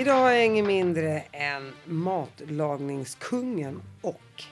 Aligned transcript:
Idag 0.00 0.14
har 0.14 0.30
jag 0.30 0.46
ingen 0.46 0.66
mindre 0.66 1.22
än 1.32 1.72
matlagningskungen 1.84 3.82
och 4.00 4.44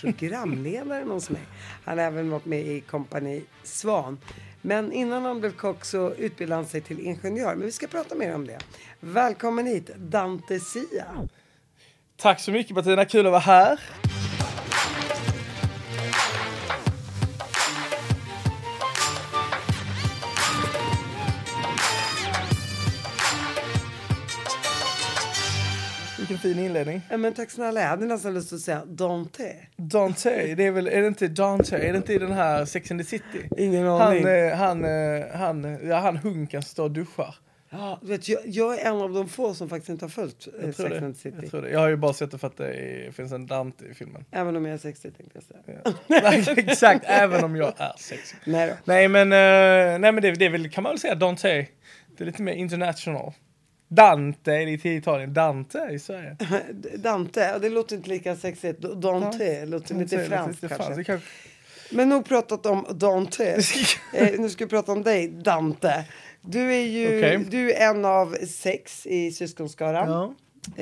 programledaren 0.00 1.10
hos 1.10 1.30
mig. 1.30 1.42
Han 1.84 1.98
har 1.98 2.04
även 2.04 2.30
varit 2.30 2.44
med 2.44 2.60
i 2.60 2.80
kompani 2.80 3.42
Svan. 3.62 4.18
Men 4.62 4.92
innan 4.92 5.24
han 5.24 5.40
blev 5.40 5.52
kock 5.52 5.84
så 5.84 6.14
utbildade 6.14 6.56
han 6.62 6.66
sig 6.66 6.80
till 6.80 7.00
ingenjör. 7.00 7.54
Men 7.54 7.66
vi 7.66 7.72
ska 7.72 7.86
prata 7.86 8.14
mer 8.14 8.34
om 8.34 8.46
det. 8.46 8.58
Välkommen 9.00 9.66
hit, 9.66 9.90
Dante 9.96 10.60
Sia. 10.60 11.06
Tack 12.16 12.40
så 12.40 12.50
mycket 12.50 12.76
Martina, 12.76 13.04
kul 13.04 13.26
att 13.26 13.32
vara 13.32 13.40
här. 13.40 13.80
Fin 26.44 26.58
inledning. 26.58 27.00
Ja, 27.10 27.16
men 27.16 27.34
tack 27.34 27.50
snälla, 27.50 27.80
jag 27.80 27.88
hade 27.88 28.06
nästan 28.06 28.34
lust 28.34 28.52
att 28.52 28.60
säga 28.60 28.84
Dante. 28.86 29.56
Dante, 29.76 30.54
det 30.54 30.66
är 30.66 30.70
väl, 30.70 30.86
är 30.86 31.00
det 31.00 31.06
inte 31.06 31.28
Dante, 31.28 31.76
är 31.76 31.92
det 31.92 31.96
inte 31.96 32.12
i 32.12 32.18
den 32.18 32.32
här 32.32 32.64
Sex 32.64 32.90
and 32.90 33.00
the 33.00 33.06
City? 33.06 33.48
Ingen 33.56 33.86
aning. 33.86 34.24
Han, 34.24 34.34
eh, 34.34 34.56
han, 34.56 34.84
eh, 34.84 35.26
han, 35.36 35.88
ja 35.88 35.98
han 35.98 36.16
hunken 36.16 36.62
som 36.62 36.68
står 36.68 36.84
och 36.84 36.90
duschar. 36.90 37.34
Ja, 37.70 37.98
vet, 38.02 38.28
jag, 38.28 38.40
jag 38.44 38.80
är 38.80 38.90
en 38.90 38.96
av 38.96 39.12
de 39.12 39.28
få 39.28 39.54
som 39.54 39.68
faktiskt 39.68 39.88
inte 39.88 40.04
har 40.04 40.10
följt 40.10 40.48
eh, 40.62 40.72
Sex 40.72 40.80
and 40.80 41.14
the 41.14 41.20
City. 41.20 41.36
jag 41.40 41.50
tror 41.50 41.62
det. 41.62 41.70
Jag 41.70 41.80
har 41.80 41.88
ju 41.88 41.96
bara 41.96 42.12
sett 42.12 42.30
det 42.30 42.38
för 42.38 42.46
att 42.46 42.56
det 42.56 42.74
är, 42.74 43.10
finns 43.10 43.32
en 43.32 43.46
Dante 43.46 43.84
i 43.84 43.94
filmen. 43.94 44.24
Även 44.30 44.56
om 44.56 44.64
jag 44.64 44.74
är 44.74 44.78
60 44.78 45.10
tänkte 45.10 45.38
jag 45.38 45.42
säga. 45.42 45.80
Ja. 45.84 45.92
Nej, 46.06 46.44
Exakt, 46.56 47.04
även 47.08 47.44
om 47.44 47.56
jag 47.56 47.72
är 47.76 47.92
sexig. 47.98 48.38
Nej 48.44 48.68
då. 48.68 48.74
Nej 48.84 49.08
men, 49.08 49.32
eh, 49.32 49.98
nej, 49.98 50.12
men 50.12 50.22
det, 50.22 50.30
det 50.30 50.44
är 50.44 50.50
väl, 50.50 50.70
kan 50.70 50.82
man 50.82 50.92
väl 50.92 50.98
säga 50.98 51.14
Dante. 51.14 51.66
Det 52.16 52.24
är 52.24 52.26
lite 52.26 52.42
mer 52.42 52.52
international. 52.52 53.32
Dante 53.88 54.52
är 54.52 54.66
i 54.86 54.96
Italien, 54.96 55.34
Dante 55.34 55.88
i 55.92 55.98
Sverige. 55.98 56.36
Dante, 56.96 57.40
ja, 57.40 57.58
det 57.58 57.68
låter 57.68 57.96
inte 57.96 58.08
lika 58.08 58.36
sexigt. 58.36 58.80
Dante 58.80 59.66
låter 59.66 59.94
lite 59.94 60.16
Dante, 60.16 60.28
franskt 60.30 60.62
lite 60.62 60.74
kanske. 60.76 61.04
kanske- 61.04 61.28
Men 61.90 62.08
nog 62.08 62.24
pratat 62.24 62.66
om 62.66 62.86
Dante. 62.90 63.60
eh, 64.14 64.28
nu 64.40 64.48
ska 64.50 64.64
vi 64.64 64.68
prata 64.70 64.92
om 64.92 65.02
dig, 65.02 65.28
Dante. 65.28 66.04
Du 66.40 66.74
är 66.74 66.80
ju 66.86 67.06
Okej. 67.18 67.46
du 67.50 67.72
är 67.72 67.90
en 67.90 68.04
av 68.04 68.36
sex 68.48 69.06
i 69.06 69.32
syskonskaran. 69.32 70.08
Ja, 70.10 70.34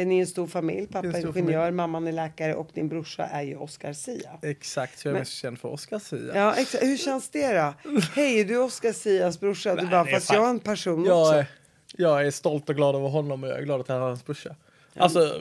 Ni 0.05 0.17
är 0.17 0.21
en 0.21 0.27
stor 0.27 0.47
familj. 0.47 0.87
Pappa 0.87 1.09
är 1.09 1.17
ingenjör, 1.19 1.33
familj. 1.61 1.71
mamman 1.77 2.07
är 2.07 2.13
läkare 2.13 2.55
och 2.55 2.69
din 2.75 2.89
brorsa 2.89 3.25
är 3.27 3.43
ju 3.43 3.57
Oscar 3.57 3.93
Sia. 3.93 4.31
exakt. 4.43 5.05
Jag 5.05 5.11
är 5.11 5.13
Men- 5.15 5.21
mest 5.21 5.33
känd 5.33 5.59
för 5.59 5.69
Oscar 5.69 5.99
Sia. 5.99 6.33
Ja, 6.35 6.55
exakt. 6.55 6.85
Hur 6.85 6.97
känns 6.97 7.29
det 7.31 7.53
då? 7.53 7.75
Hej, 8.15 8.41
är 8.41 8.45
du 8.45 8.57
Oscar 8.59 8.93
Sias 8.93 9.41
brorsa? 9.41 9.75
Du 9.75 9.83
Nej, 9.83 9.91
bara, 9.91 10.01
är 10.01 10.13
fast 10.15 10.27
fan- 10.27 10.37
jag 10.37 10.47
är 10.47 10.51
en 10.51 10.61
person 10.61 11.05
Jag 11.05 11.21
också. 11.21 11.33
är, 11.35 11.47
jag 11.97 12.27
är 12.27 12.31
stolt 12.31 12.69
och 12.69 12.77
glad 12.77 12.95
över 12.95 13.09
honom 13.09 13.45
och 13.45 13.51
jag 13.51 13.59
är 13.59 13.63
glad 13.63 13.81
att 13.81 13.89
han 13.89 13.97
är 13.97 14.01
hans 14.01 14.25
brorsa. 14.25 14.57
Alltså, 14.97 15.41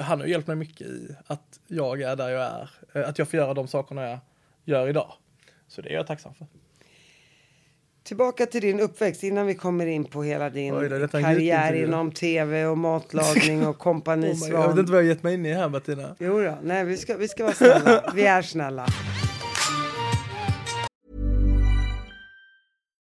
han 0.00 0.20
har 0.20 0.26
hjälpt 0.26 0.46
mig 0.46 0.56
mycket 0.56 0.86
i 0.86 1.16
att 1.26 1.60
jag 1.66 2.02
är 2.02 2.16
där 2.16 2.28
jag 2.28 2.42
är. 2.42 2.70
Eh, 2.92 3.08
Att 3.08 3.18
jag 3.18 3.28
får 3.28 3.38
göra 3.38 3.54
de 3.54 3.68
sakerna 3.68 4.02
jag 4.02 4.18
gör 4.64 4.88
idag. 4.88 5.12
Så 5.68 5.82
det 5.82 5.88
är 5.90 5.94
jag 5.94 6.06
tacksam 6.06 6.34
för. 6.34 6.46
Tillbaka 8.04 8.46
till 8.46 8.60
din 8.60 8.80
uppväxt 8.80 9.22
innan 9.22 9.46
vi 9.46 9.54
kommer 9.54 9.86
in 9.86 10.04
på 10.04 10.22
hela 10.22 10.50
din 10.50 10.74
Oj, 10.74 10.88
det 10.88 11.08
karriär 11.08 11.72
inom 11.72 12.12
tv 12.12 12.66
och 12.66 12.78
matlagning 12.78 13.66
och 13.66 13.78
kompani 13.78 14.32
Oh 14.32 14.48
jag 14.50 14.68
vet 14.68 14.78
inte 14.78 14.92
vad 14.92 15.00
jag 15.00 15.08
gett 15.08 15.22
mig 15.22 15.34
in 15.34 15.46
i 15.46 15.52
här 15.52 15.68
Bettina. 15.68 16.16
Jo 16.18 16.40
då, 16.42 16.58
nej 16.62 16.84
vi 16.84 16.96
ska, 16.96 17.16
vi 17.16 17.28
ska 17.28 17.44
vara 17.44 17.54
snälla. 17.54 18.12
Vi 18.14 18.26
är 18.26 18.42
snälla. 18.42 18.86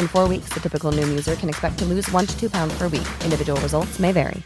In 0.00 0.08
four 0.08 0.28
weeks, 0.28 0.48
the 0.54 0.60
typical 0.60 0.92
Noom 0.92 1.10
user 1.18 1.34
can 1.36 1.48
expect 1.48 1.78
to 1.78 1.84
lose 1.84 2.14
one 2.16 2.26
to 2.26 2.32
two 2.40 2.48
pounds 2.50 2.78
per 2.78 2.88
week. 2.88 3.06
Individual 3.24 3.60
results 3.60 3.98
may 3.98 4.12
vary. 4.12 4.42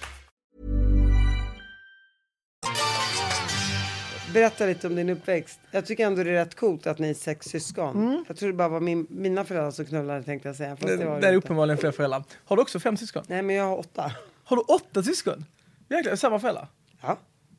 Berätta 4.34 4.66
lite 4.66 4.86
om 4.86 4.94
din 4.94 5.10
uppväxt. 5.10 5.60
Jag 5.70 5.86
tycker 5.86 6.06
ändå 6.06 6.24
det 6.24 6.30
är 6.30 6.34
rätt 6.34 6.54
coolt 6.54 6.86
att 6.86 6.98
ni 6.98 7.10
är 7.10 7.14
sex 7.14 7.46
syskon. 7.46 8.24
Jag 8.28 8.36
tror 8.36 8.48
det 8.48 8.54
bara 8.54 8.68
var 8.68 8.80
min, 8.80 9.06
mina 9.10 9.44
föräldrar 9.44 9.70
som 9.70 9.84
knullade 9.84 10.22
tänkte 10.22 10.48
jag 10.48 10.56
säga. 10.56 10.76
Fast 10.76 10.86
Det, 10.88 10.96
det 10.96 11.04
var 11.04 11.20
det 11.20 11.26
är 11.28 11.32
inte. 11.32 11.46
uppenbarligen 11.46 11.78
fler 11.78 11.92
föräldrar. 11.92 12.24
Har 12.44 12.56
du 12.56 12.62
också 12.62 12.80
fem 12.80 12.96
syskon? 12.96 13.22
Nej 13.28 13.42
men 13.42 13.56
jag 13.56 13.64
har 13.64 13.78
åtta. 13.78 14.12
Har 14.44 14.56
du 14.56 14.62
åtta 14.62 15.02
syskon? 15.02 15.44
Jäklar, 15.88 16.16
samma 16.16 16.38
föräldrar? 16.40 16.68
Ja. 17.02 17.18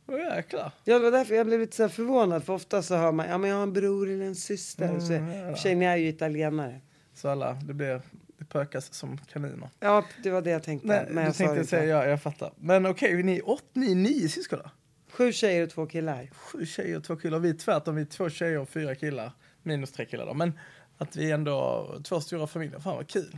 Åh 0.10 0.36
jäklar. 0.36 0.72
Ja, 0.84 0.94
det 1.00 1.04
var 1.04 1.12
därför 1.12 1.36
jag 1.36 1.46
blev 1.46 1.60
lite 1.60 1.76
så 1.76 1.90
förvånad. 1.90 2.44
För 2.44 2.54
ofta 2.54 2.82
så 2.82 2.96
hör 2.96 3.12
man, 3.12 3.30
ja 3.30 3.38
men 3.38 3.50
jag 3.50 3.58
har 3.58 3.64
en 3.64 3.74
bror 3.74 4.10
eller 4.10 4.26
en 4.26 4.36
syster. 4.36 5.00
så, 5.00 5.14
i 5.14 5.18
och 5.18 5.56
för 5.58 5.62
sig, 5.62 5.76
ni 5.76 5.86
är 5.86 5.96
ju 5.98 6.08
italienare. 6.08 6.82
Så 7.18 7.30
alla, 7.30 7.54
det 7.54 7.74
blir, 7.74 8.02
det 8.38 8.46
pökas 8.46 8.94
som 8.94 9.18
kaniner. 9.18 9.70
Ja, 9.80 10.06
det 10.24 10.30
var 10.32 10.42
det 10.42 10.50
jag 10.50 10.64
tänkte. 10.64 10.88
Nej, 10.88 11.06
men 11.10 11.24
jag 11.24 11.34
du 11.34 11.38
tänkte 11.38 11.66
säga, 11.66 11.84
ja, 11.86 12.06
jag 12.06 12.22
fattar. 12.22 12.52
Men 12.56 12.86
okej, 12.86 13.24
ni 13.24 13.38
är 13.38 13.50
åt, 13.50 13.64
ni 13.74 13.92
är 13.92 13.96
nio 13.96 14.30
syskon 14.30 14.60
då? 14.64 14.70
Sju 15.12 15.32
tjejer 15.32 15.64
och 15.64 15.70
två 15.70 15.86
killar. 15.86 16.30
Sju 16.34 16.66
tjejer 16.66 16.98
och 16.98 17.04
två 17.04 17.16
killar. 17.16 17.40
Vi 17.40 17.50
är 17.50 17.54
tvärtom, 17.54 17.96
vi 17.96 18.02
är 18.02 18.06
två 18.06 18.30
tjejer 18.30 18.60
och 18.60 18.70
fyra 18.70 18.96
killar. 18.96 19.32
Minus 19.64 19.92
tre 19.92 20.06
killar 20.06 20.26
då. 20.26 20.34
Men 20.34 20.54
att 20.98 21.16
vi 21.16 21.32
ändå 21.32 21.88
två 22.04 22.22
stora 22.22 22.48
familjer, 22.48 22.80
fan 22.80 22.96
vad 22.96 23.08
kul. 23.08 23.38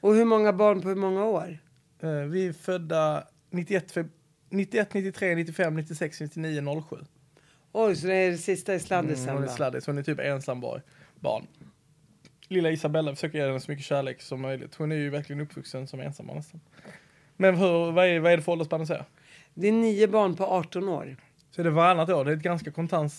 Och 0.00 0.14
hur 0.14 0.24
många 0.24 0.52
barn 0.52 0.80
på 0.80 0.88
hur 0.88 0.96
många 0.96 1.24
år? 1.24 1.58
Eh, 2.00 2.10
vi 2.10 2.46
är 2.46 2.52
födda 2.52 3.24
91, 3.50 3.92
feb- 3.94 4.08
91, 4.50 4.94
93, 4.94 5.34
95, 5.34 5.76
96, 5.76 6.20
99, 6.20 6.82
07. 6.90 6.96
Oj, 7.72 7.96
så 7.96 8.06
det 8.06 8.14
är 8.14 8.30
det 8.30 8.38
sista 8.38 8.74
i 8.74 8.80
sladdisen 8.80 9.36
Mm, 9.36 9.48
sladdis, 9.48 9.86
hon 9.86 9.98
är 9.98 10.02
typ 10.02 10.18
ensam 10.20 10.60
bar- 10.60 10.82
barn. 11.20 11.46
Lilla 12.52 12.70
Isabella 12.70 13.14
försöker 13.14 13.38
ge 13.38 13.46
henne 13.46 13.60
så 13.60 13.70
mycket 13.70 13.86
kärlek 13.86 14.22
som 14.22 14.40
möjligt. 14.40 14.74
Hon 14.74 14.92
är 14.92 14.96
ju 14.96 15.10
verkligen 15.10 15.40
uppvuxen 15.40 15.86
som 15.86 16.00
ensam 16.00 16.26
nästan. 16.26 16.60
Men 17.36 17.56
hur, 17.56 17.92
vad, 17.92 18.06
är, 18.06 18.20
vad 18.20 18.32
är 18.32 18.36
det 18.36 18.42
för 18.42 18.52
åldersspann 18.52 18.86
säger? 18.86 19.04
Det 19.54 19.68
är 19.68 19.72
nio 19.72 20.08
barn 20.08 20.36
på 20.36 20.44
18 20.44 20.88
år. 20.88 21.16
Så 21.50 21.60
är 21.60 21.64
det 21.64 21.70
varannat 21.70 22.08
år, 22.08 22.24
det 22.24 22.30
är 22.32 22.36
ett 22.36 22.42
ganska 22.42 22.70
konstant, 22.70 23.14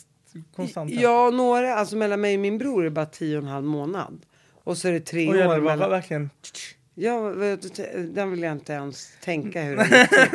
konstant. 0.56 0.92
Ja, 0.92 1.30
några, 1.30 1.76
alltså 1.76 1.96
mellan 1.96 2.22
mig 2.22 2.36
och 2.36 2.42
min 2.42 2.58
bror 2.58 2.82
är 2.82 2.84
det 2.84 2.92
bara 2.92 3.06
tio 3.06 3.38
och 3.38 3.44
en 3.44 3.50
halv 3.50 3.66
månad. 3.66 4.26
Och 4.64 4.78
så 4.78 4.88
är 4.88 4.92
det 4.92 5.00
tre 5.00 5.28
Och 5.28 5.34
år 5.34 5.38
det 5.38 5.48
var 5.48 5.60
mellan... 5.60 5.90
verkligen... 5.90 6.30
Ja, 6.96 7.30
vet 7.30 7.76
du, 7.76 8.04
den 8.08 8.32
vill 8.32 8.42
jag 8.42 8.52
inte 8.52 8.74
ens 8.74 9.10
tänka 9.22 9.62
hur 9.62 9.76
det 9.78 9.84
gick 10.00 10.10
till. 10.10 10.30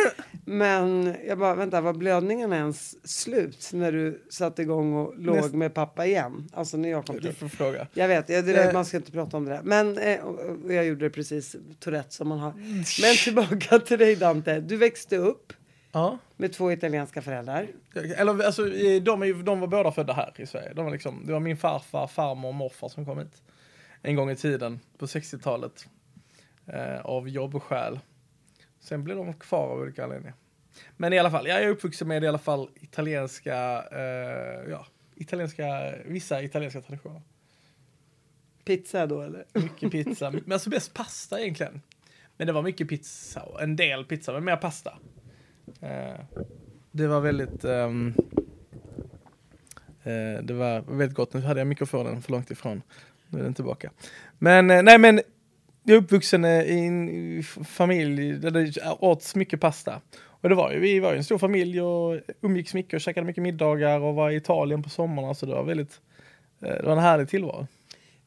Men 0.44 1.14
jag 1.26 1.38
bara, 1.38 1.54
vänta, 1.54 1.80
var 1.80 1.92
blödningen 1.92 2.52
ens 2.52 3.08
slut 3.20 3.70
när 3.72 3.92
du 3.92 4.22
satte 4.30 4.62
igång 4.62 4.94
och 4.94 5.18
låg 5.18 5.36
Näst- 5.36 5.54
med 5.54 5.74
pappa 5.74 6.06
igen? 6.06 6.48
Alltså 6.52 6.76
när 6.76 6.88
jag 6.88 7.06
kom 7.06 7.16
Du 7.16 7.22
till. 7.22 7.34
får 7.34 7.48
fråga. 7.48 7.86
Jag 7.94 8.08
vet, 8.08 8.28
ja, 8.28 8.42
det 8.42 8.56
Eh. 8.64 8.72
man 8.72 8.84
ska 8.84 8.96
inte 8.96 9.12
prata 9.12 9.36
om 9.36 9.44
det 9.44 9.50
där. 9.50 9.62
Men 9.62 9.98
eh, 9.98 10.18
jag 10.76 10.84
gjorde 10.86 11.04
det 11.04 11.10
precis, 11.10 11.56
Tourette 11.80 12.14
som 12.14 12.28
man 12.28 12.38
har. 12.38 12.52
Men 13.02 13.16
tillbaka 13.24 13.78
till 13.78 13.98
dig 13.98 14.16
Dante. 14.16 14.60
Du 14.60 14.76
växte 14.76 15.16
upp 15.16 15.52
Ja. 15.92 16.18
med 16.36 16.52
två 16.52 16.72
italienska 16.72 17.22
föräldrar. 17.22 17.66
Eller 18.16 18.44
alltså, 18.44 18.64
de, 19.02 19.22
är, 19.22 19.42
de 19.42 19.60
var 19.60 19.66
båda 19.66 19.92
födda 19.92 20.12
här 20.12 20.32
i 20.36 20.46
Sverige. 20.46 20.72
De 20.74 20.84
var 20.84 20.92
liksom, 20.92 21.22
det 21.26 21.32
var 21.32 21.40
min 21.40 21.56
farfar, 21.56 22.06
farmor 22.06 22.48
och 22.48 22.54
morfar 22.54 22.88
som 22.88 23.06
kom 23.06 23.18
hit. 23.18 23.42
En 24.02 24.16
gång 24.16 24.30
i 24.30 24.36
tiden, 24.36 24.80
på 24.98 25.06
60-talet. 25.06 25.86
Eh, 26.68 27.00
av 27.00 27.28
jobbskäl. 27.28 28.00
Sen 28.80 29.04
blev 29.04 29.16
de 29.16 29.34
kvar 29.34 29.68
av 29.68 29.78
olika 29.78 30.04
anledningar. 30.04 30.34
Men 30.96 31.12
i 31.12 31.18
alla 31.18 31.30
fall, 31.30 31.46
jag 31.46 31.62
är 31.62 31.68
uppvuxen 31.68 32.08
med 32.08 32.24
i 32.24 32.26
alla 32.26 32.38
fall 32.38 32.68
italienska, 32.74 33.84
eh, 33.92 34.70
ja, 34.70 34.86
italienska, 35.14 35.94
vissa 36.04 36.42
italienska 36.42 36.80
traditioner. 36.80 37.22
Pizza 38.64 39.06
då 39.06 39.22
eller? 39.22 39.44
Mycket 39.54 39.90
pizza, 39.90 40.30
men 40.44 40.52
alltså 40.52 40.70
bäst 40.70 40.94
pasta 40.94 41.40
egentligen. 41.40 41.82
Men 42.36 42.46
det 42.46 42.52
var 42.52 42.62
mycket 42.62 42.88
pizza, 42.88 43.42
och 43.42 43.62
en 43.62 43.76
del 43.76 44.04
pizza, 44.04 44.32
men 44.32 44.44
mer 44.44 44.56
pasta. 44.56 44.98
Eh, 45.80 46.20
det 46.90 47.06
var 47.06 47.20
väldigt, 47.20 47.64
ehm, 47.64 48.14
Eh, 50.08 50.42
det 50.42 50.54
var 50.54 50.80
väldigt 50.80 51.16
gott. 51.16 51.34
Nu 51.34 51.40
hade 51.40 51.60
jag 51.60 51.66
mikrofonen 51.66 52.22
för 52.22 52.32
långt 52.32 52.50
ifrån. 52.50 52.82
Nu 53.28 53.38
är 53.40 53.44
den 53.44 53.54
tillbaka. 53.54 53.90
Men 54.38 54.70
eh, 54.70 54.82
nej 54.82 54.98
men 54.98 55.20
jag 55.88 55.96
är 55.96 56.02
uppvuxen 56.02 56.44
eh, 56.44 56.62
i 56.62 56.86
en 56.86 57.42
familj 57.64 58.32
där 58.32 58.50
det 58.50 58.90
åts 59.00 59.34
mycket 59.34 59.60
pasta. 59.60 60.00
Och 60.20 60.48
det 60.48 60.54
var 60.54 60.72
ju, 60.72 60.78
vi 60.80 61.00
var 61.00 61.12
ju 61.12 61.16
en 61.18 61.24
stor 61.24 61.38
familj 61.38 61.80
och 61.80 62.20
umgicks 62.40 62.74
mycket 62.74 62.94
och 62.94 63.00
käkade 63.00 63.26
mycket 63.26 63.42
middagar 63.42 64.00
och 64.00 64.14
var 64.14 64.30
i 64.30 64.36
Italien 64.36 64.82
på 64.82 64.90
sommarna 64.90 65.34
så 65.34 65.46
det 65.46 65.52
var 65.52 65.64
väldigt, 65.64 66.00
eh, 66.62 66.68
det 66.68 66.82
var 66.82 66.92
en 66.92 66.98
härlig 66.98 67.28
tillvaro. 67.28 67.66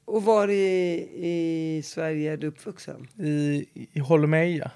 Och 0.06 0.24
var 0.24 0.48
i, 0.48 1.08
i 1.16 1.81
Sverige 1.84 2.34
är 2.34 2.38
du 2.38 2.48
uppvuxen? 2.48 3.08
I, 3.18 3.66
i 3.94 4.00
Holmeja. 4.00 4.72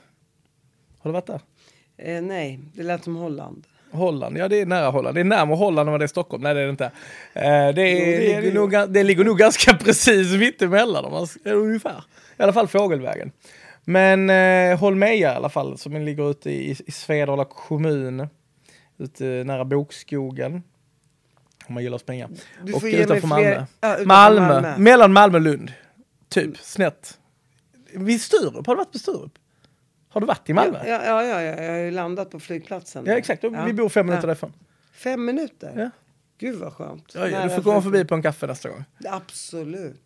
Har 0.98 1.10
du 1.10 1.14
varit 1.14 1.28
där? 1.28 1.42
Eh, 1.98 2.22
nej, 2.22 2.60
det 2.74 2.84
lät 2.84 3.04
som 3.04 3.16
Holland. 3.16 3.68
Holland, 3.95 4.38
ja 4.38 4.47
det 4.47 4.62
är 4.62 4.65
nära 4.65 4.89
Holland. 4.89 5.15
Det 5.15 5.19
är 5.21 5.25
närmare 5.25 5.56
Holland 5.57 5.88
än 5.89 5.92
vad 5.92 6.01
det 6.01 6.06
är 6.06 6.07
Stockholm. 6.07 6.44
Nej 6.44 6.53
det 6.53 6.59
är 6.62 6.65
det 6.65 6.69
inte. 6.69 6.86
Eh, 6.86 7.42
det, 7.44 7.47
är, 7.47 7.69
Jo, 7.69 7.75
det 7.75 8.33
är 8.33 8.42
ligger 8.42 8.42
det 8.42 8.53
nog, 8.83 8.94
det 8.94 9.03
ligger 9.03 9.24
nog 9.24 9.38
ganska 9.38 9.74
precis 9.83 10.31
mitt 10.39 10.62
emellan. 10.62 11.06
Om 11.06 11.12
man, 11.12 11.27
ska- 11.27 11.51
ungefär. 11.51 12.03
I 12.38 12.44
alla 12.44 12.53
fall 12.53 12.68
fågelvägen. 12.68 13.31
Men 13.83 14.30
eh, 14.30 14.80
Holmeja 14.80 15.33
i 15.33 15.36
alla 15.36 15.50
fall, 15.50 15.77
som 15.77 15.94
ligger 16.06 16.31
ute 16.31 16.51
i, 16.51 16.75
i 16.86 16.92
Svedala 16.92 17.45
kommun. 17.45 18.27
Ute 18.97 19.24
nära 19.24 19.65
Bokskogen. 19.65 20.63
Om 21.68 21.74
man 21.74 21.83
gillar 21.83 21.95
att 21.95 22.01
springa. 22.01 22.30
Du 22.63 22.74
Och 22.74 22.83
mig 22.83 22.94
utanför 22.95 23.19
fler- 23.19 23.27
Malmö. 23.27 23.65
Ja, 23.81 23.88
utanför 23.94 24.06
Malmö. 24.06 24.41
Malmö. 24.41 24.68
Mm. 24.69 24.83
Mellan 24.83 25.13
Malmö 25.13 25.38
och 25.38 25.41
Lund. 25.41 25.71
Typ, 26.30 26.57
snett. 26.57 27.18
Vid 27.94 28.21
Sturup, 28.21 28.68
har 28.68 28.75
du 28.75 28.77
varit 28.77 28.91
på 28.91 29.00
Sturup? 29.00 29.31
Har 30.15 30.21
du 30.21 30.27
varit 30.27 30.50
i 30.50 30.53
Malmö? 30.53 30.79
Ja, 30.88 31.06
ja, 31.06 31.23
ja, 31.23 31.41
ja, 31.41 31.63
jag 31.63 31.71
har 31.71 31.79
ju 31.79 31.91
landat 31.91 32.31
på 32.31 32.39
flygplatsen. 32.39 33.06
Ja, 33.06 33.17
exakt, 33.17 33.44
vi 33.44 33.73
bor 33.73 33.89
fem 33.89 34.06
minuter 34.06 34.23
ja. 34.23 34.27
därifrån. 34.27 34.53
Fem 34.94 35.25
minuter? 35.25 35.73
Ja. 35.77 35.89
Gud 36.38 36.56
vad 36.56 36.73
skönt. 36.73 37.12
Ja, 37.15 37.27
ja, 37.29 37.44
du 37.44 37.50
får 37.50 37.62
komma 37.62 37.81
för- 37.81 37.91
förbi 37.91 38.06
på 38.06 38.15
en 38.15 38.21
kaffe 38.21 38.47
nästa 38.47 38.69
gång. 38.69 38.83
Absolut. 39.06 40.01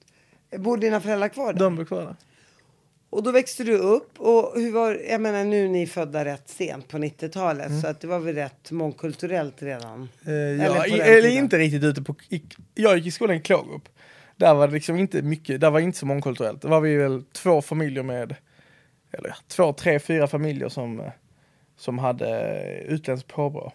Bor 0.58 0.78
dina 0.78 1.02
föräldrar 1.02 1.28
kvar 1.28 1.54
där? 1.54 1.60
De 1.60 1.76
bor 1.76 1.86
kvar 1.86 2.02
där. 2.02 2.16
Och 3.10 3.24
då 3.24 3.32
växte 3.32 3.64
du 3.64 3.78
upp 3.78 4.20
och 4.20 4.54
hur 4.56 4.72
var, 4.72 5.02
jag 5.10 5.22
menar 5.22 5.44
nu 5.44 5.66
är 5.66 5.70
ni 5.70 5.88
födda 5.88 6.26
rätt 6.26 6.50
sent 6.50 6.88
på 6.88 6.98
90-talet 6.98 7.82
så 7.82 7.88
att 7.88 8.02
det 8.02 8.08
var 8.08 8.20
väl 8.20 8.36
rätt 8.36 8.72
mångkulturellt 8.72 9.64
redan? 9.64 10.10
Eh, 10.26 10.32
Eller 10.34 10.66
ja, 10.66 11.04
eller 11.04 11.30
inte 11.30 11.58
riktigt 11.58 11.84
ute 11.84 12.02
på... 12.02 12.16
I, 12.30 12.44
jag 12.76 12.98
gick 12.98 13.06
i 13.08 13.12
skolan 13.12 13.36
i 13.36 13.42
Klågerup. 13.42 13.90
Där 14.36 14.54
var 14.54 14.68
det 14.68 14.74
liksom 14.74 14.96
inte 14.96 15.22
mycket, 15.22 15.62
där 15.62 15.70
var 15.72 15.80
inte 15.80 15.98
så 15.98 16.06
mångkulturellt. 16.06 16.62
Där 16.62 16.70
var 16.70 16.82
vi 16.82 16.96
väl 16.96 17.24
två 17.32 17.62
familjer 17.62 18.04
med, 18.04 18.36
eller 19.12 19.36
två, 19.48 19.74
tre, 19.74 20.00
fyra 20.00 20.28
familjer 20.28 20.70
som, 20.70 21.00
eh, 21.00 21.12
som 21.76 22.00
hade 22.00 22.62
utländskt 22.88 23.30
påbrå. 23.30 23.72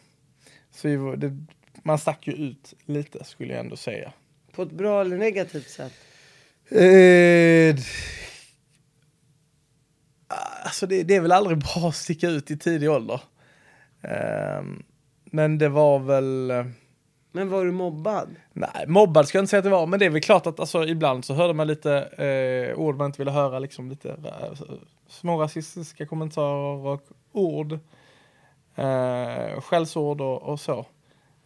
Så 0.71 0.89
vi 0.89 1.17
det, 1.17 1.37
man 1.83 1.99
stack 1.99 2.27
ju 2.27 2.33
ut 2.33 2.75
lite 2.85 3.25
skulle 3.25 3.53
jag 3.53 3.61
ändå 3.61 3.77
säga. 3.77 4.13
På 4.53 4.63
ett 4.63 4.73
bra 4.73 5.01
eller 5.01 5.17
negativt 5.17 5.71
sätt? 5.71 5.93
Eh, 6.69 7.77
alltså 10.65 10.87
det, 10.87 11.03
det 11.03 11.17
är 11.17 11.21
väl 11.21 11.33
aldrig 11.33 11.59
bra 11.75 11.89
att 11.89 11.97
sticka 11.97 12.29
ut 12.29 12.51
i 12.51 12.59
tidig 12.59 12.91
ålder. 12.91 13.21
Ehm, 14.03 14.83
men 15.25 15.59
det 15.59 15.69
var 15.69 15.99
väl... 15.99 16.53
Men 17.37 17.49
var 17.49 17.65
du 17.65 17.73
mobbad? 17.73 18.37
Nej, 18.53 18.85
mobbad 18.87 19.29
ska 19.29 19.39
jag 19.39 19.43
inte 19.43 19.51
säga 19.51 19.59
att 19.59 19.65
det 19.65 19.71
var, 19.71 19.87
men 19.87 19.99
det 19.99 20.07
är 20.07 20.11
väl 20.11 20.23
klart 20.23 20.47
att 20.47 20.61
alltså, 20.61 20.85
ibland 20.85 21.25
så 21.25 21.35
hörde 21.35 21.55
man 21.55 21.67
lite 21.67 22.01
eh, 22.01 22.79
ord 22.79 22.97
man 22.97 23.07
inte 23.07 23.19
ville 23.19 23.31
höra, 23.31 23.59
liksom 23.59 23.89
lite 23.89 24.09
eh, 24.09 24.53
små 25.09 25.43
rasistiska 25.43 26.07
kommentarer 26.07 26.87
och 26.87 27.03
ord, 27.33 27.73
eh, 28.75 29.61
skällsord 29.61 30.21
och, 30.21 30.43
och 30.43 30.61
så. 30.61 30.87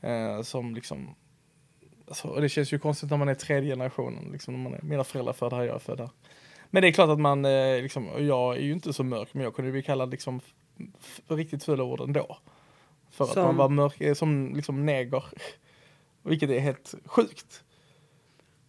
Eh, 0.00 0.42
som 0.42 0.74
liksom, 0.74 1.14
alltså, 2.08 2.28
och 2.28 2.40
det 2.40 2.48
känns 2.48 2.72
ju 2.72 2.78
konstigt 2.78 3.10
när 3.10 3.16
man 3.16 3.28
är 3.28 3.34
tredje 3.34 3.72
generationen, 3.72 4.32
liksom, 4.32 4.54
när 4.54 4.70
man 4.70 4.74
är, 4.74 4.82
mina 4.82 5.04
föräldrar 5.04 5.32
födda 5.32 5.56
här, 5.56 5.64
jag 5.64 5.74
är 5.74 5.78
född 5.78 6.00
här. 6.00 6.10
Men 6.70 6.82
det 6.82 6.88
är 6.88 6.92
klart 6.92 7.10
att 7.10 7.20
man, 7.20 7.44
eh, 7.44 7.82
liksom, 7.82 8.08
jag 8.18 8.56
är 8.56 8.60
ju 8.60 8.72
inte 8.72 8.92
så 8.92 9.04
mörk, 9.04 9.28
men 9.32 9.44
jag 9.44 9.54
kunde 9.54 9.72
bli 9.72 9.82
kallad 9.82 10.10
liksom, 10.10 10.40
riktigt 11.28 11.64
fula 11.64 11.84
ord 11.84 12.00
ändå. 12.00 12.38
För 13.10 13.24
att 13.24 13.30
Som? 13.30 13.42
man 13.44 13.56
var 13.56 13.68
mörk, 13.68 14.00
eh, 14.00 14.14
som 14.14 14.52
liksom 14.54 14.86
neger. 14.86 15.24
Vilket 16.28 16.50
är 16.50 16.58
helt 16.58 16.94
sjukt. 17.04 17.64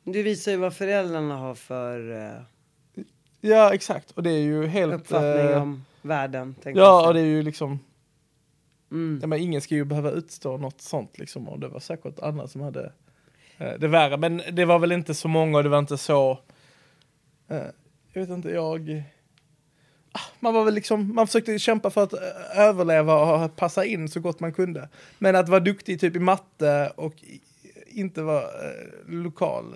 Du 0.04 0.24
visar 0.24 0.52
ju 0.52 0.58
vad 0.58 0.74
föräldrarna 0.74 1.38
har 1.38 1.56
för 1.56 2.12
eh, 2.12 2.42
Ja, 3.42 3.74
exakt. 3.74 4.12
Och 4.12 4.24
det 4.24 4.32
är 4.32 4.40
ju 4.40 4.68
helt... 4.68 4.94
uppfattning 4.94 5.46
eh, 5.46 5.62
om 5.62 5.86
världen. 6.02 6.54
tänkte 6.54 6.70
jag 6.70 6.88
Ja, 6.88 7.08
och 7.08 7.14
det 7.14 7.20
är 7.20 7.26
ju 7.26 7.44
liksom... 7.44 7.80
Mm. 8.92 9.20
Ja, 9.22 9.28
men 9.28 9.40
ingen 9.40 9.62
ska 9.62 9.76
ju 9.76 9.86
behöva 9.86 10.12
utstå 10.12 10.58
något 10.58 10.82
sånt 10.82 11.18
liksom. 11.18 11.50
Och 11.50 11.60
det 11.60 11.68
var 11.68 11.80
säkert 11.80 12.20
andra 12.20 12.48
som 12.48 12.62
hade 12.62 12.92
eh, 13.58 13.74
det 13.80 13.88
värre. 13.88 14.18
Men 14.18 14.42
det 14.52 14.66
var 14.66 14.80
väl 14.80 14.92
inte 14.92 15.14
så 15.14 15.28
många 15.28 15.58
och 15.58 15.64
det 15.64 15.70
var 15.70 15.80
inte 15.80 15.98
så... 15.98 16.40
Eh, 17.48 17.58
jag 18.14 18.22
vet 18.22 18.30
inte, 18.30 18.50
jag... 18.50 19.04
Man 20.40 20.54
var 20.54 20.66
väl 20.66 20.74
liksom, 20.74 21.16
man 21.16 21.28
försökte 21.28 21.60
kämpa 21.60 21.90
för 21.90 22.04
att 22.04 22.14
eh, 22.14 22.20
överleva 22.60 23.44
och 23.46 23.56
passa 23.56 23.86
in 23.86 24.10
så 24.10 24.20
gott 24.20 24.40
man 24.40 24.54
kunde. 24.54 24.90
Men 25.18 25.36
att 25.36 25.50
vara 25.50 25.60
duktig 25.60 26.00
typ 26.00 26.16
i 26.16 26.20
matte 26.20 26.92
och 26.96 27.14
inte 27.88 28.22
vara 28.22 28.42
eh, 28.44 28.86
lokal 29.08 29.76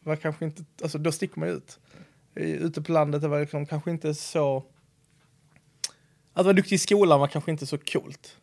var 0.00 0.16
kanske 0.16 0.44
inte, 0.44 0.64
alltså 0.82 0.98
då 0.98 1.12
sticker 1.12 1.40
man 1.40 1.48
ut. 1.48 1.78
Ute 2.34 2.82
på 2.82 2.92
landet 2.92 3.22
det 3.22 3.28
var 3.28 3.40
liksom 3.40 3.66
kanske 3.66 3.90
inte 3.90 4.14
så 4.14 4.64
att 6.32 6.44
vara 6.44 6.52
duktig 6.52 6.74
i 6.76 6.78
skolan 6.78 7.20
var 7.20 7.26
kanske 7.26 7.50
inte 7.50 7.66
så 7.66 7.78
coolt. 7.78 8.36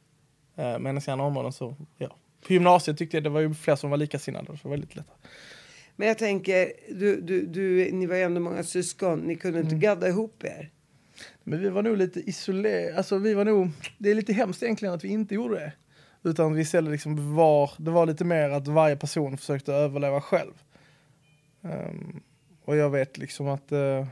Eh, 0.56 0.80
Men 0.80 0.98
i 0.98 1.02
andra 1.12 1.26
områden 1.26 1.54
så, 1.54 1.76
ja. 1.98 2.18
På 2.48 2.54
gymnasiet 2.54 2.98
tyckte 2.98 3.18
jag 3.18 3.24
det 3.24 3.30
var 3.30 3.40
ju 3.42 3.54
fler 3.54 3.76
som 3.76 3.90
var 3.90 3.98
likasinnade, 3.98 4.46
så 4.48 4.54
det 4.54 4.64
var 4.64 4.72
väldigt 4.72 4.96
lätt. 4.96 5.08
Men 5.96 6.08
jag 6.08 6.18
tänker, 6.18 6.72
du, 6.90 7.22
du, 7.22 7.46
du, 7.46 7.92
ni 7.92 8.06
var 8.06 8.16
ju 8.16 8.22
ändå 8.22 8.42
många 8.42 8.64
syskon. 8.64 9.20
Ni 9.20 9.36
kunde 9.36 9.60
Mm. 9.60 9.74
inte 9.74 9.86
gadda 9.88 10.08
ihop 10.08 10.44
er. 10.44 10.70
Men 11.44 11.60
vi 11.62 11.70
var 11.70 11.84
nog 11.84 11.98
lite 11.98 12.20
isolerade, 12.30 12.98
alltså 12.98 13.18
vi 13.18 13.34
var 13.34 13.46
nog, 13.46 13.70
det 13.98 14.12
är 14.12 14.16
lite 14.16 14.34
hemskt 14.34 14.64
egentligen 14.64 14.94
att 14.96 15.04
vi 15.04 15.08
inte 15.10 15.36
gjorde 15.36 15.56
det. 15.56 15.74
Utan 16.30 16.54
vi 16.54 16.62
istället 16.62 16.92
liksom 16.92 17.36
var, 17.36 17.72
det 17.78 17.92
var 17.92 18.06
lite 18.06 18.26
mer 18.26 18.50
att 18.50 18.68
varje 18.68 18.96
person 18.96 19.38
försökte 19.38 19.74
överleva 19.74 20.22
själv. 20.22 20.54
Ehm, 21.62 22.22
och 22.66 22.76
jag 22.76 22.90
vet 22.90 23.18
liksom 23.18 23.48
att 23.48 23.72
eh, 23.72 24.08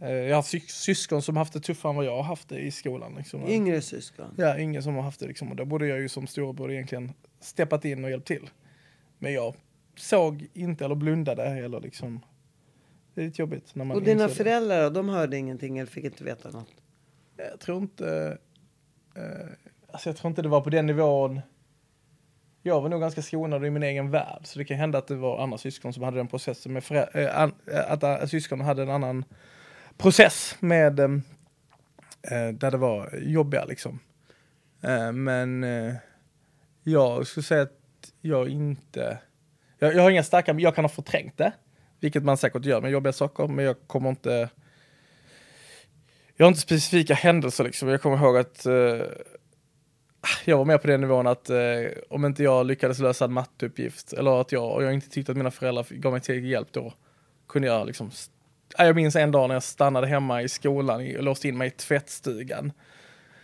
jag 0.00 0.36
har 0.36 0.42
sy- 0.42 0.60
syskon 0.60 1.22
som 1.22 1.36
haft 1.36 1.52
det 1.52 1.60
tuffare 1.60 1.90
än 1.90 1.96
vad 1.96 2.04
jag 2.04 2.16
har 2.16 2.22
haft 2.22 2.48
det 2.48 2.58
i 2.60 2.70
skolan. 2.70 3.14
Liksom. 3.18 3.48
Yngre 3.48 3.80
syskon. 3.80 4.34
Ja, 4.36 4.58
ingen 4.58 4.82
som 4.82 4.94
har 4.94 5.02
haft 5.02 5.20
det 5.20 5.26
liksom. 5.26 5.50
Och 5.50 5.56
då 5.56 5.64
borde 5.64 5.86
jag 5.86 6.00
ju 6.00 6.08
som 6.08 6.26
storebror 6.26 6.72
egentligen 6.72 7.12
steppat 7.40 7.84
in 7.84 8.04
och 8.04 8.10
hjälpt 8.10 8.26
till. 8.26 8.50
Men 9.18 9.32
jag 9.32 9.54
såg 9.96 10.46
inte 10.54 10.84
eller 10.84 10.94
blundade 10.94 11.42
eller 11.44 11.80
liksom. 11.80 12.20
Det 13.18 13.22
är 13.22 13.26
lite 13.26 13.42
jobbigt 13.42 13.74
när 13.74 13.84
man 13.84 13.96
Och 13.96 14.02
dina 14.02 14.28
föräldrar 14.28 14.82
då, 14.82 14.90
de 14.90 15.08
hörde 15.08 15.36
ingenting 15.36 15.78
eller 15.78 15.90
fick 15.90 16.04
inte 16.04 16.24
veta 16.24 16.50
något? 16.50 16.68
Jag 17.36 17.60
tror 17.60 17.78
inte... 17.78 18.38
Eh, 19.14 19.22
alltså 19.90 20.08
jag 20.08 20.16
tror 20.16 20.28
inte 20.30 20.42
det 20.42 20.48
var 20.48 20.60
på 20.60 20.70
den 20.70 20.86
nivån. 20.86 21.40
Jag 22.62 22.80
var 22.80 22.88
nog 22.88 23.00
ganska 23.00 23.22
skonad 23.22 23.64
i 23.64 23.70
min 23.70 23.82
egen 23.82 24.10
värld. 24.10 24.40
Så 24.42 24.58
det 24.58 24.64
kan 24.64 24.76
hända 24.76 24.98
att 24.98 25.06
det 25.06 25.14
var 25.14 25.42
andra 25.42 25.58
syskon 25.58 25.92
som 25.92 26.02
hade 26.02 26.16
den 26.16 26.28
processen 26.28 26.72
med 26.72 26.84
eh, 26.90 27.42
eh, 27.42 27.92
att 27.92 28.02
äh, 28.02 28.26
syskon 28.26 28.60
hade 28.60 28.82
en 28.82 28.90
annan 28.90 29.24
process 29.96 30.56
med 30.60 31.00
eh, 31.00 31.10
eh, 32.22 32.48
där 32.48 32.70
det 32.70 32.78
var 32.78 33.18
jobbiga 33.22 33.64
liksom. 33.64 33.98
Eh, 34.82 35.12
men 35.12 35.64
eh, 35.64 35.94
jag 36.82 37.26
skulle 37.26 37.44
säga 37.44 37.62
att 37.62 38.12
jag 38.20 38.48
inte... 38.48 39.18
Jag, 39.78 39.94
jag 39.94 40.02
har 40.02 40.10
inga 40.10 40.24
starka, 40.24 40.54
jag 40.58 40.74
kan 40.74 40.84
ha 40.84 40.88
förträngt 40.88 41.36
det. 41.38 41.52
Vilket 42.00 42.24
man 42.24 42.36
säkert 42.36 42.64
gör 42.64 42.80
med 42.80 42.90
jobbiga 42.90 43.12
saker, 43.12 43.46
men 43.46 43.64
jag 43.64 43.76
kommer 43.86 44.08
inte... 44.10 44.48
Jag 46.36 46.46
har 46.46 46.48
inte 46.48 46.60
specifika 46.60 47.14
händelser 47.14 47.64
liksom. 47.64 47.88
Jag 47.88 48.02
kommer 48.02 48.16
ihåg 48.16 48.36
att 48.36 48.66
eh, 48.66 48.72
ah, 50.20 50.38
jag 50.44 50.58
var 50.58 50.64
med 50.64 50.80
på 50.82 50.86
den 50.86 51.00
nivån 51.00 51.26
att 51.26 51.50
eh, 51.50 51.58
om 52.10 52.24
inte 52.24 52.42
jag 52.42 52.66
lyckades 52.66 52.98
lösa 52.98 53.24
en 53.24 53.32
matteuppgift 53.32 54.12
eller 54.12 54.40
att 54.40 54.52
jag, 54.52 54.72
och 54.74 54.82
jag 54.82 54.92
inte 54.94 55.08
tyckte 55.10 55.32
att 55.32 55.38
mina 55.38 55.50
föräldrar 55.50 55.86
gav 55.90 56.12
mig 56.12 56.20
tillräcklig 56.20 56.50
hjälp 56.50 56.68
då 56.72 56.92
kunde 57.48 57.68
jag 57.68 57.86
liksom 57.86 58.10
ah, 58.74 58.84
jag 58.84 58.96
minns 58.96 59.16
en 59.16 59.30
dag 59.32 59.48
när 59.48 59.54
jag 59.54 59.62
stannade 59.62 60.06
hemma 60.06 60.42
i 60.42 60.48
skolan 60.48 61.16
och 61.16 61.22
låste 61.22 61.48
in 61.48 61.58
mig 61.58 61.68
i 61.68 61.70
tvättstugan 61.70 62.72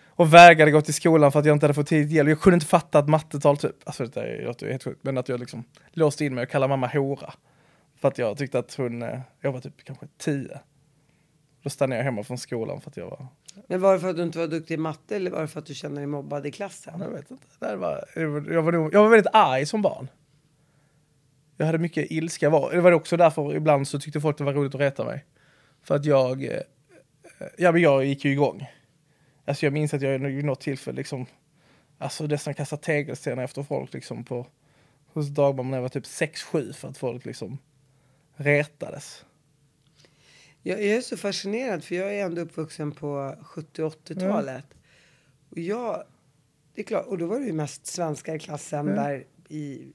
och 0.09 0.35
vägrade 0.35 0.71
gå 0.71 0.81
till 0.81 0.95
skolan 0.95 1.33
för 1.33 1.39
att 1.39 1.47
jag 1.47 1.57
inte 1.57 1.65
hade 1.67 1.75
fått 1.75 1.87
tid 1.87 2.13
hjälp. 2.13 2.29
Jag 2.29 2.41
kunde 2.41 2.55
inte 2.55 2.67
fatta 2.67 2.99
att 2.99 3.09
mattetal 3.09 3.57
typ, 3.57 3.77
alltså 3.85 4.07
det 4.07 4.21
är- 4.21 4.45
låter 4.47 4.67
ju 4.67 4.73
helt 4.73 4.85
sjukt, 4.85 5.01
men 5.05 5.19
att 5.19 5.29
jag 5.29 5.41
liksom 5.41 5.65
låste 5.93 6.25
in 6.25 6.35
mig 6.35 6.43
och 6.43 6.51
kallade 6.51 6.69
mamma 6.69 6.87
hora. 6.87 7.35
För 8.05 8.09
att 8.09 8.19
jag 8.19 8.37
tyckte 8.37 8.59
att 8.59 8.75
hon, 8.75 9.03
eh, 9.03 9.21
jag 9.41 9.53
var 9.53 9.61
typ 9.61 9.85
kanske 9.85 10.07
tio. 10.19 10.61
Då 11.63 11.71
stannade 11.71 11.97
jag 11.97 12.05
hemma 12.05 12.23
från 12.23 12.39
skolan 12.39 12.81
för 12.81 12.91
att 12.91 12.97
jag 12.97 13.11
var 13.11 13.27
Men 13.67 13.81
var 13.81 13.95
det 13.95 14.01
för 14.01 14.11
att 14.11 14.17
du 14.17 14.23
inte 14.23 14.39
var 14.39 14.47
duktig 14.47 14.75
i 14.75 14.77
matte 14.77 15.17
eller 15.17 15.31
var 15.31 15.41
det 15.41 15.49
för 15.49 15.61
att 15.61 15.67
du 15.67 15.75
kände 15.75 16.01
dig 16.01 16.07
mobbad 16.07 16.47
i 16.47 16.51
klassen? 16.53 17.01
Jag 17.01 17.11
vet 17.11 17.31
inte. 17.31 17.47
Det 17.59 17.77
var, 17.77 18.05
jag, 18.15 18.63
var, 18.63 18.73
nog, 18.73 18.95
jag 18.95 19.03
var 19.03 19.09
väldigt 19.09 19.35
arg 19.35 19.67
som 19.67 19.83
barn. 19.83 20.09
Jag 21.57 21.67
hade 21.67 21.79
mycket 21.79 22.11
ilska. 22.11 22.51
Det 22.51 22.81
var 22.81 22.93
också 22.93 23.17
därför 23.17 23.55
ibland 23.55 23.89
så 23.89 24.01
tyckte 24.01 24.21
folk 24.21 24.39
det 24.39 24.45
var 24.45 24.53
roligt 24.53 24.75
att 24.75 24.81
reta 24.81 25.05
mig. 25.05 25.25
För 25.83 25.95
att 25.95 26.05
jag, 26.05 26.45
eh, 26.45 26.61
ja 27.59 27.73
men 27.73 27.83
jag 27.83 28.05
gick 28.05 28.25
ju 28.25 28.33
igång. 28.33 28.67
Alltså 29.45 29.67
jag 29.67 29.73
minns 29.73 29.95
att 29.95 30.03
jag 30.03 30.19
vid 30.19 30.45
något 30.45 30.61
tillfälle 30.61 30.97
liksom, 30.97 31.27
alltså 31.99 32.27
nästan 32.27 32.55
kastade 32.55 32.83
tegelstenar 32.83 33.45
efter 33.45 33.63
folk 33.63 33.95
liksom 33.95 34.25
på, 34.25 34.47
hos 35.13 35.29
dagbarn 35.29 35.71
när 35.71 35.77
jag 35.79 35.83
var 35.83 35.89
typ 35.89 36.05
6-7 36.05 36.73
för 36.73 36.89
att 36.89 36.99
folk 36.99 37.25
liksom 37.25 37.59
retades. 38.37 39.25
Jag, 40.63 40.83
jag 40.83 40.97
är 40.97 41.01
så 41.01 41.17
fascinerad 41.17 41.85
för 41.85 41.95
jag 41.95 42.15
är 42.15 42.25
ändå 42.25 42.41
uppvuxen 42.41 42.93
på 42.93 43.37
70 43.43 43.83
80-talet. 43.83 44.67
Och 45.51 45.59
jag, 45.59 46.05
det 46.75 46.81
är 46.81 46.85
klart, 46.85 47.07
och 47.07 47.19
då 47.19 47.27
var 47.27 47.41
det 47.41 47.47
ju 47.47 47.53
mest 47.53 47.87
svenskar 47.87 48.35
i 48.35 48.39
klassen 48.39 48.87
där 48.87 49.27
i, 49.49 49.93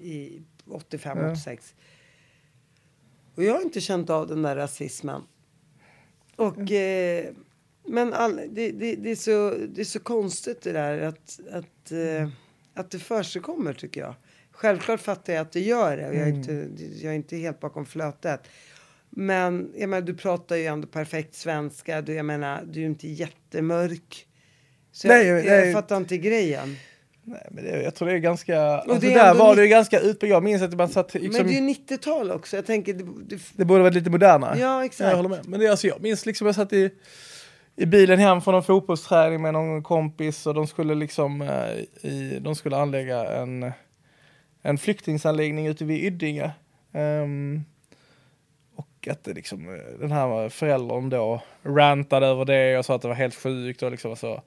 i 0.00 0.42
85, 0.66 1.18
Ja. 1.18 1.32
86. 1.32 1.74
Och 3.34 3.44
jag 3.44 3.54
har 3.54 3.62
inte 3.62 3.80
känt 3.80 4.10
av 4.10 4.26
den 4.26 4.42
där 4.42 4.56
rasismen. 4.56 5.22
Och, 6.36 6.70
eh, 6.70 7.32
men 7.84 8.12
all, 8.12 8.36
det, 8.36 8.70
det, 8.70 8.96
det, 8.96 9.10
är 9.10 9.16
så, 9.16 9.54
det 9.68 9.80
är 9.80 9.84
så 9.84 10.00
konstigt 10.00 10.62
det 10.62 10.72
där 10.72 11.00
att, 11.00 11.40
att, 11.50 11.92
eh, 11.92 12.28
att 12.74 12.90
det 12.90 12.98
försiggår 12.98 13.72
tycker 13.72 14.00
jag. 14.00 14.14
Självklart 14.58 15.00
fattar 15.00 15.32
jag 15.32 15.42
att 15.42 15.52
det 15.52 15.60
gör 15.60 15.96
det 15.96 16.02
jag 16.02 16.14
är, 16.14 16.26
inte, 16.26 16.68
jag 17.02 17.12
är 17.12 17.16
inte 17.16 17.36
helt 17.36 17.60
bakom 17.60 17.86
flötet. 17.86 18.40
Men 19.10 19.72
jag 19.76 19.88
menar, 19.88 20.06
du 20.06 20.14
pratar 20.14 20.56
ju 20.56 20.66
ändå 20.66 20.86
perfekt 20.86 21.34
svenska. 21.34 22.02
Du, 22.02 22.14
jag 22.14 22.24
menar, 22.24 22.62
du 22.64 22.78
är 22.78 22.82
ju 22.82 22.86
inte 22.86 23.08
jättemörk. 23.08 24.26
Så 24.92 25.08
Nej, 25.08 25.26
jag, 25.26 25.44
nej. 25.44 25.46
jag 25.46 25.72
fattar 25.72 25.96
inte 25.96 26.18
grejen. 26.18 26.76
Nej, 27.22 27.46
men 27.50 27.64
det, 27.64 27.82
jag 27.82 27.94
tror 27.94 28.08
det 28.08 28.14
är 28.14 28.18
ganska... 28.18 28.62
Alltså, 28.62 29.00
det 29.00 29.14
är 29.14 29.24
där 29.24 29.34
var 29.34 29.56
det 29.56 29.62
ju 29.62 29.68
ganska 29.68 30.00
utbrett. 30.00 30.30
Jag 30.30 30.42
minns 30.42 30.62
att 30.62 30.74
man 30.74 30.88
satt 30.88 31.14
liksom... 31.14 31.32
Men 31.32 31.46
det 31.46 31.58
är 31.58 31.60
ju 31.60 31.96
90-tal 31.96 32.30
också. 32.30 32.56
Jag 32.56 32.66
tänker, 32.66 32.94
det, 32.94 33.04
det, 33.26 33.42
Det 33.52 33.64
borde 33.64 33.82
varit 33.82 33.94
lite 33.94 34.10
modernare. 34.10 34.58
Ja, 34.58 34.84
exakt. 34.84 35.10
Jag 35.10 35.16
håller 35.16 35.28
med. 35.28 35.48
Men 35.48 35.60
det, 35.60 35.68
alltså, 35.68 35.86
jag 35.86 36.02
minns 36.02 36.26
liksom 36.26 36.46
jag 36.46 36.56
satt 36.56 36.72
i, 36.72 36.90
i 37.76 37.86
bilen 37.86 38.18
hem 38.18 38.40
från 38.40 38.54
en 38.54 38.62
fotbollsträning 38.62 39.42
med 39.42 39.52
någon 39.52 39.82
kompis 39.82 40.46
och 40.46 40.54
de 40.54 40.66
skulle 40.66 40.94
liksom 40.94 41.42
eh, 41.42 42.10
i, 42.10 42.38
de 42.40 42.54
skulle 42.54 42.76
anlägga 42.76 43.24
en, 43.24 43.72
en 44.68 44.78
flyktingsanläggning 44.78 45.66
ute 45.66 45.84
vid 45.84 46.04
Yddinge. 46.04 46.50
Ehm, 46.92 47.64
och 48.74 49.08
att 49.10 49.24
det 49.24 49.32
liksom, 49.34 49.74
eh, 49.74 49.98
den 50.00 50.12
här 50.12 50.48
föräldern 50.48 51.10
då 51.10 51.42
rantade 51.62 52.26
över 52.26 52.44
det 52.44 52.78
och 52.78 52.84
sa 52.84 52.94
att 52.94 53.02
det 53.02 53.08
var 53.08 53.14
helt 53.14 53.34
sjukt 53.34 53.82
och 53.82 53.90
liksom 53.90 54.16
så 54.16 54.42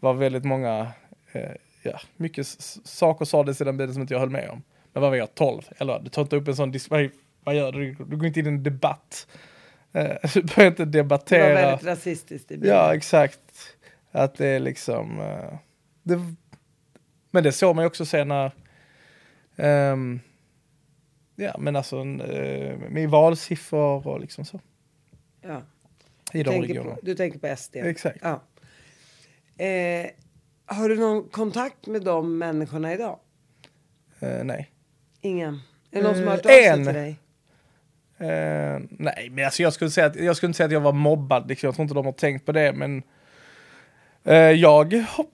var 0.00 0.14
väldigt 0.14 0.44
många, 0.44 0.92
eh, 1.32 1.50
ja, 1.82 2.00
mycket 2.16 2.46
saker 2.84 3.24
sades 3.24 3.60
i 3.60 3.64
den 3.64 3.76
bilen 3.76 3.92
som 3.94 4.02
inte 4.02 4.14
jag 4.14 4.20
höll 4.20 4.30
med 4.30 4.50
om. 4.50 4.62
Men 4.92 5.00
vad 5.00 5.10
var 5.10 5.16
jag, 5.16 5.34
12? 5.34 5.62
Eller 5.78 5.98
du 5.98 6.08
tar 6.08 6.22
inte 6.22 6.36
upp 6.36 6.48
en 6.48 6.56
sån, 6.56 6.74
vad, 6.90 7.10
vad 7.44 7.54
gör 7.54 7.72
du? 7.72 7.94
Du 7.94 8.16
går 8.16 8.26
inte 8.26 8.40
in 8.40 8.46
i 8.46 8.48
en 8.48 8.62
debatt. 8.62 9.26
Eh, 9.92 10.16
Du 10.34 10.42
börjar 10.42 10.70
inte 10.70 10.84
det 10.84 10.98
var 10.98 11.02
debattera. 11.02 11.54
väldigt 11.54 11.86
rasistiskt 11.86 12.50
i 12.50 12.56
bilen. 12.56 12.76
Ja, 12.76 12.94
exakt. 12.94 13.40
Att 14.10 14.34
det 14.34 14.46
är 14.46 14.60
liksom... 14.60 15.20
eh, 15.20 15.54
det, 16.02 16.20
men 17.30 17.44
det 17.44 17.52
såg 17.52 17.76
man 17.76 17.82
ju 17.82 17.86
också 17.86 18.06
sen 18.06 18.28
när... 18.28 18.52
ehm, 19.60 20.20
ja, 21.36 21.56
men 21.58 21.76
alltså 21.76 22.04
uh, 22.04 22.78
med 22.90 23.10
valsiffror 23.10 24.06
och 24.06 24.20
liksom 24.20 24.44
så. 24.44 24.60
Ja. 25.40 25.62
I 26.32 26.42
de 26.42 26.62
regionerna. 26.62 26.96
du 27.02 27.14
tänker 27.14 27.38
på 27.38 27.56
SD? 27.56 27.76
Exakt. 27.76 28.18
Ja. 28.22 28.42
Eh, 29.64 30.10
har 30.66 30.88
du 30.88 30.96
någon 30.96 31.28
kontakt 31.28 31.86
med 31.86 32.02
de 32.02 32.38
människorna 32.38 32.94
idag? 32.94 33.18
Eh, 34.20 34.44
nej. 34.44 34.70
Ingen? 35.20 35.54
Är 35.90 35.96
det 35.96 36.02
någon 36.02 36.14
som 36.14 36.24
har 36.24 36.30
hört 36.30 36.46
av 36.46 36.52
Eh, 36.52 36.74
sig 36.74 36.84
till 36.84 36.94
dig? 36.94 37.16
Eh, 38.18 38.80
nej, 38.90 39.28
men 39.30 39.44
alltså 39.44 39.62
jag 39.62 39.72
skulle, 39.72 39.90
säga 39.90 40.06
att, 40.06 40.16
jag 40.16 40.36
skulle 40.36 40.48
inte 40.48 40.56
säga 40.56 40.66
att 40.66 40.72
jag 40.72 40.80
var 40.80 40.92
mobbad. 40.92 41.48
Liksom. 41.48 41.66
Jag 41.66 41.74
tror 41.74 41.82
inte 41.82 41.94
de 41.94 42.04
har 42.06 42.12
tänkt 42.12 42.46
på 42.46 42.52
det, 42.52 42.72
men 42.72 43.02
eh, 44.24 44.34
jag 44.36 44.94
har... 44.94 45.26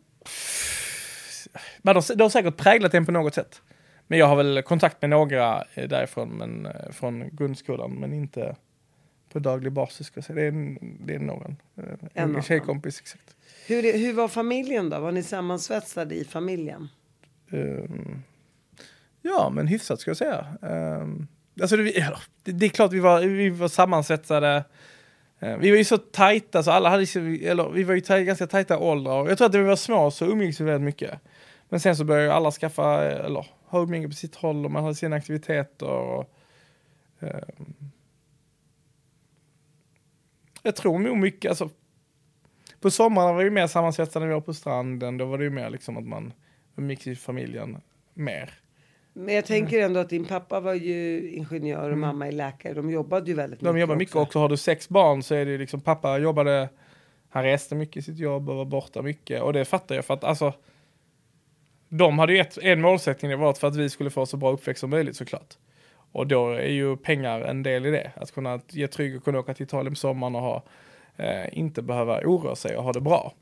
Men 1.78 1.94
de, 1.94 2.02
de 2.14 2.22
har 2.22 2.30
säkert 2.30 2.56
präglat 2.56 2.94
en 2.94 3.06
på 3.06 3.12
något 3.12 3.34
sätt. 3.34 3.62
Men 4.06 4.18
jag 4.18 4.26
har 4.26 4.36
väl 4.36 4.62
kontakt 4.62 5.02
med 5.02 5.10
några 5.10 5.64
eh, 5.74 5.88
därifrån, 5.88 6.28
men, 6.28 6.66
eh, 6.66 6.90
från 6.90 7.36
grundskolan, 7.36 7.90
men 7.92 8.12
inte 8.12 8.56
på 9.32 9.38
daglig 9.38 9.72
basis. 9.72 10.06
Ska 10.06 10.18
jag 10.18 10.24
säga. 10.24 10.36
Det, 10.36 10.46
är, 10.46 10.78
det 11.06 11.14
är 11.14 11.18
någon. 11.18 11.56
eh, 11.76 11.84
En 12.14 12.36
En, 12.36 12.42
tjejkompis, 12.42 13.00
exakt. 13.00 13.36
Hur, 13.66 13.98
hur 13.98 14.12
var 14.12 14.28
familjen 14.28 14.90
då? 14.90 14.98
Var 15.00 15.12
ni 15.12 15.22
sammansvetsade 15.22 16.14
i 16.14 16.24
familjen? 16.24 16.88
Ehm, 17.50 18.22
ja, 19.22 19.50
men 19.54 19.66
hyfsat 19.66 20.00
ska 20.00 20.10
jag 20.10 20.16
säga. 20.16 20.46
Um, 20.60 21.26
alltså 21.60 21.76
det, 21.76 21.82
det, 22.44 22.52
det 22.52 22.66
är 22.66 22.70
klart 22.70 22.92
vi 22.92 23.00
var, 23.00 23.20
vi 23.20 23.50
var 23.50 23.68
sammansvetsade. 23.68 24.64
Eh, 25.40 25.56
vi 25.56 25.70
var 25.70 25.76
ju 25.76 25.84
så 25.84 25.98
tajta, 25.98 26.62
så 26.62 26.70
alla 26.70 26.88
hade, 26.88 27.02
eller 27.42 27.70
vi 27.70 27.82
var 27.82 27.94
ju 27.94 28.00
taj, 28.00 28.24
ganska 28.24 28.46
tajta 28.46 28.78
åldrar. 28.78 29.28
Jag 29.28 29.38
tror 29.38 29.46
att 29.46 29.52
när 29.52 29.60
vi 29.60 29.66
var 29.68 29.76
små 29.76 30.10
så 30.10 30.26
umgicks 30.26 30.60
vi 30.60 30.64
väldigt 30.64 30.84
mycket. 30.84 31.20
Men 31.68 31.80
sen 31.80 31.96
så 31.96 32.04
började 32.04 32.26
ju 32.26 32.32
alla 32.32 32.50
skaffa, 32.50 33.04
eller 33.04 33.46
ha 33.66 33.82
umgänge 33.82 34.08
på 34.08 34.14
sitt 34.14 34.34
håll 34.34 34.64
och 34.64 34.70
man 34.70 34.82
hade 34.82 34.94
sina 34.94 35.16
aktiviteter. 35.16 35.88
Och, 35.88 36.30
ehm, 37.20 37.74
jag 40.62 40.76
tror 40.76 40.98
nog 40.98 41.16
mycket, 41.16 41.48
alltså 41.48 41.70
på 42.80 42.90
somrarna 42.90 43.32
var 43.32 43.44
vi 43.44 43.50
mer 43.50 43.66
sammansvetsade 43.66 44.24
när 44.24 44.28
vi 44.28 44.34
var 44.34 44.40
på 44.40 44.54
stranden. 44.54 45.18
Då 45.18 45.24
var 45.24 45.38
det 45.38 45.44
ju 45.44 45.50
mer 45.50 45.70
liksom 45.70 45.96
att 45.96 46.06
man 46.06 46.32
umgicks 46.76 47.06
i 47.06 47.16
familjen 47.16 47.80
mer. 48.14 48.50
Men 49.12 49.34
jag 49.34 49.46
tänker 49.46 49.80
ändå 49.80 50.00
att 50.00 50.08
din 50.08 50.24
pappa 50.24 50.60
var 50.60 50.74
ju 50.74 51.30
ingenjör 51.30 51.90
och 51.90 51.98
mamma 51.98 52.26
är 52.26 52.32
läkare. 52.32 52.74
De 52.74 52.90
jobbade 52.90 53.30
ju 53.30 53.36
väldigt 53.36 53.62
Mm. 53.62 53.68
De 53.68 53.74
mycket 53.74 53.80
jobbar 53.80 53.96
mycket 53.96 54.16
också. 54.16 54.38
Har 54.38 54.48
du 54.48 54.56
sex 54.56 54.88
barn 54.88 55.22
så 55.22 55.34
är 55.34 55.44
det 55.44 55.50
ju 55.50 55.58
liksom, 55.58 55.80
pappa 55.80 56.18
jobbade, 56.18 56.68
han 57.28 57.42
reste 57.42 57.74
mycket 57.74 57.96
i 57.96 58.02
sitt 58.02 58.18
jobb 58.18 58.50
och 58.50 58.56
var 58.56 58.64
borta 58.64 59.02
mycket. 59.02 59.42
Och 59.42 59.52
det 59.52 59.64
fattar 59.64 59.94
jag 59.94 60.04
för 60.04 60.14
att 60.14 60.24
alltså, 60.24 60.52
de 61.96 62.18
hade 62.18 62.32
ju 62.32 62.38
ett, 62.38 62.58
en 62.58 62.80
målsättning, 62.80 63.30
det 63.30 63.36
var 63.36 63.52
för 63.52 63.68
att 63.68 63.76
vi 63.76 63.90
skulle 63.90 64.10
få 64.10 64.26
så 64.26 64.36
bra 64.36 64.50
uppväxt 64.52 64.80
som 64.80 64.90
möjligt 64.90 65.16
såklart. 65.16 65.54
Och 66.12 66.26
då 66.26 66.50
är 66.50 66.68
ju 66.68 66.96
pengar 66.96 67.40
en 67.40 67.62
del 67.62 67.86
i 67.86 67.90
det. 67.90 68.12
Att 68.16 68.32
kunna 68.34 68.60
ge 68.68 68.86
trygg 68.88 69.16
och 69.16 69.24
kunna 69.24 69.38
åka 69.38 69.54
till 69.54 69.64
Italien 69.66 69.92
på 69.92 69.96
sommaren 69.96 70.34
och 70.34 70.40
ha, 70.42 70.64
eh, 71.16 71.58
inte 71.58 71.82
behöva 71.82 72.20
oroa 72.20 72.56
sig 72.56 72.76
och 72.76 72.84
ha 72.84 72.92
det 72.92 73.00
bra. 73.00 73.32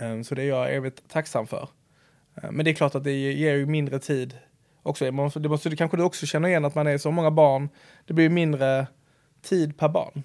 Eh, 0.00 0.22
så 0.22 0.34
det 0.34 0.42
är 0.42 0.48
jag 0.48 0.74
evigt 0.74 1.08
tacksam 1.08 1.46
för. 1.46 1.68
Eh, 2.42 2.50
men 2.50 2.64
det 2.64 2.70
är 2.70 2.74
klart 2.74 2.94
att 2.94 3.04
det 3.04 3.12
ger 3.12 3.54
ju 3.54 3.66
mindre 3.66 3.98
tid 3.98 4.38
också. 4.82 5.04
Man 5.04 5.14
måste- 5.14 5.40
Det 5.40 5.48
måste 5.48 5.68
det 5.70 5.76
kanske 5.76 5.96
du 5.96 6.02
också 6.02 6.26
känner 6.26 6.48
igen 6.48 6.64
att 6.64 6.74
man 6.74 6.86
är 6.86 6.98
så 6.98 7.10
många 7.10 7.30
barn. 7.30 7.68
Det 8.06 8.14
blir 8.14 8.24
ju 8.24 8.30
mindre 8.30 8.86
tid 9.42 9.78
per 9.78 9.88
barn. 9.88 10.22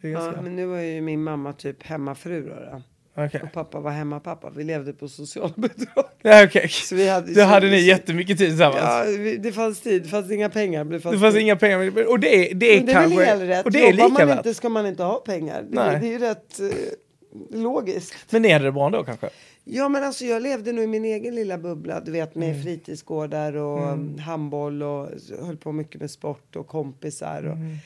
Ja, 0.00 0.32
men 0.42 0.56
nu 0.56 0.66
var 0.66 0.78
ju 0.78 1.00
min 1.00 1.22
mamma 1.22 1.52
typ 1.52 1.82
hemmafru 1.82 2.48
då. 2.48 2.54
då. 2.54 2.82
Okej. 3.14 3.40
Och 3.44 3.52
pappa 3.52 3.80
var 3.80 3.90
hemmapappa. 3.90 4.50
Vi 4.50 4.64
levde 4.64 4.92
på 4.92 5.08
socialbidrag. 5.08 6.04
Ja, 6.22 6.44
okej. 6.44 6.68
Så 6.88 6.94
vi 6.96 7.08
hade, 7.08 7.34
Då 7.34 7.42
hade 7.42 7.70
ni 7.70 7.80
jättemycket 7.80 8.38
tid 8.38 8.48
tillsammans. 8.48 8.80
Ja, 8.82 9.04
vi, 9.18 9.36
det 9.36 9.52
fanns 9.52 9.80
tid. 9.80 10.02
Det 10.02 10.08
fanns 10.08 10.30
inga 10.30 10.48
pengar. 10.50 10.84
Det 10.84 11.00
fanns, 11.00 11.14
det 11.14 11.20
fanns 11.20 11.34
tid. 11.34 11.42
inga 11.42 11.56
pengar. 11.56 12.08
Och 12.08 12.20
det, 12.20 12.50
är- 12.50 12.54
det 12.54 12.76
är 12.78 12.82
det 12.86 12.92
är 12.92 13.08
väl 13.08 13.18
helt 13.26 13.42
rätt. 13.42 13.64
Och 13.66 13.72
det 13.72 13.78
är 13.88 13.92
Jobbar 13.92 14.08
lika 14.10 14.26
man 14.26 14.36
inte 14.36 14.54
ska 14.54 14.68
man 14.68 14.86
inte 14.86 15.02
ha 15.02 15.14
pengar. 15.18 15.62
Det, 15.62 15.68
Nej. 15.76 15.98
det 16.00 16.06
är 16.06 16.10
ju 16.10 16.18
rätt 16.18 16.60
eh, 16.60 17.60
logiskt. 17.60 18.14
Men 18.32 18.42
ni 18.42 18.50
hade 18.52 18.64
det 18.64 18.72
bra 18.72 18.86
ändå 18.86 19.04
kanske? 19.04 19.28
Ja 19.64 19.88
men 19.88 20.04
alltså 20.04 20.24
jag 20.24 20.42
levde 20.42 20.72
nog 20.72 20.84
i 20.84 20.86
min 20.86 21.04
egen 21.04 21.34
lilla 21.34 21.58
bubbla. 21.58 22.00
Du 22.00 22.12
vet 22.12 22.34
med 22.34 22.48
Mm. 22.50 22.62
fritidsgårdar 22.62 23.56
och 23.56 23.88
mm. 23.88 24.18
handboll 24.18 24.82
och 24.82 25.08
höll 25.46 25.56
på 25.56 25.72
mycket 25.72 26.00
med 26.00 26.10
sport 26.10 26.56
och 26.56 26.66
kompisar. 26.66 27.42
Och 27.46 27.56
Mm. 27.56 27.76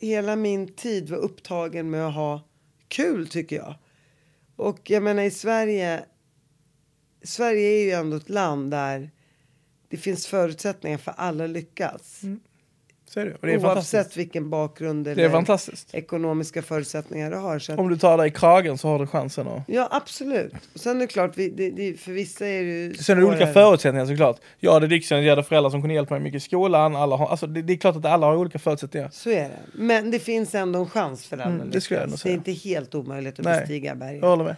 Hela 0.00 0.36
min 0.36 0.68
tid 0.74 1.10
var 1.10 1.16
upptagen 1.18 1.90
med 1.90 2.06
att 2.06 2.14
ha 2.14 2.40
kul 2.88 3.28
tycker 3.28 3.56
jag. 3.56 3.74
Och 4.56 4.90
jag 4.90 5.02
menar 5.02 5.22
i 5.22 5.30
Sverige. 5.30 6.04
Sverige 7.22 7.68
är 7.68 7.84
ju 7.84 7.90
ändå 7.90 8.16
ett 8.16 8.28
land 8.28 8.70
där 8.70 9.10
det 9.88 9.96
finns 9.96 10.26
förutsättningar 10.26 10.98
för 10.98 11.12
alla 11.16 11.46
lyckas. 11.46 12.22
Mm. 12.22 12.40
Så 13.14 13.20
är 13.20 13.24
det. 13.24 13.34
Och 13.34 13.46
det 13.46 13.52
är. 13.52 13.64
Oavsett 13.64 14.16
vilken 14.16 14.50
bakgrund 14.50 15.08
eller 15.08 15.96
ekonomiska 15.96 16.62
förutsättningar 16.62 17.30
du 17.30 17.36
har. 17.36 17.58
Så 17.58 17.72
att, 17.72 17.78
Om 17.78 17.88
du 17.88 17.96
tar 17.96 18.18
dig 18.18 18.28
i 18.28 18.30
kragen 18.30 18.78
så 18.78 18.88
har 18.88 18.98
du 18.98 19.06
chansen 19.06 19.48
att... 19.48 19.62
Ja 19.66 19.88
absolut. 19.90 20.52
Och 20.74 20.80
sen 20.80 20.96
är 20.96 21.00
det 21.00 21.06
klart, 21.06 21.32
vi, 21.34 21.48
det, 21.48 21.70
det, 21.70 22.00
för 22.00 22.12
vissa 22.12 22.46
är 22.46 22.62
det 22.62 22.70
ju 22.70 22.94
Sen 22.94 23.16
är 23.16 23.20
det 23.20 23.26
olika 23.26 23.46
förutsättningar 23.46 24.06
såklart. 24.06 24.40
Jag 24.58 24.72
hade 24.72 24.86
lyxen, 24.86 25.24
jag 25.24 25.30
hade 25.30 25.42
föräldrar 25.42 25.70
som 25.70 25.80
kunde 25.80 25.94
hjälpa 25.94 26.14
mig 26.14 26.22
mycket 26.22 26.36
i 26.36 26.44
skolan. 26.44 26.96
Alla 26.96 27.16
har, 27.16 27.26
alltså 27.28 27.46
det, 27.46 27.62
det 27.62 27.72
är 27.72 27.76
klart 27.76 27.96
att 27.96 28.04
alla 28.04 28.26
har 28.26 28.36
olika 28.36 28.58
förutsättningar. 28.58 29.08
Så 29.12 29.30
är 29.30 29.48
det. 29.48 29.58
Men 29.72 30.10
det 30.10 30.18
finns 30.18 30.54
ändå 30.54 30.78
en 30.78 30.88
chans 30.90 31.26
för 31.26 31.36
alla. 31.38 31.54
Mm, 31.54 31.70
det 31.70 31.80
skulle 31.80 32.00
jag 32.00 32.04
ändå 32.04 32.16
Det 32.16 32.18
är 32.18 32.22
säga. 32.22 32.34
inte 32.34 32.52
helt 32.52 32.94
omöjligt 32.94 33.38
att 33.38 33.44
Nej. 33.44 33.60
bestiga 33.60 33.94
berget. 33.94 34.22
Jag 34.22 34.28
håller 34.28 34.44
med. 34.44 34.56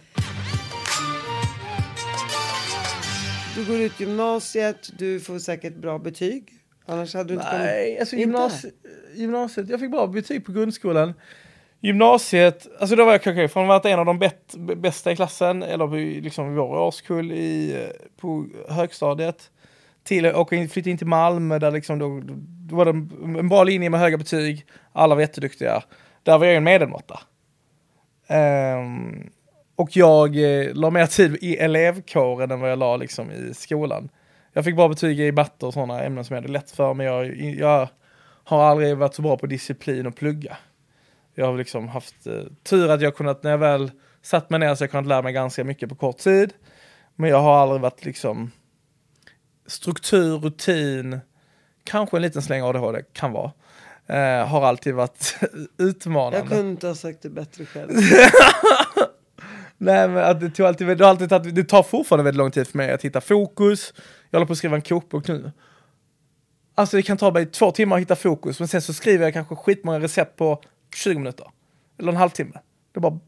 Du 3.55 3.65
går 3.65 3.81
ut 3.81 3.99
gymnasiet, 3.99 4.89
du 4.97 5.19
får 5.19 5.39
säkert 5.39 5.75
bra 5.75 5.99
betyg. 5.99 6.51
Annars 6.85 7.13
hade 7.13 7.29
du 7.29 7.33
inte 7.33 7.57
Nej, 7.57 7.99
alltså 7.99 8.15
Inte? 8.15 8.29
gymnasiet, 9.15 9.69
jag 9.69 9.79
fick 9.79 9.91
bra 9.91 10.07
betyg 10.07 10.45
på 10.45 10.51
grundskolan. 10.51 11.13
Gymnasiet, 11.79 12.67
alltså 12.79 12.95
då 12.95 13.05
var 13.05 13.11
jag 13.11 13.21
kanske 13.23 13.47
från 13.47 13.63
att 13.63 13.69
varit 13.69 13.85
en 13.85 13.99
av 13.99 14.05
de 14.05 14.19
bet, 14.19 14.55
bästa 14.77 15.11
i 15.11 15.15
klassen, 15.15 15.63
eller 15.63 15.97
i 15.97 16.21
liksom 16.21 16.55
vår 16.55 16.77
årskull 16.77 17.31
i, 17.31 17.73
eh, 17.73 18.07
på 18.17 18.47
högstadiet, 18.69 19.51
till 20.03 20.25
att 20.25 20.35
åka 20.35 20.55
in, 20.55 20.69
flytta 20.69 20.89
in 20.89 20.97
till 20.97 21.07
Malmö 21.07 21.59
där 21.59 21.71
liksom 21.71 21.99
då, 21.99 22.21
då 22.69 22.75
var 22.75 22.85
det 22.85 22.91
en 22.91 23.35
en 23.39 23.49
bra 23.49 23.63
linje 23.63 23.89
med 23.89 23.99
höga 23.99 24.17
betyg, 24.17 24.65
alla 24.93 25.15
var 25.15 25.21
jätteduktiga. 25.21 25.83
Där 26.23 26.37
var 26.37 26.45
jag 26.45 26.55
en 26.55 26.63
medelmåtta. 26.63 27.19
Ehm, 28.27 29.29
och 29.75 29.97
jag 29.97 30.35
eh, 30.35 30.73
la 30.73 30.89
mer 30.89 31.05
tid 31.05 31.37
i 31.41 31.57
elevkåren 31.57 32.51
än 32.51 32.59
vad 32.59 32.71
jag 32.71 32.79
la 32.79 32.97
liksom 32.97 33.31
i 33.31 33.53
skolan. 33.53 34.09
Jag 34.57 34.65
fick 34.65 34.75
bra 34.75 34.87
betyg 34.87 35.19
i 35.19 35.31
matte 35.31 35.65
och 35.65 35.73
sådana 35.73 36.03
ämnen 36.03 36.25
som 36.25 36.35
jag 36.35 36.41
hade 36.41 36.53
lätt 36.53 36.71
för, 36.71 36.93
men 36.93 37.05
jag, 37.05 37.35
jag 37.37 37.89
har 38.43 38.63
aldrig 38.63 38.97
varit 38.97 39.15
så 39.15 39.21
bra 39.21 39.37
på 39.37 39.45
disciplin 39.45 40.05
och 40.05 40.15
plugga. 40.15 40.57
Jag 41.33 41.45
har 41.45 41.57
liksom 41.57 41.87
haft 41.87 42.27
eh, 42.27 42.41
tur 42.63 42.89
att 42.89 43.01
jag 43.01 43.15
kunnat, 43.15 43.43
när 43.43 43.51
jag 43.51 43.57
väl 43.57 43.91
satt 44.21 44.49
mig 44.49 44.59
ner 44.59 44.75
så 44.75 44.83
jag 44.83 44.91
kunnat 44.91 45.07
lära 45.07 45.21
mig 45.21 45.33
ganska 45.33 45.63
mycket 45.63 45.89
på 45.89 45.95
kort 45.95 46.17
tid. 46.17 46.53
Men 47.15 47.29
jag 47.29 47.41
har 47.41 47.57
aldrig 47.57 47.81
varit 47.81 48.05
liksom 48.05 48.51
struktur, 49.67 50.37
rutin, 50.37 51.19
kanske 51.83 52.17
en 52.17 52.21
liten 52.21 52.41
släng 52.41 52.61
ADHD, 52.61 53.01
kan 53.13 53.31
vara. 53.31 53.51
Eh, 54.07 54.47
har 54.47 54.65
alltid 54.65 54.93
varit 54.93 55.37
utmanande. 55.77 56.37
Jag 56.37 56.47
kunde 56.47 56.71
inte 56.71 56.87
ha 56.87 56.95
sagt 56.95 57.21
det 57.21 57.29
bättre 57.29 57.65
själv. 57.65 57.89
Nej 59.77 60.07
men 60.07 60.17
att 60.17 60.39
det, 60.39 60.49
tog 60.49 60.65
alltid, 60.65 60.87
det, 60.87 61.03
har 61.03 61.09
alltid 61.09 61.29
tagit, 61.29 61.55
det 61.55 61.63
tar 61.63 61.83
fortfarande 61.83 62.23
väldigt 62.23 62.37
lång 62.37 62.51
tid 62.51 62.67
för 62.67 62.77
mig 62.77 62.91
att 62.91 63.01
hitta 63.01 63.21
fokus. 63.21 63.93
Jag 64.29 64.39
håller 64.39 64.47
på 64.47 64.51
att 64.51 64.57
skriva 64.57 64.75
en 64.75 64.81
kokbok 64.81 65.27
nu. 65.27 65.51
Alltså 66.75 66.97
det 66.97 67.03
kan 67.03 67.17
ta 67.17 67.31
mig 67.31 67.45
två 67.45 67.71
timmar 67.71 67.95
att 67.95 68.01
hitta 68.01 68.15
fokus, 68.15 68.59
men 68.59 68.67
sen 68.67 68.81
så 68.81 68.93
skriver 68.93 69.23
jag 69.25 69.33
kanske 69.33 69.55
skitmånga 69.55 69.99
recept 69.99 70.35
på 70.35 70.61
20 70.95 71.17
minuter. 71.17 71.47
Eller 71.99 72.11
en 72.11 72.17
halvtimme. 72.17 72.59
Det 72.93 72.99
bara... 72.99 73.19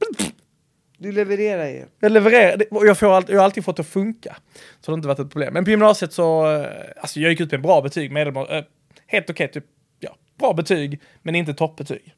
Du 0.97 1.11
levererar 1.11 1.67
ju. 1.67 1.85
Jag 1.99 2.11
levererar, 2.11 2.63
jag, 2.71 2.97
får 2.97 3.15
all, 3.15 3.23
jag 3.27 3.37
har 3.37 3.45
alltid 3.45 3.65
fått 3.65 3.75
det 3.77 3.81
att 3.81 3.87
funka. 3.87 4.35
Så 4.53 4.85
det 4.85 4.91
har 4.91 4.97
inte 4.97 5.07
varit 5.07 5.19
ett 5.19 5.31
problem. 5.31 5.53
Men 5.53 5.63
på 5.63 5.69
gymnasiet 5.71 6.13
så, 6.13 6.55
eh, 6.55 6.67
alltså 6.97 7.19
jag 7.19 7.31
gick 7.31 7.39
ut 7.39 7.51
med 7.51 7.61
bra 7.61 7.81
betyg, 7.81 8.11
medelmål, 8.11 8.47
äh, 8.49 8.63
helt 9.07 9.29
okej, 9.29 9.51
typ, 9.51 9.65
ja, 9.99 10.15
bra 10.39 10.53
betyg, 10.53 11.01
men 11.21 11.35
inte 11.35 11.53
toppbetyg. 11.53 12.13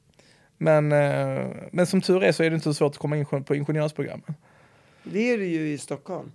Men, 0.61 0.91
äh, 0.91 1.47
men 1.71 1.85
som 1.85 2.01
tur 2.01 2.23
är 2.23 2.31
så 2.31 2.43
är 2.43 2.49
det 2.49 2.53
inte 2.53 2.63
så 2.63 2.73
svårt 2.73 2.91
att 2.91 2.97
komma 2.97 3.17
in 3.17 3.25
på 3.25 3.55
ingenjörsprogrammen. 3.55 4.35
Det 5.03 5.33
är 5.33 5.37
du 5.37 5.45
ju 5.45 5.73
i 5.73 5.77
Stockholm. 5.77 6.31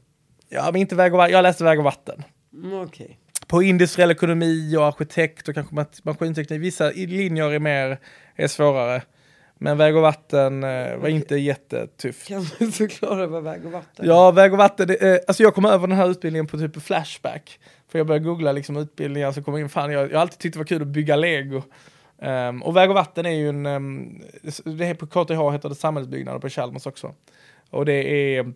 Ja, 0.49 0.69
men 0.73 0.81
inte 0.81 0.95
väg 0.95 1.13
och 1.13 1.19
vatten. 1.19 1.33
Jag 1.33 1.43
läste 1.43 1.65
väg 1.65 1.79
och 1.79 1.85
vatten. 1.85 2.23
Mm. 2.53 2.73
Okay. 2.73 3.09
På 3.47 3.63
industriell 3.63 4.11
ekonomi 4.11 4.77
och 4.77 4.87
arkitekt 4.87 5.49
och 5.49 5.55
kanske 5.55 5.87
maskinteknik. 6.03 6.61
Vissa 6.61 6.91
linjer 6.91 7.53
är 7.53 7.59
mer, 7.59 7.99
är 8.35 8.49
svårare. 8.49 9.03
Men 9.59 9.79
väg 9.79 9.97
och 9.97 10.03
vatten 10.03 10.65
eh, 10.65 10.97
var 10.97 11.09
inte 11.09 11.37
jättetufft. 11.37 12.29
Kan 12.29 12.47
du 12.59 12.73
förklara 12.73 13.27
vad 13.27 13.43
väg 13.43 13.67
och 13.67 13.73
vatten 13.73 14.05
är? 14.05 14.09
Ja, 14.09 14.31
väg 14.31 14.53
och 14.53 14.59
vatten, 14.59 14.89
det, 14.89 15.03
eh, 15.03 15.19
alltså 15.29 15.43
jag 15.43 15.55
kom 15.55 15.65
över 15.65 15.87
den 15.87 15.97
här 15.97 16.11
utbildningen 16.11 16.47
på 16.47 16.59
typ 16.59 16.83
Flashback. 16.83 17.61
För 17.89 17.99
jag 17.99 18.07
började 18.07 18.25
googla 18.25 18.53
liksom 18.53 18.77
utbildningar 18.77 19.33
så 19.33 19.43
kom 19.43 19.57
in, 19.57 19.69
fan 19.69 19.93
jag, 19.93 20.11
jag 20.11 20.17
har 20.17 20.21
alltid 20.21 20.39
tyckt 20.39 20.53
det 20.53 20.59
var 20.59 20.67
kul 20.67 20.83
att 20.83 20.89
bygga 20.89 21.17
lego. 21.17 21.63
Um, 22.19 22.63
och 22.63 22.77
väg 22.77 22.91
och 22.91 22.95
vatten 22.95 23.27
är 23.27 23.31
ju 23.31 23.49
en, 23.49 23.67
um, 23.67 24.23
det 24.65 24.87
är 24.87 24.95
på 24.95 25.07
KTH 25.07 25.53
heter 25.53 25.69
det 25.69 25.75
samhällsbyggnader 25.75 26.39
på 26.39 26.49
Chalmers 26.49 26.87
också. 26.87 27.15
Och 27.71 27.87
det 27.87 28.37
är, 28.37 28.53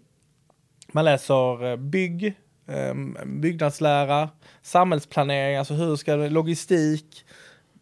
man 0.92 1.04
läser 1.04 1.70
eh, 1.70 1.76
bygg, 1.76 2.34
um, 2.66 3.16
byggnadslära, 3.26 4.30
samhällsplanering, 4.62 5.56
alltså 5.56 5.74
hur 5.74 5.96
ska 5.96 6.14
logistik. 6.14 7.24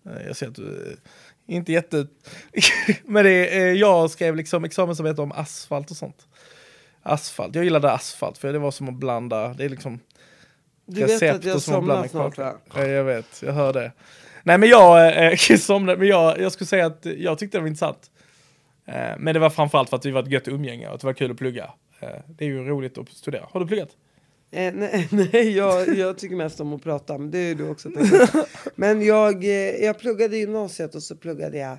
Uh, 0.06 0.26
jag 0.26 0.37
ser 0.37 0.49
att 0.49 0.54
du 0.54 0.97
inte 1.47 1.73
jätte... 1.73 2.06
Men 3.04 3.25
det 3.25 3.59
är, 3.59 3.75
jag 3.75 4.11
skrev 4.11 4.37
liksom 4.37 4.64
examensarbete 4.64 5.23
om 5.23 5.33
asfalt 5.33 5.90
och 5.90 5.97
sånt. 5.97 6.26
Asfalt, 7.02 7.54
jag 7.54 7.64
gillade 7.64 7.92
asfalt 7.92 8.38
för 8.38 8.52
det 8.52 8.59
var 8.59 8.71
som 8.71 8.88
att 8.88 8.95
blanda, 8.95 9.49
det 9.49 9.64
är 9.64 9.68
liksom 9.68 10.00
Du 10.87 11.06
vet 11.06 11.35
att 11.35 11.45
jag 11.45 11.62
somnar 11.62 12.09
snart 12.09 12.38
va? 12.38 12.54
Ja, 12.75 12.87
jag 12.87 13.04
vet, 13.04 13.42
jag 13.42 13.52
hör 13.52 13.73
det. 13.73 13.92
Nej 14.46 14.58
men 14.58 14.68
jag 14.68 15.32
äh, 15.50 15.56
somnade, 15.56 15.98
men 15.98 16.08
jag, 16.08 16.40
jag 16.40 16.52
skulle 16.52 16.68
säga 16.68 16.86
att 16.86 17.06
jag 17.18 17.38
tyckte 17.38 17.58
det 17.58 17.60
var 17.60 17.68
intressant. 17.68 18.10
Äh, 18.86 18.94
men 19.18 19.34
det 19.34 19.40
var 19.40 19.50
framförallt 19.50 19.90
för 19.90 19.96
att 19.96 20.06
vi 20.06 20.10
var 20.10 20.22
ett 20.22 20.30
gött 20.30 20.48
umgänge 20.48 20.88
och 20.88 20.94
att 20.94 21.00
det 21.00 21.06
var 21.06 21.14
kul 21.14 21.30
att 21.30 21.36
plugga. 21.36 21.70
Äh, 22.00 22.08
det 22.28 22.44
är 22.44 22.48
ju 22.48 22.64
roligt 22.64 22.98
att 22.98 23.08
studera. 23.08 23.46
Har 23.50 23.60
du 23.60 23.66
pluggat? 23.66 23.88
Eh, 24.50 24.74
nej, 24.74 25.08
nej 25.32 25.56
jag, 25.56 25.96
jag 25.96 26.18
tycker 26.18 26.36
mest 26.36 26.60
om 26.60 26.72
att 26.72 26.82
prata, 26.82 27.18
men 27.18 27.30
det 27.30 27.38
är 27.38 27.54
du 27.54 27.68
också. 27.68 27.90
Men 28.74 29.02
jag, 29.02 29.44
eh, 29.44 29.84
jag 29.84 29.98
pluggade 29.98 30.36
gymnasiet 30.36 30.94
och 30.94 31.02
så 31.02 31.16
pluggade 31.16 31.58
jag 31.58 31.78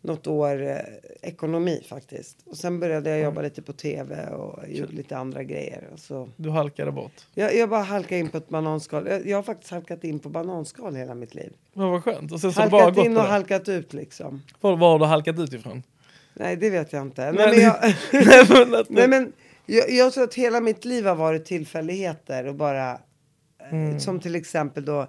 något 0.00 0.26
år 0.26 0.62
eh, 0.62 0.78
ekonomi 1.22 1.84
faktiskt. 1.88 2.36
Och 2.46 2.56
sen 2.56 2.80
började 2.80 3.10
jag 3.10 3.20
jobba 3.20 3.42
lite 3.42 3.62
på 3.62 3.72
tv 3.72 4.28
och 4.28 4.68
gjorde 4.68 4.92
lite 4.92 5.16
andra 5.16 5.42
grejer. 5.42 5.88
Och 5.92 5.98
så. 5.98 6.28
Du 6.36 6.50
halkade 6.50 6.92
bort? 6.92 7.12
Jag, 7.34 7.56
jag 7.56 7.68
bara 7.68 7.82
halkade 7.82 8.18
in 8.18 8.28
på 8.28 8.36
ett 8.36 8.48
bananskal. 8.48 9.06
Jag, 9.06 9.26
jag 9.26 9.36
har 9.36 9.42
faktiskt 9.42 9.70
halkat 9.70 10.04
in 10.04 10.18
på 10.18 10.28
bananskal 10.28 10.96
hela 10.96 11.14
mitt 11.14 11.34
liv. 11.34 11.52
Men 11.72 11.88
vad 11.88 12.04
skönt. 12.04 12.32
Och 12.32 12.40
sen 12.40 12.52
så 12.52 12.60
halkat 12.60 12.94
bara 12.94 13.06
in 13.06 13.16
och 13.16 13.22
halkat 13.22 13.68
ut 13.68 13.92
liksom. 13.92 14.42
Var, 14.60 14.76
var 14.76 14.90
har 14.90 14.98
du 14.98 15.04
halkat 15.04 15.38
ut 15.38 15.52
ifrån? 15.52 15.82
Nej, 16.34 16.56
det 16.56 16.70
vet 16.70 16.92
jag 16.92 17.02
inte. 17.02 17.32
Nej, 17.32 17.50
men 17.50 17.60
jag, 17.60 17.94
nej, 18.88 19.08
men 19.08 19.32
jag, 19.66 19.90
jag 19.90 20.12
tror 20.12 20.24
att 20.24 20.34
hela 20.34 20.60
mitt 20.60 20.84
liv 20.84 21.06
har 21.06 21.14
varit 21.14 21.44
tillfälligheter 21.44 22.46
och 22.46 22.54
bara 22.54 22.92
eh, 23.60 23.72
mm. 23.72 24.00
som 24.00 24.20
till 24.20 24.34
exempel 24.34 24.84
då 24.84 25.08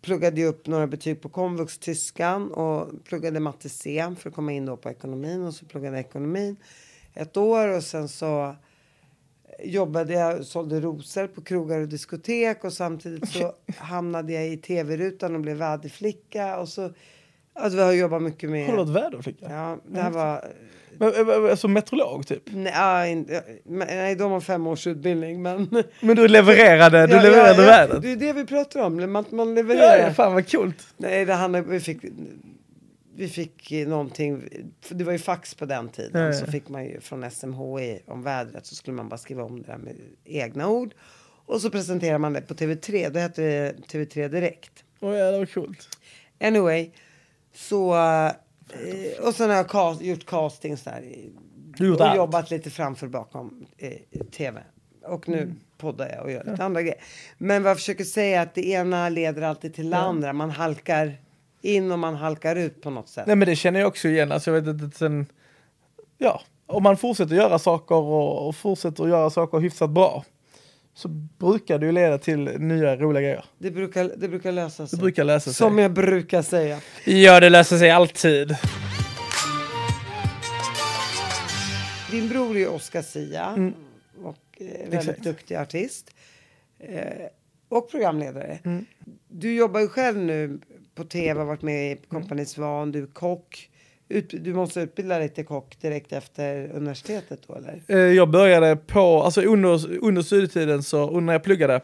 pluggade 0.00 0.44
upp 0.44 0.66
några 0.66 0.86
betyg 0.86 1.20
på 1.22 1.28
komvux 1.28 1.78
tyskan 1.78 2.52
och 2.52 3.04
pluggade 3.04 3.40
matte 3.40 3.68
C 3.68 4.14
för 4.18 4.28
att 4.28 4.34
komma 4.34 4.52
in 4.52 4.66
då 4.66 4.76
på 4.76 4.90
ekonomin 4.90 5.44
och 5.44 5.54
så 5.54 5.66
pluggade 5.66 5.96
jag 5.96 6.06
ekonomin 6.06 6.56
ett 7.14 7.36
år 7.36 7.68
och 7.68 7.84
sen 7.84 8.08
så 8.08 8.56
jobbade 9.64 10.12
jag, 10.12 10.44
sålde 10.44 10.80
rosor 10.80 11.26
på 11.26 11.40
krogar 11.40 11.80
och 11.80 11.88
diskotek 11.88 12.64
och 12.64 12.72
samtidigt 12.72 13.28
så 13.28 13.54
hamnade 13.76 14.32
jag 14.32 14.48
i 14.48 14.56
tv-rutan 14.56 15.34
och 15.34 15.40
blev 15.40 15.56
väderflicka 15.56 16.58
och 16.58 16.68
så 16.68 16.92
Alltså 17.52 17.76
vi 17.76 17.82
har 17.82 17.92
jobbat 17.92 18.22
mycket 18.22 18.50
med... 18.50 18.66
Har 18.66 18.76
du 18.76 18.84
varit 18.84 19.04
väderflicka? 19.04 19.46
Ja, 19.50 19.78
det 19.86 20.00
här 20.00 20.10
var 20.10 20.44
men, 21.00 21.14
eh, 21.14 21.34
eh, 21.34 21.50
alltså 21.50 21.68
meteorolog 21.68 22.26
typ? 22.26 22.42
Nej, 22.46 23.26
nej, 23.64 24.16
de 24.16 24.32
har 24.32 24.40
fem 24.40 24.66
års 24.66 24.86
utbildning 24.86 25.42
men... 25.42 25.84
Men 26.00 26.16
du 26.16 26.28
levererade, 26.28 27.06
du 27.06 27.14
ja, 27.14 27.22
levererade 27.22 27.62
ja, 27.62 27.68
vädret? 27.68 28.02
Det 28.02 28.12
är 28.12 28.16
det 28.16 28.32
vi 28.32 28.46
pratar 28.46 28.80
om, 28.80 29.12
man, 29.12 29.24
man 29.30 29.54
levererar. 29.54 29.98
Ja, 29.98 30.14
fan 30.14 30.34
vad 30.34 30.50
coolt. 30.50 30.86
Nej, 30.96 31.24
det 31.24 31.34
handlar, 31.34 31.60
vi 31.60 31.80
fick, 31.80 31.98
vi 33.14 33.28
fick 33.28 33.72
någonting, 33.86 34.48
det 34.88 35.04
var 35.04 35.12
ju 35.12 35.18
fax 35.18 35.54
på 35.54 35.64
den 35.64 35.88
tiden, 35.88 36.22
ja, 36.22 36.32
så 36.32 36.46
fick 36.46 36.68
man 36.68 36.84
ju 36.84 37.00
från 37.00 37.30
SMHI 37.30 38.02
om 38.06 38.22
vädret 38.22 38.66
så 38.66 38.74
skulle 38.74 38.96
man 38.96 39.08
bara 39.08 39.18
skriva 39.18 39.42
om 39.42 39.62
det 39.62 39.66
där 39.66 39.78
med 39.78 39.96
egna 40.24 40.68
ord. 40.68 40.94
Och 41.46 41.60
så 41.60 41.70
presenterar 41.70 42.18
man 42.18 42.32
det 42.32 42.40
på 42.40 42.54
TV3, 42.54 43.10
då 43.10 43.18
hette 43.18 43.42
det 43.42 43.74
TV3 43.92 44.28
Direkt. 44.28 44.84
Åh 45.00 45.10
oh, 45.10 45.16
ja, 45.16 45.30
det 45.30 45.38
var 45.38 45.46
coolt. 45.46 45.88
Anyway, 46.40 46.90
så 47.54 47.94
och 49.22 49.34
sen 49.34 49.50
har 49.50 49.56
jag 49.56 49.68
cast, 49.68 50.02
gjort 50.02 50.26
castings 50.26 50.82
där. 50.82 51.04
och 51.94 52.00
allt. 52.00 52.16
jobbat 52.16 52.50
lite 52.50 52.70
framför 52.70 53.06
och 53.06 53.12
bakom 53.12 53.66
eh, 53.78 53.92
tv. 54.30 54.62
Och 55.04 55.28
nu 55.28 55.42
mm. 55.42 55.56
poddar 55.78 56.08
jag 56.08 56.24
och 56.24 56.30
gör 56.30 56.44
lite 56.44 56.56
ja. 56.58 56.64
andra 56.64 56.82
grejer. 56.82 57.00
Men 57.38 57.62
vad 57.62 57.70
jag 57.70 57.76
försöker 57.76 58.04
säga 58.04 58.40
är 58.40 58.42
att 58.42 58.54
det 58.54 58.66
ena 58.66 59.08
leder 59.08 59.42
alltid 59.42 59.74
till 59.74 59.90
det 59.90 59.96
ja. 59.96 60.02
andra. 60.02 60.32
Man 60.32 60.50
halkar 60.50 61.16
in 61.62 61.92
och 61.92 61.98
man 61.98 62.14
halkar 62.14 62.56
ut 62.56 62.82
på 62.82 62.90
något 62.90 63.08
sätt. 63.08 63.26
Nej 63.26 63.36
men 63.36 63.48
det 63.48 63.56
känner 63.56 63.80
jag 63.80 63.88
också 63.88 64.08
igen. 64.08 64.32
Alltså 64.32 64.50
jag 64.50 64.62
vet 64.62 64.82
att 64.82 64.96
sen, 64.96 65.26
ja, 66.18 66.40
om 66.66 66.82
man 66.82 66.96
fortsätter 66.96 67.34
göra 67.34 67.58
saker 67.58 67.94
och, 67.94 68.48
och 68.48 68.56
fortsätter 68.56 69.06
göra 69.06 69.30
saker 69.30 69.58
hyfsat 69.58 69.90
bra 69.90 70.24
så 70.94 71.08
brukar 71.38 71.78
det 71.78 71.86
ju 71.86 71.92
leda 71.92 72.18
till 72.18 72.38
nya 72.58 72.96
roliga 72.96 73.22
grejer. 73.22 73.44
Det 73.58 73.70
brukar, 73.70 74.12
det 74.16 74.28
brukar 74.28 74.52
lösa 74.52 74.86
sig. 74.86 74.96
Det 74.96 75.02
brukar 75.02 75.24
lösa 75.24 75.44
sig. 75.44 75.54
Som 75.54 75.78
jag 75.78 75.92
brukar 75.92 76.42
säga. 76.42 76.80
Ja, 77.04 77.40
det 77.40 77.50
löser 77.50 77.78
sig 77.78 77.90
alltid. 77.90 78.56
Din 82.10 82.28
bror 82.28 82.56
är 82.56 82.68
Oscar 82.68 83.02
Sia 83.02 83.46
mm. 83.46 83.74
och 84.22 84.36
eh, 84.58 84.66
väldigt 84.66 84.94
Exakt. 84.94 85.22
duktig 85.22 85.54
artist. 85.54 86.14
Eh, 86.78 87.26
och 87.68 87.90
programledare. 87.90 88.58
Mm. 88.64 88.84
Du 89.28 89.54
jobbar 89.54 89.80
ju 89.80 89.88
själv 89.88 90.18
nu 90.18 90.60
på 90.94 91.04
tv, 91.04 91.44
varit 91.44 91.62
med 91.62 91.92
i 91.92 91.96
Kompani 91.96 92.46
Svan, 92.46 92.92
du 92.92 93.02
är 93.02 93.06
kock. 93.06 93.70
Ut, 94.12 94.34
du 94.44 94.54
måste 94.54 94.80
utbilda 94.80 95.18
dig 95.18 95.28
till 95.28 95.44
kock 95.44 95.76
direkt 95.80 96.12
efter 96.12 96.70
universitetet 96.74 97.40
då 97.46 97.54
eller? 97.54 97.82
Eh, 97.86 97.98
jag 97.98 98.30
började 98.30 98.76
på, 98.76 99.22
alltså 99.22 99.42
under, 99.42 99.98
under 100.04 100.22
studietiden 100.22 100.82
så, 100.82 101.20
när 101.20 101.32
jag 101.32 101.42
pluggade 101.42 101.80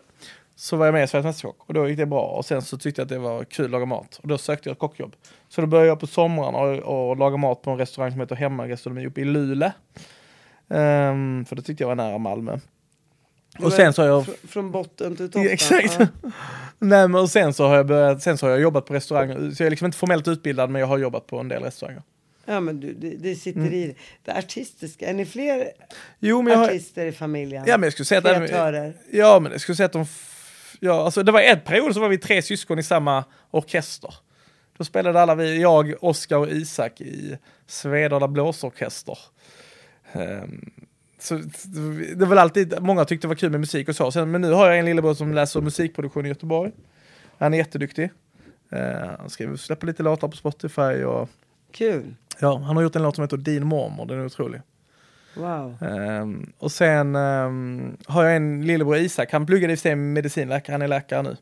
så 0.57 0.77
var 0.77 0.87
jag 0.87 0.93
med 0.93 1.05
i 1.05 1.07
Sveriges 1.07 1.25
Mästerkock 1.25 1.57
och 1.67 1.75
då 1.75 1.89
gick 1.89 1.99
det 1.99 2.07
bra 2.07 2.23
och 2.23 2.45
sen 2.45 2.63
så 2.63 2.79
tyckte 2.79 3.01
jag 3.01 3.05
att 3.05 3.09
det 3.09 3.19
var 3.19 3.45
kul 3.45 3.65
att 3.65 3.71
laga 3.71 3.87
mat 3.87 4.19
och 4.23 4.29
då 4.29 4.39
sökte 4.39 4.69
jag 4.69 4.73
ett 4.73 4.79
kockjobb. 4.79 5.17
Så 5.49 5.61
då 5.61 5.67
började 5.67 5.89
jag 5.89 6.01
på 6.01 6.07
somrarna 6.07 6.59
och, 6.59 7.11
och 7.11 7.17
laga 7.17 7.37
mat 7.37 7.63
på 7.63 7.71
en 7.71 7.79
restaurang 7.79 8.11
som 8.11 8.21
heter 8.21 8.37
Hemmagastronomi 8.37 9.07
uppe 9.07 9.21
i 9.21 9.25
Luleå. 9.25 9.71
Um, 10.69 11.45
för 11.45 11.57
det 11.57 11.63
tyckte 11.63 11.83
jag 11.83 11.89
var 11.89 11.95
nära 11.95 12.19
Malmö. 12.19 12.59
Och 13.59 13.73
sen 13.73 13.93
så 13.93 14.03
har 14.03 14.09
jag... 14.09 14.27
Från 14.49 14.71
botten 14.71 15.17
till 15.17 15.31
toppen? 15.31 15.51
Exakt. 15.51 15.97
Ja. 15.99 16.07
Nej 16.79 17.09
men 17.09 17.15
och 17.15 17.31
sen 17.31 17.55
så 17.55 17.67
har 17.67 17.77
jag 17.77 17.87
börjat, 17.87 18.23
sen 18.23 18.39
så 18.39 18.47
har 18.47 18.51
jag 18.51 18.61
jobbat 18.61 18.87
på 18.87 18.95
restauranger, 18.95 19.51
så 19.51 19.63
jag 19.63 19.67
är 19.67 19.71
liksom 19.71 19.87
inte 19.87 19.99
formellt 19.99 20.29
utbildad 20.29 20.71
men 20.71 20.81
jag 20.81 20.87
har 20.87 20.99
jobbat 20.99 21.27
på 21.27 21.39
en 21.39 21.49
del 21.49 21.63
restauranger. 21.63 22.03
Ja, 22.47 22.61
men 22.61 22.81
du, 22.81 22.93
det, 22.93 23.17
det 23.17 23.37
sitter 23.37 23.61
mm. 23.61 23.73
i 23.73 23.97
det 24.25 24.33
artistiska. 24.33 25.09
Är 25.09 25.15
ni 25.15 25.27
fler 25.27 25.73
jo, 26.19 26.51
artister 26.51 27.03
har, 27.03 27.09
i 27.09 27.13
familjen? 27.13 27.65
Ja, 27.67 27.79
men 27.79 27.87
jag 27.87 27.93
skulle 27.93 28.07
säga 28.07 28.21
Kreatörer? 28.21 28.89
att... 28.89 28.95
Ja, 29.11 29.41
men 29.41 29.53
jag 29.53 29.61
skulle 29.61 29.77
säga 29.77 29.87
att 29.87 29.93
de... 29.93 30.07
Ja, 30.81 31.05
alltså 31.05 31.23
det 31.23 31.33
var 31.33 31.41
en 31.41 31.61
period 31.61 31.95
så 31.95 32.01
var 32.01 32.09
vi 32.09 32.19
tre 32.19 32.43
syskon 32.43 32.79
i 32.79 32.83
samma 32.83 33.25
orkester. 33.51 34.15
Då 34.77 34.85
spelade 34.85 35.21
alla 35.21 35.35
vi, 35.35 35.61
jag, 35.61 35.95
Oskar 36.01 36.37
och 36.37 36.49
Isak 36.49 37.01
i 37.01 37.39
Svedala 37.67 38.29
blåsorkester. 38.29 39.19
Um, 40.13 40.71
så, 41.19 41.41
det 42.17 42.27
var 42.27 42.37
alltid, 42.37 42.83
många 42.83 43.05
tyckte 43.05 43.27
det 43.27 43.29
var 43.29 43.35
kul 43.35 43.51
med 43.51 43.61
musik 43.61 43.89
och 43.89 43.97
så. 43.97 44.13
Sen, 44.13 44.31
men 44.31 44.41
nu 44.41 44.53
har 44.53 44.69
jag 44.69 44.79
en 44.79 44.85
lillebror 44.85 45.15
som 45.15 45.35
läser 45.35 45.61
musikproduktion 45.61 46.27
i 46.27 46.29
Göteborg. 46.29 46.73
Han 47.39 47.55
är 47.55 47.59
jätteduktig. 47.59 48.11
Eh, 48.71 49.11
han 49.19 49.31
skriver, 49.31 49.57
släpper 49.57 49.87
lite 49.87 50.03
låtar 50.03 50.29
på 50.29 50.37
Spotify 50.37 51.05
och 51.05 51.29
Kul. 51.73 52.15
Ja, 52.39 52.59
han 52.59 52.77
har 52.77 52.83
gjort 52.83 52.97
en 52.97 53.03
låt 53.03 53.15
som 53.15 53.23
heter 53.23 53.37
Din 53.37 53.67
mormor, 53.67 54.07
den 54.07 54.21
är 54.21 54.27
otrolig. 54.27 54.61
Wow. 55.35 55.83
Ehm, 55.83 56.53
och 56.59 56.73
sen 56.73 57.17
ehm, 57.17 57.97
har 58.07 58.25
jag 58.25 58.37
en 58.37 58.67
lillebror 58.67 58.97
Isak, 58.97 59.33
han 59.33 59.47
pluggade 59.47 59.73
i 59.73 59.77
sig 59.77 59.97
medicinläkare, 59.97 60.75
han 60.75 60.83
är 60.83 60.89
läkare 60.89 61.23
nu. 61.23 61.37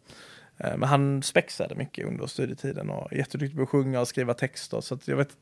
Ehm, 0.58 0.80
men 0.80 0.88
han 0.88 1.22
spexade 1.22 1.74
mycket 1.74 2.06
under 2.06 2.26
studietiden 2.26 2.90
och 2.90 3.12
är 3.12 3.16
jätteduktig 3.16 3.56
på 3.56 3.62
att 3.62 3.68
sjunga 3.68 4.00
och 4.00 4.08
skriva 4.08 4.34
texter. 4.34 4.80
Så 4.80 4.94
att 4.94 5.08
jag 5.08 5.16
vet, 5.16 5.36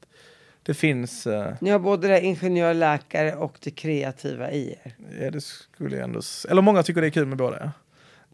det 0.62 0.74
finns, 0.74 1.26
eh, 1.26 1.54
Ni 1.60 1.70
har 1.70 1.78
både 1.78 2.08
det 2.08 2.20
ingenjör, 2.20 2.74
läkare 2.74 3.34
och 3.34 3.58
det 3.62 3.70
kreativa 3.70 4.50
i 4.50 4.78
er. 4.84 4.94
ja, 5.20 5.30
det 5.30 5.40
skulle 5.40 5.96
jag 5.96 6.04
ändå, 6.04 6.20
eller 6.48 6.62
många 6.62 6.82
tycker 6.82 7.00
det 7.00 7.06
är 7.06 7.10
kul 7.10 7.26
med 7.26 7.38
båda. 7.38 7.58
Ja. 7.60 7.70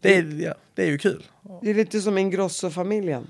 Det, 0.01 0.15
är, 0.15 0.23
ja, 0.23 0.53
det 0.73 0.83
är 0.83 0.87
ju 0.87 0.97
kul. 0.97 1.23
Det 1.61 1.69
är 1.69 1.73
lite 1.73 2.01
som 2.01 2.17
Ingrosso-familjen. 2.17 3.27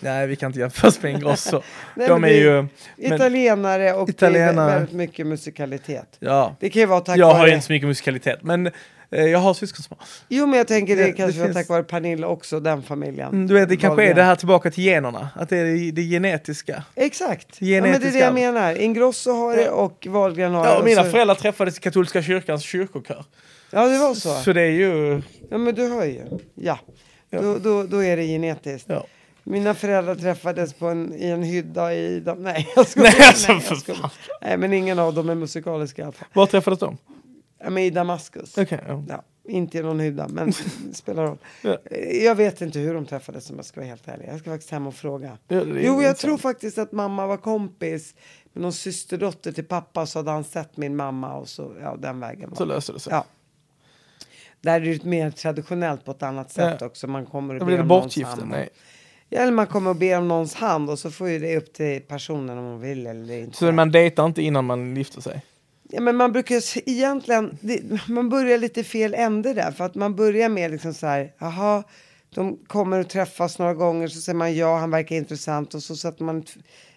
Nej, 0.00 0.26
vi 0.26 0.36
kan 0.36 0.46
inte 0.46 0.58
jämföras 0.60 1.02
med 1.02 1.12
Ingrosso. 1.12 1.62
Nej, 1.94 2.08
De 2.08 2.24
är 2.24 2.28
det- 2.28 2.34
ju, 2.36 2.66
Italienare 2.96 3.92
och 3.94 4.06
det 4.06 4.10
Italienare. 4.12 4.74
väldigt 4.74 4.92
mycket 4.94 5.26
musikalitet. 5.26 6.16
ja. 6.18 6.56
Det 6.60 6.70
kan 6.70 6.80
ju 6.80 6.86
vara 6.86 7.00
tack 7.00 7.16
Jag 7.18 7.26
vare... 7.26 7.36
har 7.38 7.46
ju 7.46 7.54
inte 7.54 7.66
så 7.66 7.72
mycket 7.72 7.88
musikalitet, 7.88 8.42
men 8.42 8.66
eh, 9.10 9.24
jag 9.24 9.38
har 9.38 9.54
syskon 9.54 9.82
som 9.82 9.96
har. 9.98 10.06
Jo, 10.28 10.46
men 10.46 10.58
jag 10.58 10.68
tänker 10.68 10.96
det, 10.96 11.02
Det- 11.02 11.06
det 11.08 11.12
kanske 11.16 11.38
var 11.38 11.46
finns- 11.46 11.56
tack 11.56 11.68
vare 11.68 11.82
Pernilla 11.82 12.26
också, 12.26 12.60
den 12.60 12.82
familjen. 12.82 13.28
Mm, 13.28 13.46
Du 13.46 13.54
vet, 13.54 13.68
det 13.68 13.76
kanske 13.76 14.04
är 14.04 14.14
det 14.14 14.22
här 14.22 14.36
tillbaka 14.36 14.70
till 14.70 14.84
generna, 14.84 15.28
att 15.34 15.48
det 15.48 15.56
är 15.56 15.64
det, 15.64 15.90
det 15.90 16.02
genetiska. 16.02 16.82
Exakt. 16.94 17.46
Ja, 17.62 17.66
men 17.66 17.82
det 17.82 17.88
är 17.88 17.92
det 17.92 17.98
Genetiska 17.98 18.24
jag 18.24 18.34
menar. 18.34 18.74
Ingrosso 18.74 19.32
har 19.32 19.56
det 19.56 19.62
Ja. 19.62 19.70
och 19.70 20.06
Wahlgren 20.10 20.54
har 20.54 20.64
Ja, 20.66 20.72
det. 20.72 20.78
och 20.78 20.84
mina 20.84 21.04
så... 21.04 21.10
föräldrar 21.10 21.34
träffades 21.34 21.78
i 21.78 21.80
katolska 21.80 22.22
kyrkans 22.22 22.62
kyrkokör. 22.62 23.24
Ja, 23.70 23.86
det 23.88 23.98
var 23.98 24.14
så. 24.14 24.34
Så 24.34 24.52
det 24.52 24.62
är 24.62 24.70
ju... 24.70 25.22
Ja, 25.50 25.58
men 25.58 25.74
du 25.74 25.88
hör 25.88 26.04
ju. 26.04 26.22
Ja. 26.54 26.78
Ja. 27.30 27.40
Då, 27.42 27.58
då, 27.58 27.82
då 27.82 28.04
är 28.04 28.16
det 28.16 28.22
genetiskt. 28.26 28.86
Ja. 28.88 29.06
Mina 29.48 29.74
föräldrar 29.74 30.14
träffades 30.14 30.72
på 30.72 30.86
en, 30.88 31.14
i 31.14 31.26
en 31.26 31.42
hydda 31.42 31.94
i... 31.94 32.20
Dam- 32.20 32.38
Nej, 32.42 32.68
jag 32.76 32.86
skojar. 32.88 33.10
Nej, 33.18 33.28
alltså, 33.28 33.52
jag 33.52 33.78
skojar. 33.78 34.00
fan. 34.00 34.10
Nej, 34.42 34.56
men 34.56 34.72
ingen 34.72 34.98
av 34.98 35.14
dem 35.14 35.28
är 35.30 35.34
musikaliska 35.34 36.02
i 36.02 36.04
alla 36.04 36.12
fall. 36.12 36.28
Var 36.32 36.46
träffades 36.46 36.78
de? 36.78 36.96
Ja, 37.58 37.70
men 37.70 37.82
i 37.82 37.90
Damaskus. 37.90 38.58
Okej, 38.58 38.80
ja. 38.88 39.04
Ja, 39.08 39.22
inte 39.48 39.78
i 39.78 39.82
någon 39.82 40.00
hydda, 40.00 40.28
men 40.28 40.52
det 40.88 40.94
spelar 40.94 41.26
roll. 41.26 41.38
Ja. 41.62 41.76
Jag 42.22 42.34
vet 42.34 42.60
inte 42.60 42.78
hur 42.78 42.94
de 42.94 43.06
träffades 43.06 43.50
om 43.50 43.56
jag 43.56 43.64
ska 43.64 43.80
vara 43.80 43.88
helt 43.88 44.08
ärlig. 44.08 44.28
Jag 44.28 44.40
ska 44.40 44.50
faktiskt 44.50 44.70
hem 44.70 44.86
och 44.86 44.94
fråga. 44.94 45.38
Ja, 45.48 45.62
Jo, 45.76 46.02
jag 46.02 46.16
tror 46.16 46.38
faktiskt 46.38 46.78
att 46.78 46.92
mamma 46.92 47.26
var 47.26 47.36
kompis 47.36 48.14
med 48.52 48.62
någon 48.62 48.72
systerdotter 48.72 49.52
till 49.52 49.64
pappa 49.64 50.06
så 50.06 50.18
hade 50.18 50.30
han 50.30 50.44
sett 50.44 50.76
min 50.76 50.96
mamma 50.96 51.34
och 51.36 51.48
så, 51.48 51.72
ja, 51.80 51.96
den 51.98 52.20
vägen. 52.20 52.50
var 52.50 52.56
Så 52.56 52.64
löste 52.64 52.92
det 52.92 53.00
sig. 53.00 53.12
Ja. 53.12 53.24
Där 54.60 54.80
är 54.80 54.94
det 54.94 55.04
mer 55.04 55.30
traditionellt 55.30 56.04
på 56.04 56.10
ett 56.10 56.22
annat 56.22 56.50
sätt 56.50 56.82
också. 56.82 57.06
Man 57.06 57.26
kommer 57.26 57.54
och 57.60 57.66
ber 57.66 57.80
om 57.80 57.88
någons 57.88 58.04
bortgifte? 58.04 58.30
hand. 58.40 58.50
Nej. 58.50 58.68
Eller 59.30 59.52
man 59.52 59.66
kommer 59.66 59.90
och 59.90 59.96
ber 59.96 60.18
om 60.18 60.28
någons 60.28 60.54
hand 60.54 60.90
och 60.90 60.98
så 60.98 61.10
får 61.10 61.28
ju 61.28 61.38
det 61.38 61.56
upp 61.56 61.72
till 61.72 62.00
personen 62.00 62.58
om 62.58 62.64
hon 62.64 62.80
vill 62.80 63.06
eller 63.06 63.38
inte. 63.38 63.56
Så 63.56 63.72
man 63.72 63.90
dejtar 63.90 64.26
inte 64.26 64.42
innan 64.42 64.64
man 64.64 64.96
gifter 64.96 65.20
sig? 65.20 65.42
Ja, 65.90 66.00
men 66.00 66.16
man 66.16 66.32
brukar 66.32 66.62
egentligen, 66.88 67.58
det, 67.60 68.08
man 68.08 68.28
börjar 68.28 68.58
lite 68.58 68.84
fel 68.84 69.14
ände 69.14 69.52
där. 69.52 69.70
För 69.70 69.84
att 69.84 69.94
man 69.94 70.16
börjar 70.16 70.48
med 70.48 70.70
liksom 70.70 70.94
så 70.94 71.06
här, 71.06 71.32
jaha, 71.38 71.84
de 72.34 72.58
kommer 72.66 73.00
och 73.00 73.08
träffas 73.08 73.58
några 73.58 73.74
gånger 73.74 74.08
så 74.08 74.20
säger 74.20 74.36
man 74.36 74.56
ja, 74.56 74.78
han 74.78 74.90
verkar 74.90 75.16
intressant 75.16 75.74
och 75.74 75.82
så 75.82 75.96
sätter 75.96 76.24
man 76.24 76.44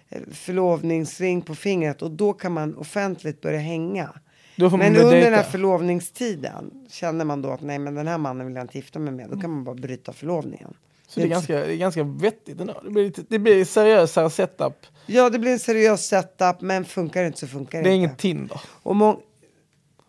eh, 0.09 0.21
förlovningsring 0.31 1.41
på 1.41 1.55
fingret 1.55 2.01
och 2.01 2.11
då 2.11 2.33
kan 2.33 2.51
man 2.51 2.77
offentligt 2.77 3.41
börja 3.41 3.59
hänga. 3.59 4.13
Men 4.55 4.71
under 4.71 5.01
den 5.01 5.11
dejta. 5.11 5.35
här 5.35 5.43
förlovningstiden 5.43 6.71
känner 6.89 7.25
man 7.25 7.41
då 7.41 7.49
att 7.51 7.61
nej, 7.61 7.79
men 7.79 7.95
den 7.95 8.07
här 8.07 8.17
mannen 8.17 8.47
vill 8.47 8.55
jag 8.55 8.63
inte 8.63 8.77
gifta 8.77 8.99
mig 8.99 9.13
med. 9.13 9.29
Då 9.29 9.39
kan 9.39 9.49
man 9.49 9.63
bara 9.63 9.75
bryta 9.75 10.13
förlovningen. 10.13 10.73
Så 11.09 11.19
det 11.19 11.25
är 11.25 11.29
ganska, 11.29 11.53
det 11.55 11.73
är 11.73 11.77
ganska 11.77 12.03
vettigt 12.03 12.61
ändå. 12.61 12.81
Det 12.83 12.89
blir, 12.89 13.03
lite, 13.03 13.23
det 13.29 13.39
blir 13.39 13.65
seriösare 13.65 14.29
setup. 14.29 14.73
Ja, 15.05 15.29
det 15.29 15.39
blir 15.39 15.51
en 15.51 15.59
seriös 15.59 16.07
setup, 16.07 16.61
men 16.61 16.85
funkar 16.85 17.21
det 17.21 17.27
inte 17.27 17.39
så 17.39 17.47
funkar 17.47 17.83
Det 17.83 17.89
är 17.89 17.93
inte. 17.93 17.95
inget 17.95 18.17
Tinder. 18.17 18.61
Och 18.83 18.95
må- 18.95 19.19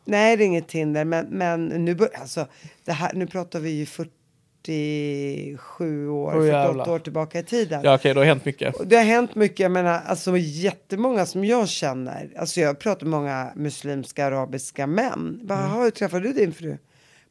Nej, 0.05 0.37
det 0.37 0.45
är 0.45 0.47
inget 0.47 0.69
Tinder, 0.69 1.05
men, 1.05 1.27
men 1.27 1.67
nu, 1.67 1.95
bör- 1.95 2.11
alltså, 2.21 2.47
det 2.85 2.93
här, 2.93 3.13
nu 3.15 3.27
pratar 3.27 3.61
vi 3.61 3.71
ju 3.71 3.87
47 3.87 6.09
år, 6.09 6.27
Åh, 6.27 6.33
48 6.33 6.47
jävlar. 6.67 6.91
år 6.91 6.99
tillbaka 6.99 7.39
i 7.39 7.43
tiden. 7.43 7.81
Ja 7.85 7.95
okej, 7.95 8.15
det 8.15 8.21
har 8.21 8.25
hänt 8.27 8.45
mycket. 8.45 8.75
Och 8.77 8.87
det 8.87 8.97
har 8.97 9.05
hänt 9.05 9.35
mycket, 9.35 9.61
jag 9.61 9.73
menar, 9.73 10.01
alltså 10.07 10.37
jättemånga 10.37 11.27
som 11.27 11.45
jag 11.45 11.69
känner, 11.69 12.31
alltså 12.39 12.61
jag 12.61 12.79
pratar 12.79 13.07
med 13.07 13.11
många 13.21 13.53
muslimska 13.57 14.27
arabiska 14.27 14.87
män. 14.87 15.41
Bara, 15.43 15.59
Mm. 15.67 15.81
hur 15.83 15.91
träffade 15.91 16.23
du 16.29 16.33
din 16.33 16.53
fru? 16.53 16.77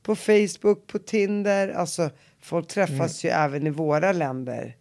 På 0.09 0.15
Facebook, 0.15 0.87
på 0.87 0.99
Tinder, 0.99 1.69
alltså 1.69 2.09
folk 2.41 2.67
träffas 2.67 3.23
ju 3.25 3.29
även 3.29 3.67
i 3.67 3.69
våra 3.69 4.11
länder 4.11 4.75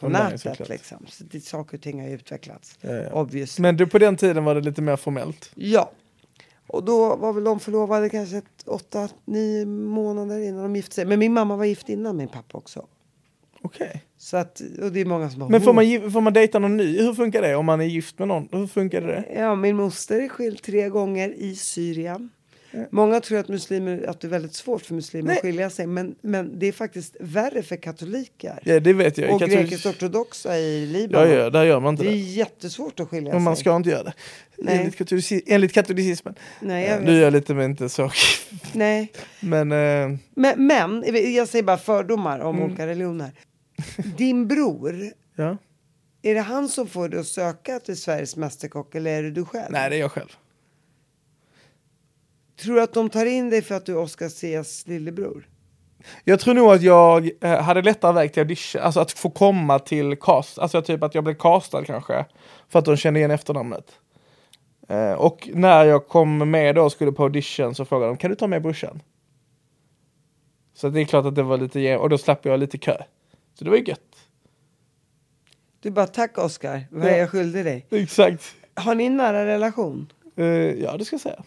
på 0.00 0.06
Online, 0.06 0.22
nätet 0.22 0.40
såklart. 0.40 0.68
liksom. 0.68 1.06
Så 1.08 1.24
det, 1.24 1.40
saker 1.40 1.76
och 1.76 1.82
ting 1.82 2.00
har 2.00 2.08
ju 2.08 2.14
utvecklats. 2.14 2.78
Ja, 2.80 2.92
ja. 2.92 3.46
Men 3.58 3.76
du, 3.76 3.86
på 3.86 3.98
den 3.98 4.16
tiden 4.16 4.44
var 4.44 4.54
det 4.54 4.60
lite 4.60 4.82
mer 4.82 4.96
formellt. 4.96 5.50
Ja. 5.54 5.92
Och 6.66 6.84
då 6.84 7.16
var 7.16 7.32
väl 7.32 7.44
de 7.44 7.60
förlovade 7.60 8.08
kanske 8.08 8.36
ett, 8.36 8.62
åtta, 8.66 9.08
nio 9.24 9.66
månader 9.66 10.38
innan 10.38 10.62
de 10.62 10.76
gifte 10.76 10.94
sig. 10.94 11.04
Men 11.04 11.18
min 11.18 11.32
mamma 11.32 11.56
var 11.56 11.64
gift 11.64 11.88
innan 11.88 12.16
min 12.16 12.28
pappa 12.28 12.58
också. 12.58 12.86
Okej. 13.62 14.04
Så 14.18 14.36
att, 14.36 14.62
och 14.82 14.92
det 14.92 15.00
är 15.00 15.04
många 15.04 15.30
som 15.30 15.40
har 15.40 15.48
Men 15.48 15.60
får 15.60 15.72
man, 15.72 16.12
får 16.12 16.20
man 16.20 16.32
dejta 16.32 16.58
någon 16.58 16.76
ny? 16.76 16.98
Hur 17.02 17.14
funkar 17.14 17.42
det 17.42 17.54
om 17.54 17.66
man 17.66 17.80
är 17.80 17.84
gift 17.84 18.18
med 18.18 18.28
någon? 18.28 18.48
Hur 18.52 18.66
funkar 18.66 19.00
det? 19.00 19.24
Ja, 19.34 19.54
min 19.54 19.76
moster 19.76 20.20
är 20.20 20.28
skild 20.28 20.62
tre 20.62 20.88
gånger 20.88 21.34
i 21.36 21.54
Syrien. 21.54 22.30
Många 22.90 23.20
tror 23.20 23.38
att, 23.38 23.48
muslimer, 23.48 24.04
att 24.08 24.20
det 24.20 24.26
är 24.26 24.28
väldigt 24.28 24.54
svårt 24.54 24.82
för 24.82 24.94
muslimer 24.94 25.26
Nej. 25.28 25.36
att 25.36 25.42
skilja 25.42 25.70
sig. 25.70 25.86
Men, 25.86 26.14
men 26.22 26.58
det 26.58 26.66
är 26.66 26.72
faktiskt 26.72 27.16
värre 27.20 27.62
för 27.62 27.76
katoliker. 27.76 28.58
Ja, 28.64 28.80
det 28.80 28.92
vet 28.92 29.18
jag. 29.18 29.34
och 29.34 29.40
Katolic- 29.40 29.48
grekiskt 29.56 29.86
ortodoxa 29.86 30.58
i 30.58 30.84
Ja, 30.92 30.98
Libanon. 30.98 31.30
ja, 31.30 31.50
där 31.50 31.64
gör 31.64 31.80
man 31.80 31.94
inte 31.94 32.02
det 32.02 32.08
är 32.08 32.12
det. 32.12 32.16
jättesvårt 32.18 33.00
att 33.00 33.08
skilja 33.08 33.32
Men 33.34 33.42
man 33.42 33.56
sig. 33.56 33.60
ska 33.64 33.76
inte 33.76 33.90
göra 33.90 34.02
det. 34.02 34.12
Nej. 34.58 34.78
Enligt, 34.78 34.96
katolici- 34.98 35.42
enligt 35.46 35.72
katolicismen. 35.72 36.34
Nej, 36.60 36.86
jag 36.88 36.96
vet. 36.98 37.06
du 37.06 37.12
gör 37.18 37.30
lite 37.30 37.54
men 37.54 37.70
inte 37.70 37.88
så. 37.88 38.10
Nej. 38.72 39.12
Men 39.40 39.72
eh, 39.72 40.18
Men, 40.34 40.66
men, 40.66 41.04
jag 41.34 41.48
säger 41.48 41.62
bara 41.62 41.78
fördomar 41.78 42.40
om 42.40 42.56
Mm. 42.56 42.68
olika 42.68 42.86
religioner. 42.86 43.30
Din 44.16 44.48
bror, 44.48 45.12
ja. 45.36 45.56
Är 46.22 46.34
det 46.34 46.40
han 46.40 46.68
som 46.68 46.86
får 46.86 47.08
dig 47.08 47.20
att 47.20 47.26
söka 47.26 47.78
till 47.80 47.96
Sveriges 47.96 48.36
Mästerkock 48.36 48.94
eller 48.94 49.10
är 49.18 49.22
det 49.22 49.30
du 49.30 49.44
själv? 49.44 49.72
Nej, 49.72 49.90
det 49.90 49.96
är 49.96 50.00
jag 50.00 50.12
själv. 50.12 50.28
Tror 52.60 52.74
du 52.74 52.82
att 52.82 52.92
de 52.92 53.10
tar 53.10 53.26
in 53.26 53.50
dig 53.50 53.62
för 53.62 53.74
att 53.74 53.86
du 53.86 53.92
är 53.92 53.98
Oscar 53.98 54.28
Cs 54.28 54.86
lillebror? 54.86 55.48
Jag 56.24 56.40
tror 56.40 56.54
nog 56.54 56.70
att 56.72 56.82
jag 56.82 57.30
eh, 57.40 57.60
hade 57.62 57.82
lättare 57.82 58.12
väg 58.12 58.32
till 58.32 58.40
audition, 58.40 58.82
alltså 58.82 59.00
att 59.00 59.12
få 59.12 59.30
komma 59.30 59.78
till 59.78 60.16
cast, 60.16 60.58
alltså 60.58 60.82
typ 60.82 61.02
att 61.02 61.14
jag 61.14 61.24
blev 61.24 61.34
castad 61.34 61.84
kanske, 61.84 62.24
för 62.68 62.78
att 62.78 62.84
de 62.84 62.96
kände 62.96 63.20
igen 63.20 63.30
efternamnet. 63.30 63.92
Eh, 64.88 65.12
och 65.12 65.48
när 65.54 65.84
jag 65.84 66.08
kom 66.08 66.50
med 66.50 66.74
då 66.74 66.82
och 66.84 66.92
skulle 66.92 67.12
på 67.12 67.22
audition 67.22 67.74
så 67.74 67.84
frågade 67.84 68.10
de, 68.12 68.16
kan 68.16 68.30
du 68.30 68.36
ta 68.36 68.46
med 68.46 68.62
brorsan? 68.62 69.02
Så 70.74 70.88
det 70.88 71.00
är 71.00 71.04
klart 71.04 71.26
att 71.26 71.34
det 71.34 71.42
var 71.42 71.58
lite, 71.58 71.96
och 71.96 72.08
då 72.08 72.18
slapp 72.18 72.44
jag 72.44 72.60
lite 72.60 72.78
kö. 72.78 72.96
Så 73.54 73.64
det 73.64 73.70
var 73.70 73.76
ju 73.76 73.84
gött. 73.84 74.00
Du 75.80 75.90
bara, 75.90 76.06
tack 76.06 76.38
Oscar, 76.38 76.86
vad 76.90 77.06
Ja. 77.12 77.16
jag 77.16 77.30
skyldig 77.30 77.64
dig? 77.64 77.86
Exakt. 77.90 78.54
Har 78.74 78.94
ni 78.94 79.04
en 79.04 79.16
nära 79.16 79.46
relation? 79.46 80.12
Eh, 80.36 80.44
ja, 80.46 80.96
det 80.96 81.04
ska 81.04 81.14
jag 81.14 81.20
säga. 81.20 81.42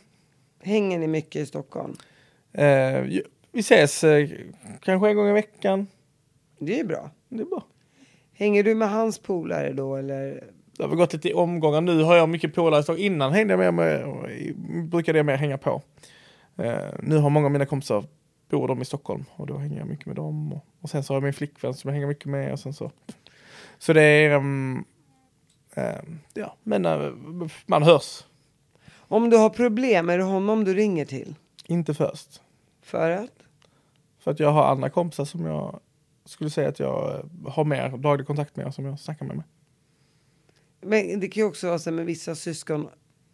Hänger 0.63 0.99
ni 0.99 1.07
mycket 1.07 1.41
i 1.41 1.45
Stockholm? 1.45 1.95
Eh, 2.51 3.01
vi 3.51 3.59
ses 3.59 4.03
eh, 4.03 4.29
kanske 4.81 5.09
en 5.09 5.15
gång 5.15 5.29
i 5.29 5.33
veckan. 5.33 5.87
Det 6.59 6.79
är 6.79 6.83
bra. 6.83 7.11
Det 7.29 7.41
är 7.41 7.45
bra. 7.45 7.63
Hänger 8.33 8.63
du 8.63 8.75
med 8.75 8.89
hans 8.89 9.19
polare 9.19 9.73
då 9.73 9.95
eller? 9.95 10.43
Det 10.77 10.83
har 10.83 10.89
väl 10.89 10.97
gått 10.97 11.13
lite 11.13 11.29
i 11.29 11.33
omgångar. 11.33 11.81
Nu 11.81 12.03
har 12.03 12.15
jag 12.15 12.29
mycket 12.29 12.55
polare. 12.55 12.99
Innan 12.99 13.33
hängde 13.33 13.53
jag 13.53 13.73
med, 13.73 13.73
med, 13.73 14.87
brukade 14.89 15.19
jag 15.19 15.25
mer 15.25 15.35
hänga 15.35 15.57
på. 15.57 15.81
Eh, 16.57 16.75
nu 16.99 17.17
har 17.17 17.29
många 17.29 17.45
av 17.45 17.51
mina 17.51 17.65
kompisar 17.65 18.05
bor 18.49 18.67
de 18.67 18.81
i 18.81 18.85
Stockholm 18.85 19.25
och 19.35 19.47
då 19.47 19.57
hänger 19.57 19.77
jag 19.77 19.87
mycket 19.87 20.05
med 20.05 20.15
dem. 20.15 20.53
Och, 20.53 20.65
och 20.81 20.89
sen 20.89 21.03
så 21.03 21.13
har 21.13 21.15
jag 21.15 21.23
min 21.23 21.33
flickvän 21.33 21.73
som 21.73 21.87
jag 21.87 21.93
hänger 21.93 22.07
mycket 22.07 22.25
med. 22.25 22.51
Och 22.51 22.59
sen 22.59 22.73
så. 22.73 22.91
så 23.77 23.93
det 23.93 24.01
är, 24.01 24.31
ehm, 24.31 24.83
ehm, 25.75 26.19
ja, 26.33 26.55
men 26.63 26.85
eh, 26.85 27.11
man 27.65 27.83
hörs. 27.83 28.23
Om 29.07 29.29
du 29.29 29.37
har 29.37 29.49
problem, 29.49 30.09
är 30.09 30.17
det 30.17 30.23
honom 30.23 30.63
du 30.63 30.73
ringer 30.73 31.05
till? 31.05 31.35
Inte 31.67 31.93
först. 31.93 32.41
För 32.81 33.11
att? 33.11 33.31
För 34.19 34.31
att 34.31 34.39
jag 34.39 34.51
har 34.51 34.63
andra 34.63 34.89
kompisar 34.89 35.25
som 35.25 35.45
jag 35.45 35.79
skulle 36.25 36.49
säga 36.49 36.69
att 36.69 36.79
jag 36.79 37.15
eh, 37.15 37.51
har 37.51 37.65
mer 37.65 37.97
daglig 37.97 38.27
kontakt 38.27 38.55
med 38.55 38.73
som 38.73 38.85
jag 38.85 38.99
snackar 38.99 39.25
med. 39.25 39.35
mig. 39.35 39.45
Men 40.81 41.19
det 41.19 41.27
kan 41.27 41.43
ju 41.43 41.47
också 41.47 41.67
vara 41.67 41.79
så 41.79 41.91
med 41.91 42.05
vissa 42.05 42.35
syskon, 42.35 42.87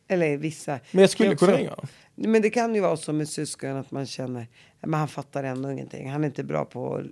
eller 0.07 0.37
vissa. 0.37 0.79
Men 0.91 1.01
jag 1.01 1.09
skulle 1.09 1.35
kunna 1.35 1.57
ringa. 1.57 1.75
Men 2.15 2.41
det 2.41 2.49
kan 2.49 2.75
ju 2.75 2.81
vara 2.81 2.97
så 2.97 3.13
med 3.13 3.29
syskon 3.29 3.75
att 3.75 3.91
man 3.91 4.05
känner, 4.05 4.47
men 4.79 4.93
han 4.93 5.07
fattar 5.07 5.43
ändå 5.43 5.71
ingenting. 5.71 6.09
Han 6.09 6.23
är 6.23 6.27
inte 6.27 6.43
bra 6.43 6.65
på, 6.65 7.03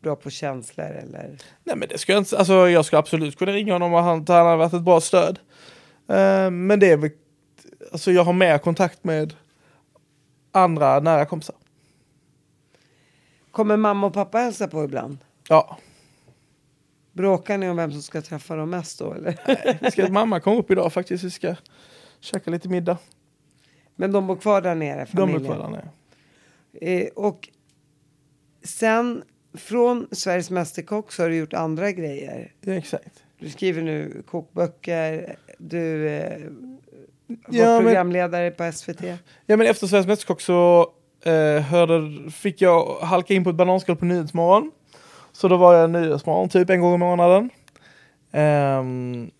bra 0.00 0.16
på 0.16 0.30
känslor 0.30 0.86
eller. 0.86 1.38
Nej 1.64 1.76
men 1.76 1.88
det 1.88 1.98
ska 1.98 2.12
jag 2.12 2.20
inte, 2.20 2.38
alltså 2.38 2.68
jag 2.68 2.84
ska 2.84 2.98
absolut 2.98 3.38
kunna 3.38 3.52
ringa 3.52 3.72
honom 3.72 3.94
och 3.94 4.02
han, 4.02 4.24
han 4.28 4.46
har 4.46 4.56
varit 4.56 4.72
ett 4.72 4.82
bra 4.82 5.00
stöd. 5.00 5.38
Eh, 6.08 6.50
men 6.50 6.80
det 6.80 6.90
är 6.90 6.96
väl, 6.96 7.10
alltså 7.92 8.12
jag 8.12 8.24
har 8.24 8.32
mer 8.32 8.58
kontakt 8.58 9.04
med 9.04 9.34
andra 10.52 11.00
nära 11.00 11.26
kompisar. 11.26 11.56
Kommer 13.50 13.76
mamma 13.76 14.06
och 14.06 14.14
pappa 14.14 14.38
hälsa 14.38 14.68
på 14.68 14.84
ibland? 14.84 15.18
Ja, 15.48 15.78
Bråkar 17.12 17.58
ni 17.58 17.68
om 17.68 17.76
vem 17.76 17.92
som 17.92 18.02
ska 18.02 18.22
träffa 18.22 18.56
dem 18.56 18.70
mest 18.70 18.98
då 18.98 19.12
eller? 19.12 19.38
vi 19.84 19.90
ska, 19.90 20.08
mamma 20.12 20.40
kom 20.40 20.56
upp 20.58 20.70
idag 20.70 20.92
faktiskt. 20.92 21.24
Vi 21.24 21.30
ska 21.30 21.54
käka 22.20 22.50
lite 22.50 22.68
middag. 22.68 22.98
Men 23.96 24.12
de 24.12 24.26
bor 24.26 24.36
kvar 24.36 24.60
där 24.60 24.74
nere, 24.74 25.00
De 25.00 25.06
familjen? 25.06 25.42
är 25.42 25.46
kvar 25.46 25.58
där 25.58 25.68
nere. 25.70 25.88
Eh, 27.00 27.08
och 27.14 27.48
sen 28.62 29.22
från 29.54 30.08
Sveriges 30.12 30.50
Mästerkock 30.50 31.12
så 31.12 31.22
har 31.22 31.28
du 31.30 31.36
gjort 31.36 31.52
andra 31.54 31.92
grejer. 31.92 32.52
Ja, 32.60 32.72
exakt. 32.72 33.24
Du 33.38 33.50
skriver 33.50 33.82
nu 33.82 34.22
kokböcker, 34.26 35.36
du 35.58 36.08
eh, 36.08 36.40
var 37.46 37.58
Ja, 37.58 37.74
men- 37.74 37.84
programledare 37.84 38.50
på 38.50 38.72
SVT. 38.72 39.02
Ja 39.46 39.56
men 39.56 39.66
efter 39.66 39.86
Sveriges 39.86 40.06
Mästerkock 40.06 40.40
så 40.40 40.86
eh, 41.24 41.62
hörde, 41.62 42.30
fick 42.30 42.60
jag 42.62 42.96
halka 43.00 43.34
in 43.34 43.44
på 43.44 43.50
ett 43.50 43.56
bananskal 43.56 43.96
på 43.96 44.04
Nyhetsmorgon. 44.04 44.70
Så 45.32 45.48
då 45.48 45.56
var 45.56 45.74
jag 45.74 45.90
Nyhetsmorgon 45.90 46.48
typ 46.48 46.70
en 46.70 46.80
gång 46.80 46.94
i 46.94 46.98
månaden. 46.98 47.50
Ehm, 48.32 49.30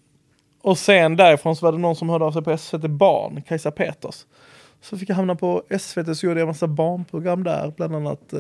och 0.63 0.79
sen 0.79 1.17
därifrån 1.17 1.57
så 1.57 1.67
var 1.67 1.73
det 1.73 1.79
någon 1.79 1.97
som 1.97 2.09
hörde 2.09 2.25
av 2.25 2.33
sig 2.33 2.43
på 2.43 2.57
SVT 2.59 2.91
Barn, 2.91 3.43
Kajsa 3.43 3.71
Peters. 3.71 4.27
Så 4.81 4.99
fick 4.99 5.09
jag 5.11 5.17
hamna 5.17 5.35
på 5.35 5.63
SVT 5.79 6.15
så 6.19 6.27
gjorde 6.27 6.41
jag 6.41 6.45
en 6.45 6.49
massa 6.49 6.67
barnprogram 6.67 7.45
där, 7.45 7.73
bland 7.77 7.97
annat 7.97 8.33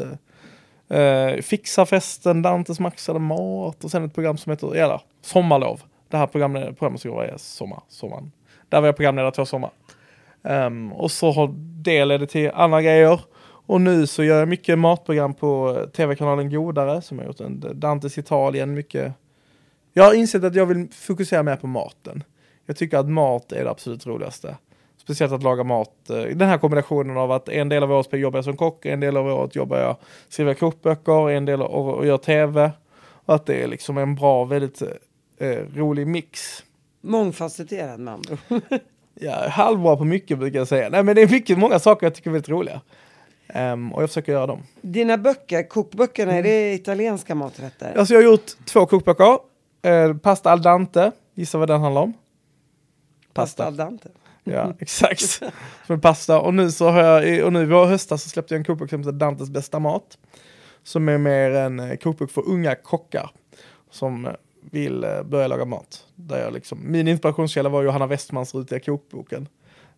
eh, 0.88 0.98
eh, 1.00 1.40
Fixa 1.40 1.86
festen, 1.86 2.42
Dantes 2.42 2.80
maxade 2.80 3.18
mat 3.18 3.84
och 3.84 3.90
sen 3.90 4.04
ett 4.04 4.14
program 4.14 4.36
som 4.36 4.50
heter 4.50 5.00
Sommarlov. 5.22 5.82
Det 6.08 6.16
här 6.16 6.26
programmet, 6.26 6.78
programmet 6.78 7.00
ska 7.00 7.12
vara 7.12 7.38
sommar, 7.38 7.82
sommaren. 7.88 8.32
Där 8.70 8.80
var 8.80 8.88
jag 8.88 8.96
programledare 8.96 9.32
två 9.32 9.46
sommar. 9.46 9.70
Um, 10.42 10.92
och 10.92 11.10
så 11.10 11.30
har 11.30 11.54
det 11.82 12.04
ledde 12.04 12.26
till 12.26 12.50
andra 12.54 12.82
grejer. 12.82 13.20
Och 13.66 13.80
nu 13.80 14.06
så 14.06 14.24
gör 14.24 14.38
jag 14.38 14.48
mycket 14.48 14.78
matprogram 14.78 15.34
på 15.34 15.76
eh, 15.78 15.88
tv-kanalen 15.88 16.50
Godare 16.50 17.02
som 17.02 17.18
har 17.18 17.26
gjort 17.26 17.40
en 17.40 17.80
Dantes 17.80 18.18
Italien, 18.18 18.74
mycket. 18.74 19.12
Jag 19.92 20.04
har 20.04 20.14
insett 20.14 20.44
att 20.44 20.54
jag 20.54 20.66
vill 20.66 20.88
fokusera 20.92 21.42
mer 21.42 21.56
på 21.56 21.66
maten. 21.66 22.24
Jag 22.66 22.76
tycker 22.76 22.98
att 22.98 23.08
mat 23.08 23.52
är 23.52 23.64
det 23.64 23.70
absolut 23.70 24.06
roligaste. 24.06 24.56
Speciellt 24.96 25.32
att 25.32 25.42
laga 25.42 25.64
mat. 25.64 26.10
Eh, 26.10 26.22
den 26.22 26.48
här 26.48 26.58
kombinationen 26.58 27.16
av 27.16 27.32
att 27.32 27.48
en 27.48 27.68
del 27.68 27.82
av 27.82 27.92
året 27.92 28.12
jobbar 28.12 28.38
jag 28.38 28.44
som 28.44 28.56
kock, 28.56 28.86
en 28.86 29.00
del 29.00 29.16
av 29.16 29.26
året 29.26 29.56
jobbar 29.56 29.78
jag, 29.78 29.96
skriver 30.28 30.54
kokböcker, 30.54 31.30
en 31.30 31.44
del 31.44 31.62
av 31.62 31.88
och 31.88 32.06
gör 32.06 32.18
tv. 32.18 32.70
Och 33.24 33.34
att 33.34 33.46
det 33.46 33.62
är 33.62 33.68
liksom 33.68 33.98
en 33.98 34.14
bra, 34.14 34.44
väldigt 34.44 34.82
eh, 35.38 35.58
rolig 35.74 36.06
mix. 36.06 36.64
Mångfacetterad. 37.00 38.26
Jag 39.14 39.44
är 39.44 39.48
halvbra 39.48 39.96
på 39.96 40.04
mycket 40.04 40.38
brukar 40.38 40.58
jag 40.58 40.68
säga. 40.68 40.88
Nej 40.88 41.02
men 41.02 41.14
det 41.16 41.22
är 41.22 41.28
mycket, 41.28 41.58
många 41.58 41.78
saker 41.78 42.06
jag 42.06 42.14
tycker 42.14 42.30
är 42.30 42.32
väldigt 42.32 42.48
roliga. 42.48 42.80
Ehm, 43.48 43.92
och 43.92 44.02
jag 44.02 44.10
försöker 44.10 44.32
göra 44.32 44.46
dem. 44.46 44.62
Dina 44.80 45.18
böcker, 45.18 45.68
kokböckerna, 45.68 46.32
är 46.32 46.42
det 46.42 46.74
italienska 46.74 47.34
maträtter? 47.34 47.98
Alltså 47.98 48.14
jag 48.14 48.20
har 48.20 48.24
gjort 48.24 48.64
två 48.64 48.86
kokböcker. 48.86 49.38
Eh, 49.82 50.16
pasta 50.16 50.52
al 50.52 50.62
dente, 50.62 51.12
gissa 51.34 51.58
vad 51.58 51.68
den 51.68 51.80
handlar 51.80 52.02
om? 52.02 52.12
Pasta 53.32 53.66
al 53.66 53.76
dente. 53.76 54.08
Ja, 54.44 54.74
exakt. 54.78 55.42
Som 55.86 56.00
pasta. 56.00 56.40
Och 56.40 56.54
nu 56.54 56.70
så 56.70 56.88
har 56.88 57.02
jag, 57.02 57.44
och 57.46 57.52
nu 57.52 57.62
i 57.62 57.66
vår 57.66 57.86
höstas 57.86 58.22
så 58.22 58.28
släppte 58.28 58.54
jag 58.54 58.58
en 58.58 58.64
kokbok 58.64 58.90
som 58.90 59.00
heter 59.00 59.12
Dantes 59.12 59.50
bästa 59.50 59.78
mat. 59.78 60.18
Som 60.82 61.08
är 61.08 61.18
mer 61.18 61.50
en 61.50 61.80
eh, 61.80 61.96
kokbok 61.96 62.30
för 62.30 62.48
unga 62.48 62.74
kockar. 62.74 63.30
Som 63.90 64.26
eh, 64.26 64.32
vill 64.70 65.04
eh, 65.04 65.22
börja 65.22 65.46
laga 65.48 65.64
mat. 65.64 66.06
Där 66.14 66.42
jag 66.42 66.52
liksom, 66.52 66.78
min 66.92 67.08
inspirationskälla 67.08 67.68
var 67.68 67.82
Johanna 67.82 68.06
Westmans 68.06 68.54
rutiga 68.54 68.80
kokboken. 68.80 69.48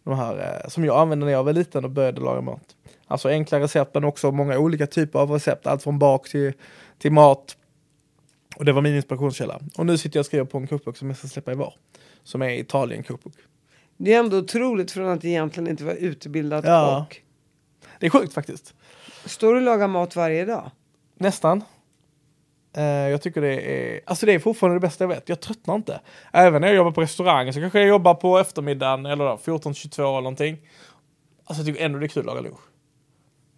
De 0.05 0.17
här 0.17 0.61
eh, 0.65 0.69
som 0.69 0.85
jag 0.85 1.01
använde 1.01 1.27
när 1.27 1.33
jag 1.33 1.45
var 1.45 1.53
liten 1.53 1.85
och 1.85 1.91
började 1.91 2.21
laga 2.21 2.41
mat. 2.41 2.77
Alltså 3.07 3.29
enkla 3.29 3.61
recept 3.61 3.95
men 3.95 4.05
också 4.05 4.31
många 4.33 4.59
olika 4.59 4.87
typer 4.87 5.19
av 5.19 5.31
recept. 5.31 5.67
Allt 5.67 5.83
från 5.83 5.99
bak 5.99 6.29
till, 6.29 6.53
till 6.99 7.13
mat. 7.13 7.57
Och 8.57 8.65
det 8.65 8.73
var 8.73 8.83
min 8.83 8.97
inspirationskälla. 8.97 9.61
Och 9.79 9.87
nu 9.87 9.99
sitter 9.99 10.17
jag 10.17 10.23
och 10.23 10.27
skriver 10.27 10.45
på 10.45 10.59
en 10.59 10.67
kokbok 10.67 10.97
som 10.97 11.09
jag 11.09 11.17
ska 11.19 11.29
släppa 11.29 11.53
i 11.53 11.55
vår. 11.55 11.75
Som 12.23 12.43
är 12.43 12.49
Italien 12.51 13.03
kokbok. 13.03 13.35
Det 13.97 14.15
är 14.15 14.19
ändå 14.19 14.39
otroligt 14.39 14.91
från 14.91 15.09
att 15.09 15.25
egentligen 15.25 15.71
inte 15.71 15.85
vara 15.85 15.95
utbildad 15.95 16.65
Ja. 16.67 17.07
kock. 17.09 17.23
Det 18.01 18.07
är 18.07 18.11
sjukt 18.11 18.35
faktiskt. 18.35 18.75
Står 19.25 19.53
du 19.53 19.57
och 19.59 19.63
lagar 19.65 19.89
mat 19.89 20.17
varje 20.17 20.45
dag? 20.45 20.71
Nästan. 21.15 21.65
Eh, 22.75 22.85
jag 22.85 23.23
tycker 23.23 23.41
det 23.41 23.61
är, 23.61 24.01
alltså 24.07 24.27
det 24.27 24.33
är 24.33 24.39
fortfarande 24.39 24.77
det 24.77 24.81
bästa 24.81 25.05
jag 25.05 25.09
vet. 25.09 25.29
Jag 25.29 25.41
tröttnar 25.41 25.75
inte. 25.75 26.01
Även 26.33 26.61
när 26.61 26.69
jag 26.69 26.77
jobbar 26.77 26.91
på 26.91 27.01
restaurang 27.01 27.53
så 27.53 27.61
kanske 27.61 27.79
jag 27.79 27.89
jobbar 27.89 28.15
på 28.15 28.39
eftermiddagen 28.39 29.07
eller 29.07 29.25
då, 29.25 29.37
14-22 29.37 30.01
eller 30.01 30.13
någonting. 30.13 30.59
Alltså 31.45 31.63
jag 31.63 31.67
tycker 31.67 31.85
ändå 31.85 31.99
det 31.99 32.07
är 32.07 32.09
kul 32.09 32.21
att 32.21 32.27
laga 32.27 32.41
lunch. 32.41 32.61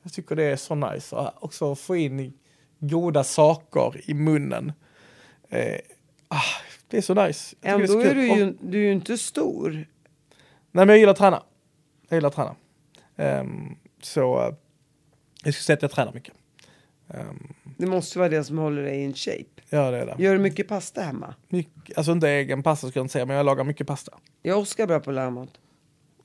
Jag 0.03 0.13
tycker 0.13 0.37
det 0.37 0.45
är 0.45 0.57
så 0.57 0.75
nice 0.75 1.17
att 1.17 1.35
också 1.41 1.75
få 1.75 1.97
in 1.97 2.33
goda 2.79 3.25
saker 3.25 4.11
i 4.11 4.15
munnen. 4.15 4.73
Eh, 5.49 5.79
ah, 6.29 6.41
det 6.89 6.97
är 6.97 7.03
så 7.03 7.15
nice. 7.15 7.57
Ändå 7.63 7.87
så 7.87 8.01
är 8.01 8.15
du 8.15 8.27
ju, 8.27 8.57
du 8.61 8.79
är 8.79 8.83
ju 8.83 8.93
inte 8.93 9.19
stor. 9.19 9.71
Nej 9.71 9.87
men 10.71 10.89
jag 10.89 10.99
gillar 10.99 11.13
att 11.13 11.19
träna. 11.19 11.43
Jag 12.09 12.17
gillar 12.17 12.29
att 12.29 12.35
träna. 12.35 12.55
Ehm, 13.17 13.77
så 14.03 14.41
eh, 14.41 14.55
jag 15.45 15.55
skulle 15.55 15.65
säga 15.65 15.75
att 15.75 15.83
jag 15.83 15.91
tränar 15.91 16.13
mycket. 16.13 16.35
Ehm, 17.21 17.55
Det 17.77 17.87
måste 17.87 18.19
vara 18.19 18.29
det 18.29 18.45
som 18.45 18.59
håller 18.59 18.83
dig 18.83 19.03
in 19.03 19.15
shape. 19.15 19.45
ja 19.71 19.91
det 19.91 19.99
är 19.99 20.07
det. 20.07 20.15
Gör 20.23 20.33
du 20.33 20.39
mycket 20.41 20.69
pasta 20.69 21.01
hemma? 21.03 21.35
Mycket, 21.49 21.99
alltså 21.99 22.13
inte 22.13 22.29
egen 22.29 22.63
pasta 22.63 22.89
ska 22.89 22.99
jag 22.99 23.05
inte 23.05 23.13
säga, 23.13 23.27
men 23.27 23.37
jag 23.37 23.47
lagar 23.47 23.65
mycket 23.65 23.87
pasta. 23.87 24.13
Jag 24.43 24.57
och 24.57 24.63
Oskar 24.63 24.83
är 24.85 24.89
bra 24.89 25.01
på 25.01 25.11
att 25.11 25.17
laga 25.17 25.31
mat. 25.31 25.51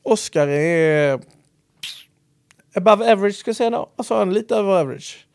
Oscar 0.03 0.47
är 0.47 1.19
above 2.75 3.11
average 3.11 3.35
ska 3.35 3.49
jag 3.49 3.55
säga 3.55 3.69
då. 3.69 3.89
Alltså 3.95 4.15
han 4.15 4.29
är 4.29 4.33
lite 4.33 4.55
över 4.55 4.79
average. 4.81 5.27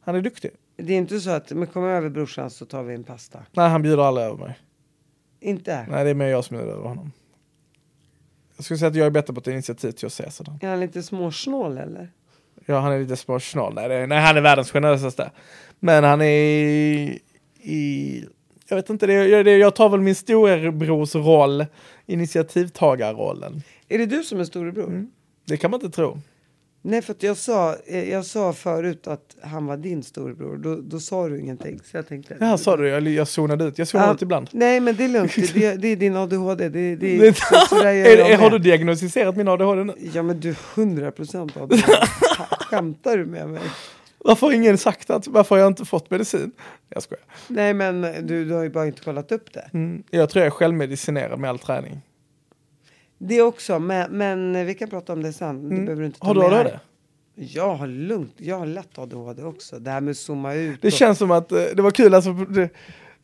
Han 0.00 0.14
är 0.14 0.20
duktig. 0.22 0.50
Det 0.76 0.92
är 0.94 0.98
inte 0.98 1.20
så 1.20 1.30
att, 1.30 1.50
men 1.50 1.66
kom 1.66 1.84
över 1.84 2.08
brorsan 2.08 2.50
så 2.50 2.66
tar 2.66 2.82
vi 2.82 2.94
en 2.94 3.04
pasta. 3.04 3.42
Nej, 3.52 3.68
han 3.68 3.82
bjuder 3.82 4.02
aldrig 4.02 4.26
över 4.26 4.36
mig. 4.36 4.58
Inte? 5.40 5.86
Nej, 5.90 6.04
det 6.04 6.10
är 6.10 6.14
mer 6.14 6.26
jag 6.26 6.44
som 6.44 6.56
bjuder 6.56 6.72
över 6.72 6.88
honom. 6.88 7.12
Jag 8.56 8.64
skulle 8.64 8.78
säga 8.78 8.88
att 8.88 8.94
jag 8.94 9.06
är 9.06 9.10
bättre 9.10 9.34
på 9.34 9.38
att 9.38 9.44
ta 9.44 9.50
initiativ 9.50 9.90
till 9.92 10.06
att 10.06 10.12
säga 10.12 10.30
sådär. 10.30 10.58
Är 10.60 10.68
han 10.68 10.80
lite 10.80 11.02
småsnål 11.02 11.78
eller? 11.78 12.12
Ja, 12.70 12.80
han 12.80 12.92
är 12.92 12.98
lite 13.00 13.16
småsnål. 13.16 13.74
Nej, 13.74 14.06
nej, 14.06 14.20
han 14.20 14.36
är 14.36 14.40
världens 14.40 14.70
generösaste. 14.70 15.30
Men 15.80 16.04
han 16.04 16.20
är 16.20 16.26
i... 16.26 17.18
i 17.62 18.24
jag 18.68 18.76
vet 18.76 18.90
inte, 18.90 19.06
det, 19.06 19.42
det, 19.42 19.56
jag 19.56 19.74
tar 19.74 19.88
väl 19.88 20.00
min 20.00 20.14
storebrors 20.14 21.14
roll, 21.14 21.66
initiativtagarrollen. 22.06 23.62
Är 23.88 23.98
det 23.98 24.06
du 24.06 24.22
som 24.22 24.40
är 24.40 24.44
storebror? 24.44 24.86
Mm. 24.88 25.10
Det 25.46 25.56
kan 25.56 25.70
man 25.70 25.80
inte 25.84 25.96
tro. 25.96 26.18
Nej, 26.82 27.02
för 27.02 27.14
jag 27.18 27.36
sa, 27.36 27.76
eh, 27.86 28.10
jag 28.10 28.24
sa 28.26 28.52
förut 28.52 29.06
att 29.06 29.36
han 29.42 29.66
var 29.66 29.76
din 29.76 30.02
storebror. 30.02 30.56
Då, 30.56 30.76
då 30.76 31.00
sa 31.00 31.28
du 31.28 31.40
ingenting. 31.40 31.80
Så 31.84 31.96
jag 31.96 32.08
tänkte... 32.08 32.36
Ja, 32.40 32.58
sa 32.58 32.76
du? 32.76 32.88
Jag, 32.88 33.08
jag 33.08 33.28
zonade 33.28 33.64
ut. 33.64 33.78
Jag 33.78 33.88
zonar 33.88 34.06
Ja, 34.06 34.14
ut 34.14 34.22
ibland. 34.22 34.48
Nej, 34.52 34.80
men 34.80 34.96
det 34.96 35.04
är 35.04 35.08
lugnt. 35.08 35.34
Det, 35.54 35.74
det, 35.74 35.88
är 35.88 35.96
din 35.96 36.16
ADHD. 36.16 36.68
Det, 36.68 36.96
det, 36.96 37.16
Det- 37.18 37.26
är, 37.28 38.38
har 38.38 38.50
du 38.50 38.58
diagnostiserat 38.58 39.36
min 39.36 39.48
ADHD 39.48 39.84
nu? 39.84 39.92
Ja, 40.12 40.22
men 40.22 40.40
du 40.40 40.48
är 40.48 40.56
100 40.74 41.10
procent 41.10 41.56
ADHD. 41.56 41.82
Skämtar 42.70 43.16
du 43.16 43.26
med 43.26 43.48
mig? 43.48 43.62
Varför 44.18 44.46
har 44.46 44.54
ingen 44.54 44.78
sagt 44.78 45.10
att, 45.10 45.26
varför 45.26 45.54
har 45.54 45.60
jag 45.60 45.70
inte 45.70 45.84
fått 45.84 46.10
medicin? 46.10 46.52
Jag 46.88 47.02
skojar. 47.02 47.24
Nej, 47.48 47.74
men 47.74 48.00
du, 48.26 48.44
du 48.44 48.54
har 48.54 48.62
ju 48.62 48.70
bara 48.70 48.86
inte 48.86 49.00
kollat 49.02 49.32
upp 49.32 49.52
det. 49.52 49.70
Mm, 49.72 50.02
jag 50.10 50.30
tror 50.30 50.40
jag 50.40 50.46
är 50.46 50.50
självmedicinerad 50.50 51.38
med 51.38 51.50
all 51.50 51.58
träning. 51.58 52.00
Det 53.18 53.42
också, 53.42 53.78
men, 53.78 54.10
men 54.12 54.66
vi 54.66 54.74
kan 54.74 54.88
prata 54.90 55.12
om 55.12 55.22
det 55.22 55.32
sen. 55.32 55.68
Det 55.68 55.74
behöver 55.76 56.00
du 56.00 56.06
inte 56.06 56.20
ta 56.20 56.26
Har 56.26 56.34
du 56.34 56.40
med. 56.40 56.50
ADHD? 56.52 56.78
Jag 57.34 57.74
har 57.74 57.86
lugnt. 57.86 58.34
Jag 58.36 58.58
har 58.58 58.66
lätt 58.66 58.98
ADHD 58.98 59.42
också. 59.42 59.78
Det 59.78 59.90
här 59.90 60.00
med 60.00 60.10
att 60.10 60.16
zooma 60.16 60.54
ut. 60.54 60.82
Det 60.82 60.88
och- 60.88 60.92
känns 60.92 61.18
som 61.18 61.30
att, 61.30 61.52
eh, 61.52 61.62
det 61.74 61.82
var 61.82 61.90
kul 61.90 62.14
alltså, 62.14 62.32
det, 62.32 62.68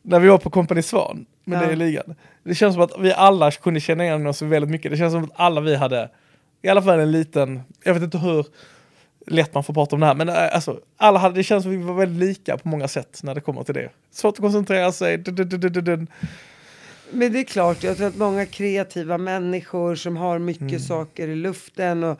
när 0.01 0.19
vi 0.19 0.27
var 0.27 0.37
på 0.37 0.49
Company 0.49 0.81
Svan, 0.81 1.25
med 1.43 1.61
Ja. 1.63 1.67
det 1.67 1.73
i 1.73 1.75
ligan. 1.75 2.15
Det 2.43 2.55
känns 2.55 2.73
som 2.73 2.83
att 2.83 2.99
vi 2.99 3.13
alla 3.13 3.51
kunde 3.51 3.79
känna 3.79 4.03
igen 4.05 4.27
oss 4.27 4.41
väldigt 4.41 4.71
mycket. 4.71 4.91
Det 4.91 4.97
känns 4.97 5.13
som 5.13 5.23
att 5.23 5.29
alla 5.35 5.61
vi 5.61 5.75
hade, 5.75 6.09
i 6.61 6.67
alla 6.69 6.81
fall 6.81 6.99
en 6.99 7.11
liten, 7.11 7.61
jag 7.83 7.93
vet 7.93 8.03
inte 8.03 8.17
hur 8.17 8.45
lätt 9.27 9.53
man 9.53 9.63
får 9.63 9.73
prata 9.73 9.95
om 9.95 9.99
det 9.99 10.05
här, 10.07 10.15
men 10.15 10.29
eh, 10.29 10.55
alltså, 10.55 10.79
alla 10.97 11.19
hade, 11.19 11.35
det 11.35 11.43
känns 11.43 11.63
som 11.63 11.71
att 11.71 11.77
vi 11.77 11.83
var 11.83 11.93
väldigt 11.93 12.29
lika 12.29 12.57
på 12.57 12.67
många 12.67 12.87
sätt 12.87 13.19
när 13.23 13.35
det 13.35 13.41
kommer 13.41 13.63
till 13.63 13.73
det. 13.73 13.89
Svårt 14.11 14.33
att 14.33 14.39
koncentrera 14.39 14.91
sig. 14.91 15.23
Men 17.11 17.33
det 17.33 17.39
är 17.39 17.43
klart, 17.43 17.83
jag 17.83 17.97
tror 17.97 18.07
att 18.07 18.15
många 18.15 18.45
kreativa 18.45 19.17
människor 19.17 19.95
som 19.95 20.17
har 20.17 20.39
mycket 20.39 20.61
Mm. 20.61 20.79
saker 20.79 21.27
i 21.27 21.35
luften 21.35 22.03
och 22.03 22.19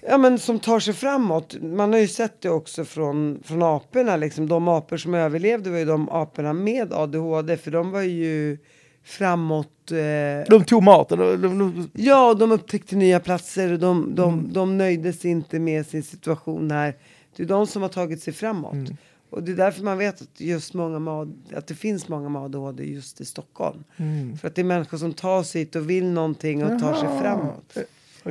ja, 0.00 0.18
men 0.18 0.38
som 0.38 0.58
tar 0.58 0.80
sig 0.80 0.94
framåt. 0.94 1.56
Man 1.62 1.92
har 1.92 2.00
ju 2.00 2.08
sett 2.08 2.40
det 2.40 2.50
också 2.50 2.84
från, 2.84 3.42
från 3.44 3.62
aporna. 3.62 4.16
Liksom. 4.16 4.48
De 4.48 4.68
apor 4.68 4.96
som 4.96 5.14
överlevde 5.14 5.70
var 5.70 5.78
ju 5.78 5.84
de 5.84 6.08
aporna 6.08 6.52
med 6.52 6.92
ADHD 6.92 7.56
för 7.56 7.70
de 7.70 7.90
var 7.90 8.02
ju 8.02 8.58
framåt. 9.06 9.92
Eh, 9.92 10.48
De 10.58 10.64
tog 10.64 10.82
maten, 10.82 11.18
de, 11.18 11.36
de, 11.58 11.90
ja, 11.94 12.34
de 12.34 12.52
upptäckte 12.52 12.96
nya 12.96 13.20
platser 13.20 13.72
och 13.72 13.78
de, 13.78 14.14
de, 14.14 14.32
Mm. 14.34 14.52
de 14.52 14.78
nöjde 14.78 15.12
sig 15.12 15.30
inte 15.30 15.58
med 15.58 15.86
sin 15.86 16.02
situation 16.02 16.70
här. 16.70 16.94
Det 17.36 17.42
är 17.42 17.46
de 17.46 17.66
som 17.66 17.82
har 17.82 17.88
tagit 17.88 18.22
sig 18.22 18.32
framåt. 18.32 18.72
Mm. 18.72 18.96
Och 19.30 19.42
det 19.42 19.52
är 19.52 19.56
därför 19.56 19.82
man 19.82 19.98
vet 19.98 20.22
att, 20.22 20.40
just 20.40 20.74
många 20.74 21.26
att 21.54 21.66
det 21.66 21.74
finns 21.74 22.08
många 22.08 22.28
med 22.28 22.42
ADHD 22.42 22.84
just 22.84 23.20
i 23.20 23.24
Stockholm. 23.24 23.84
Mm. 23.96 24.38
För 24.38 24.48
att 24.48 24.54
det 24.54 24.62
är 24.62 24.64
människor 24.64 24.98
som 24.98 25.12
tar 25.12 25.42
sig 25.42 25.60
hit 25.60 25.76
och 25.76 25.90
vill 25.90 26.06
någonting 26.06 26.64
och 26.64 26.80
tar 26.80 26.94
sig 26.94 27.08
framåt. 27.22 27.76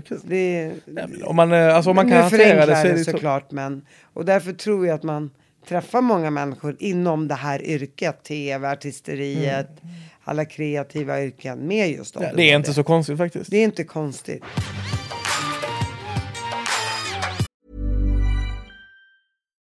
Kul. 0.08 0.20
Det 0.24 0.36
är, 0.36 0.74
Ja, 0.96 1.28
Om 1.28 1.36
man, 1.36 1.52
eh, 1.54 1.76
alltså, 1.76 1.90
om 1.90 1.96
man 1.96 2.10
kan 2.10 2.22
hantera 2.22 2.66
det 2.66 2.76
så 2.76 2.82
är 2.82 2.92
det 2.92 2.98
det 2.98 3.04
så. 3.04 3.12
såklart, 3.12 3.52
men 3.52 3.82
och 4.14 4.26
därför 4.26 4.54
tror 4.54 4.88
jag 4.88 4.96
att 4.96 5.04
man 5.04 5.30
träffar 5.68 6.02
många 6.02 6.30
människor 6.32 6.76
inom 6.80 7.28
det 7.28 7.36
här 7.36 7.62
yrket, 7.66 8.24
tv, 8.24 8.70
artisteriet, 8.72 9.82
alla 10.26 10.46
kreativa 10.46 11.24
yrken 11.24 11.68
med 11.68 11.92
just 11.92 12.16
Mm. 12.16 12.30
Ja, 12.30 12.36
det 12.36 12.52
är 12.52 12.56
inte 12.56 12.74
så 12.74 12.84
konstigt 12.84 13.18
faktiskt. 13.18 13.52
Det 13.52 13.58
är 13.58 13.64
inte 13.64 13.84
konstigt. 13.84 14.44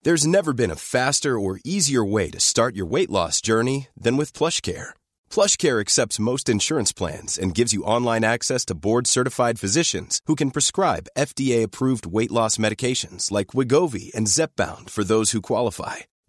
There's 0.04 0.26
never 0.26 0.52
been 0.52 0.70
a 0.70 0.76
faster 0.76 1.34
or 1.36 1.58
easier 1.64 2.04
way 2.04 2.30
to 2.30 2.38
start 2.38 2.76
your 2.76 2.86
weight 2.86 3.10
loss 3.10 3.40
journey 3.40 3.88
than 4.04 4.16
with 4.16 4.32
PlushCare. 4.38 4.90
PlushCare 5.30 5.80
accepts 5.80 6.20
most 6.20 6.48
insurance 6.48 6.92
plans 6.92 7.36
and 7.36 7.58
gives 7.58 7.72
you 7.72 7.82
online 7.82 8.22
access 8.22 8.64
to 8.66 8.74
board-certified 8.76 9.58
physicians 9.58 10.20
who 10.26 10.36
can 10.36 10.52
prescribe 10.52 11.08
FDA-approved 11.18 12.06
weight 12.06 12.30
loss 12.30 12.56
medications 12.56 13.32
like 13.32 13.48
Wigovi 13.48 14.14
and 14.14 14.28
Zepbound 14.28 14.90
for 14.90 15.02
those 15.02 15.32
who 15.32 15.40
qualify. 15.42 15.96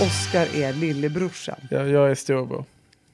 Oscar 0.00 0.56
är 0.56 0.72
lillebrorsan. 0.72 1.56
Jag, 1.70 1.88
jag 1.88 2.10
är 2.10 2.14
storebror. 2.14 2.64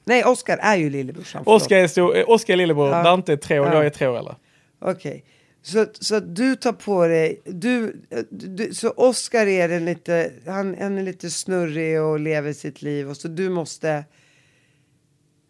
Nej, 0.05 0.23
Oscar 0.25 0.57
är 0.57 0.75
ju 0.75 0.89
lillebrorsan. 0.89 1.43
förlåt. 1.43 1.61
Oskar 1.61 1.77
är, 1.77 1.87
stor, 1.87 2.17
eh, 2.17 2.23
Oscar 2.27 2.53
är 2.53 2.57
lillebror, 2.57 2.89
Ja. 2.89 3.03
Dante 3.03 3.33
är 3.33 3.37
tre 3.37 3.59
och 3.59 3.67
Ja. 3.67 3.73
jag 3.73 3.85
är 3.85 3.89
tre 3.89 4.07
år 4.07 4.19
eller? 4.19 4.35
Okej. 4.79 5.23
Så, 5.61 5.85
så 5.93 6.15
att 6.15 6.35
du 6.35 6.55
tar 6.55 6.73
på 6.73 7.07
dig, 7.07 7.41
du, 7.45 8.01
du, 8.29 8.73
så 8.73 8.89
Oscar 8.91 9.47
är 9.47 9.67
den 9.67 9.85
lite, 9.85 10.31
han, 10.45 10.75
han 10.81 10.97
är 10.97 11.03
lite 11.03 11.29
snurrig 11.29 12.01
och 12.01 12.19
lever 12.19 12.53
sitt 12.53 12.81
liv 12.81 13.09
och 13.09 13.17
så 13.17 13.27
du 13.27 13.49
måste, 13.49 14.03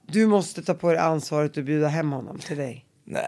du 0.07 0.27
måste 0.27 0.61
ta 0.63 0.73
på 0.73 0.89
dig 0.89 0.97
ansvaret 0.97 1.57
och 1.57 1.63
bjuda 1.63 1.87
hem 1.87 2.11
honom 2.11 2.39
till 2.39 2.57
dig. 2.57 2.85
Nej, 3.03 3.23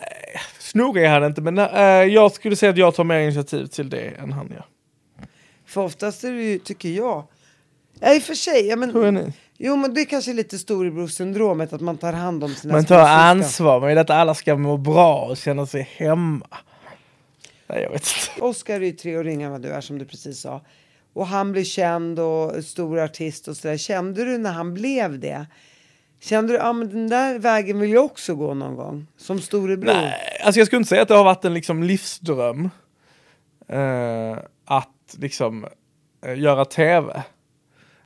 snurrig 0.59 1.03
är 1.05 1.09
han 1.09 1.23
inte, 1.23 1.41
men 1.41 1.57
eh, 1.57 1.83
jag 2.13 2.31
skulle 2.31 2.55
säga 2.55 2.69
att 2.69 2.77
jag 2.77 2.95
tar 2.95 3.03
mer 3.03 3.19
initiativ 3.19 3.65
till 3.65 3.89
det 3.89 3.99
än 4.19 4.31
han 4.31 4.47
gör. 4.51 4.65
För 5.65 5.81
oftast 5.81 6.23
är 6.23 6.31
det 6.31 6.43
ju, 6.43 6.59
tycker 6.59 6.89
jag, 6.89 7.23
ja 8.03 8.15
i 8.15 8.19
och 8.19 8.23
för 8.23 8.33
sig, 8.33 8.67
ja, 8.67 8.75
men, 8.75 8.95
är 8.95 9.11
ni? 9.11 9.33
jo 9.57 9.75
men 9.75 9.93
det 9.93 10.01
är 10.01 10.05
kanske 10.05 10.33
lite 10.33 10.57
storebror-syndromet 10.59 11.73
att 11.73 11.81
man 11.81 11.97
tar 11.97 12.13
hand 12.13 12.43
om 12.43 12.55
sina 12.55 12.73
Man 12.73 12.85
tar 12.85 13.05
syskon. 13.05 13.19
ansvar, 13.19 13.79
man 13.79 13.89
vill 13.89 13.97
att 13.97 14.09
alla 14.09 14.35
ska 14.35 14.55
må 14.55 14.77
bra 14.77 15.25
och 15.25 15.37
känna 15.37 15.65
sig 15.65 15.89
hemma. 15.97 16.47
Nej, 17.67 17.81
jag 17.83 17.89
vet 17.89 18.07
inte. 18.07 18.41
Oscar 18.45 18.75
är 18.75 18.85
ju 18.85 18.91
tre 18.91 19.17
år 19.17 19.27
yngre 19.27 19.45
än 19.45 19.51
vad 19.51 19.61
du 19.61 19.69
är 19.69 19.81
som 19.81 19.97
du 19.99 20.05
precis 20.05 20.41
sa. 20.41 20.61
Och 21.13 21.27
han 21.27 21.51
blir 21.51 21.63
känd 21.63 22.19
och 22.19 22.65
stor 22.65 22.99
artist 22.99 23.47
och 23.47 23.57
sådär. 23.57 23.77
Kände 23.77 24.25
du 24.25 24.37
när 24.37 24.51
han 24.51 24.73
blev 24.73 25.19
det? 25.19 25.45
Kände 26.21 26.53
du, 26.53 26.57
ja 26.57 26.73
men 26.73 26.89
den 26.89 27.09
där 27.09 27.39
vägen 27.39 27.79
vill 27.79 27.91
jag 27.91 28.05
också 28.05 28.35
gå 28.35 28.53
någon 28.53 28.75
gång? 28.75 29.07
Som 29.17 29.39
storebror? 29.41 29.93
Nej, 29.93 30.13
alltså 30.43 30.59
jag 30.59 30.67
skulle 30.67 30.77
inte 30.77 30.89
säga 30.89 31.01
att 31.01 31.07
det 31.07 31.15
har 31.15 31.23
varit 31.23 31.45
en 31.45 31.53
liksom 31.53 31.83
livsdröm 31.83 32.69
eh, 33.67 34.37
att 34.65 35.15
liksom 35.17 35.65
eh, 36.25 36.39
göra 36.39 36.65
tv. 36.65 37.23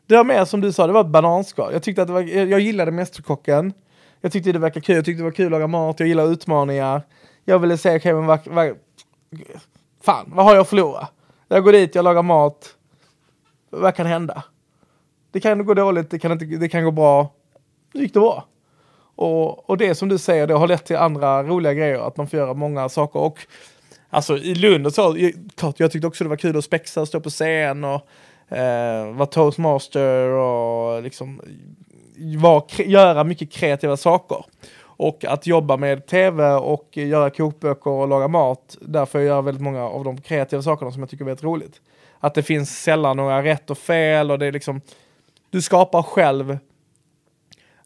Det 0.07 0.15
var 0.17 0.23
mer 0.23 0.45
som 0.45 0.61
du 0.61 0.71
sa, 0.73 0.87
det 0.87 0.93
var 0.93 1.01
ett 1.01 1.07
bananskal. 1.07 1.73
Jag 1.73 1.83
tyckte 1.83 2.01
att 2.01 2.07
det 2.07 2.13
var, 2.13 2.21
jag, 2.21 2.49
jag 2.49 2.59
gillade 2.59 2.91
Mästerkocken. 2.91 3.73
Jag 4.21 4.31
tyckte 4.31 4.51
det 4.51 4.59
verkade 4.59 4.81
kul, 4.85 4.95
jag 4.95 5.05
tyckte 5.05 5.19
det 5.19 5.23
var 5.23 5.31
kul 5.31 5.45
att 5.45 5.51
laga 5.51 5.67
mat, 5.67 5.99
jag 5.99 6.09
gillar 6.09 6.31
utmaningar. 6.31 7.01
Jag 7.45 7.59
ville 7.59 7.77
se, 7.77 7.95
okej 7.97 8.13
men 8.13 8.25
vad, 8.25 8.39
vad, 8.47 8.75
fan, 10.03 10.31
vad 10.35 10.45
har 10.45 10.53
jag 10.55 10.61
att 10.61 10.69
förlora? 10.69 11.07
Jag 11.47 11.63
går 11.63 11.71
dit, 11.71 11.95
jag 11.95 12.03
lagar 12.03 12.21
mat. 12.23 12.75
Vad 13.69 13.95
kan 13.95 14.05
hända? 14.05 14.43
Det 15.31 15.39
kan 15.39 15.65
gå 15.65 15.73
dåligt, 15.73 16.09
det 16.09 16.19
kan, 16.19 16.31
inte, 16.31 16.45
det 16.45 16.69
kan 16.69 16.83
gå 16.83 16.91
bra. 16.91 17.33
Nu 17.93 18.01
gick 18.01 18.13
det 18.13 18.19
bra. 18.19 18.45
Och, 19.15 19.69
och 19.69 19.77
det 19.77 19.95
som 19.95 20.09
du 20.09 20.17
säger, 20.17 20.47
det 20.47 20.53
har 20.53 20.67
lett 20.67 20.85
till 20.85 20.95
andra 20.97 21.43
roliga 21.43 21.73
grejer, 21.73 22.07
att 22.07 22.17
man 22.17 22.27
får 22.27 22.39
göra 22.39 22.53
många 22.53 22.89
saker. 22.89 23.19
Och 23.19 23.39
alltså 24.09 24.37
i 24.37 24.55
Lund 24.55 24.87
och 24.87 24.93
så, 24.93 25.15
jag- 25.17 25.33
klart, 25.55 25.79
jag 25.79 25.91
tyckte 25.91 26.07
också 26.07 26.23
det 26.23 26.29
var 26.29 26.37
kul 26.37 26.57
att 26.57 26.63
spexa 26.65 27.01
och 27.01 27.07
stå 27.07 27.19
på 27.19 27.29
scen 27.29 27.83
och 27.83 28.07
eh, 28.49 29.13
vara 29.13 29.25
toastmaster 29.25 30.29
och 30.29 31.03
liksom 31.03 31.41
var, 32.37 32.81
göra 32.81 33.23
mycket 33.23 33.51
kreativa 33.51 33.97
saker. 33.97 34.45
Och 34.79 35.25
att 35.25 35.47
jobba 35.47 35.77
med 35.77 36.05
tv 36.05 36.53
och 36.53 36.97
göra 36.97 37.29
kokböcker 37.29 37.91
och 37.91 38.07
laga 38.07 38.27
mat, 38.27 38.77
där 38.81 39.05
får 39.05 39.21
jag 39.21 39.27
göra 39.27 39.41
väldigt 39.41 39.63
många 39.63 39.83
av 39.83 40.03
de 40.03 40.21
kreativa 40.21 40.61
sakerna 40.61 40.91
som 40.91 41.01
jag 41.01 41.09
tycker 41.09 41.23
är 41.23 41.25
väldigt 41.25 41.43
roligt. 41.43 41.81
Att 42.19 42.33
det 42.33 42.43
finns 42.43 42.83
sällan 42.83 43.17
några 43.17 43.43
rätt 43.43 43.69
och 43.69 43.77
fel 43.77 44.31
och 44.31 44.39
det 44.39 44.45
är 44.45 44.51
liksom, 44.51 44.81
du 45.49 45.61
skapar 45.61 46.03
själv 46.03 46.57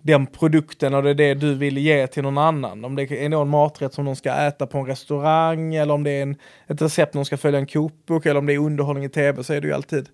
den 0.02 0.28
produkten 0.28 0.94
och 0.94 1.04
det 1.04 1.10
är 1.10 1.14
det 1.14 1.34
du 1.34 1.54
vill 1.54 1.78
ge 1.78 2.08
till 2.08 2.24
någon 2.24 2.38
annan. 2.38 2.86
Om 2.86 2.96
det 2.96 3.12
är 3.12 3.30
någon 3.30 3.50
maträtt 3.50 3.94
som 3.94 4.06
de 4.06 4.16
ska 4.16 4.34
äta 4.34 4.68
på 4.68 4.78
en 4.78 4.86
restaurang 4.86 5.76
eller 5.76 5.94
om 5.94 6.04
det 6.04 6.12
är 6.12 6.22
en, 6.22 6.36
ett 6.68 6.82
recept 6.82 7.14
de 7.14 7.26
ska 7.26 7.38
följa 7.38 7.60
en 7.60 7.68
kokbok 7.68 8.26
eller 8.26 8.40
om 8.40 8.46
det 8.46 8.54
är 8.54 8.58
underhållning 8.58 9.06
i 9.06 9.10
tv 9.10 9.44
så 9.44 9.54
är 9.54 9.62
det 9.62 9.68
ju 9.68 9.74
alltid 9.74 10.00
eh, 10.00 10.06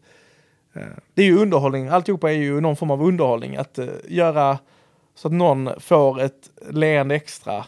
det 1.14 1.22
är 1.22 1.26
ju 1.26 1.38
underhållning, 1.38 1.88
alltihopa 1.88 2.32
är 2.32 2.36
ju 2.36 2.62
någon 2.62 2.76
form 2.76 2.92
av 2.92 3.04
underhållning. 3.04 3.56
Att 3.56 3.78
eh, 3.78 3.88
göra 4.08 4.60
så 5.16 5.28
att 5.28 5.34
någon 5.34 5.70
får 5.80 6.22
ett 6.22 6.50
leende 6.70 7.16
extra 7.16 7.66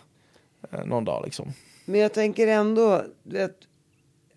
eh, 0.71 0.85
någon 0.85 1.05
dag 1.05 1.21
liksom. 1.25 1.53
Men 1.85 1.99
jag 1.99 2.13
tänker 2.13 2.47
ändå, 2.47 3.03
vet, 3.23 3.55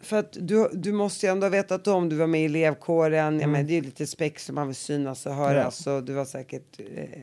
för 0.01 0.19
att 0.19 0.37
du, 0.41 0.69
du 0.73 0.93
måste 0.93 1.27
ju 1.27 1.33
ändå 1.33 1.45
ha 1.45 1.51
vetat 1.51 1.87
om, 1.87 2.09
du 2.09 2.17
var 2.17 2.27
med 2.27 2.41
i 2.41 2.45
elevkåren, 2.45 3.41
ja, 3.41 3.47
men 3.47 3.67
det 3.67 3.73
är 3.73 3.75
ju 3.75 3.81
lite 3.81 4.07
spex 4.07 4.45
som 4.45 4.55
man 4.55 4.67
vill 4.67 4.77
synas 4.77 5.27
och 5.27 5.35
höras 5.35 5.87
och 5.87 6.05
du 6.05 6.13
var 6.13 6.25
säkert 6.25 6.81
eh, 6.81 7.23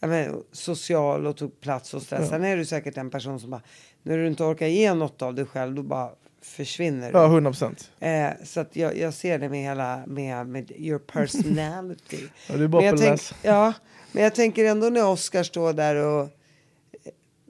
ja, 0.00 0.08
men, 0.08 0.42
social 0.52 1.26
och 1.26 1.36
tog 1.36 1.60
plats 1.60 1.94
och 1.94 2.02
sådär. 2.02 2.24
Sen 2.24 2.44
är 2.44 2.56
du 2.56 2.64
säkert 2.64 2.96
en 2.96 3.10
person 3.10 3.40
som 3.40 3.50
bara, 3.50 3.62
när 4.02 4.18
du 4.18 4.26
inte 4.26 4.44
orkar 4.44 4.66
ge 4.66 4.94
något 4.94 5.22
av 5.22 5.34
dig 5.34 5.44
själv, 5.44 5.74
då 5.74 5.82
bara 5.82 6.10
försvinner 6.42 7.12
du. 7.12 7.18
Ja, 7.18 7.26
100 7.26 7.50
procent. 7.50 7.90
Eh, 8.00 8.28
så 8.44 8.60
att 8.60 8.76
jag, 8.76 8.98
jag 8.98 9.14
ser 9.14 9.38
det 9.38 9.48
med 9.48 9.62
hela, 9.62 10.02
med, 10.06 10.46
med 10.46 10.70
your 10.70 10.98
personality. 10.98 12.18
Ja, 12.48 12.56
det 12.56 12.64
är 12.64 12.68
bara 12.68 12.82
men 12.82 12.98
tänk. 12.98 13.20
Ja, 13.42 13.72
men 14.12 14.22
jag 14.22 14.34
tänker 14.34 14.64
ändå 14.64 14.88
när 14.90 15.08
Oscar 15.08 15.42
står 15.42 15.72
där 15.72 15.96
och 15.96 16.28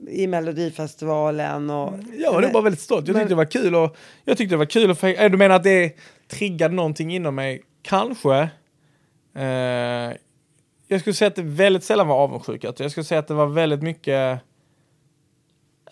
i 0.07 0.27
Melodifestivalen 0.27 1.69
och... 1.69 1.93
Ja, 2.17 2.41
det 2.41 2.47
var 2.47 2.61
väldigt 2.61 2.81
stolt. 2.81 3.07
Jag 3.07 3.13
Men- 3.13 3.21
tyckte 3.21 3.31
det 3.31 3.37
var 3.37 3.45
kul 3.45 3.75
och 3.75 3.97
jag 4.25 4.37
tyckte 4.37 4.53
det 4.53 4.57
var 4.57 4.65
kul. 4.65 4.91
Och, 4.91 5.03
äh, 5.03 5.31
du 5.31 5.37
menar 5.37 5.55
att 5.55 5.63
det 5.63 5.95
triggade 6.27 6.75
någonting 6.75 7.15
inom 7.15 7.35
mig? 7.35 7.61
Kanske. 7.81 8.49
Eh, 9.35 9.43
jag 10.87 10.99
skulle 10.99 11.13
säga 11.13 11.27
att 11.27 11.35
det 11.35 11.41
väldigt 11.41 11.83
sällan 11.83 12.07
var 12.07 12.15
avundsjuka. 12.15 12.73
Jag 12.77 12.91
skulle 12.91 13.03
säga 13.03 13.19
att 13.19 13.27
det 13.27 13.33
var 13.33 13.45
väldigt 13.47 13.81
mycket. 13.81 14.39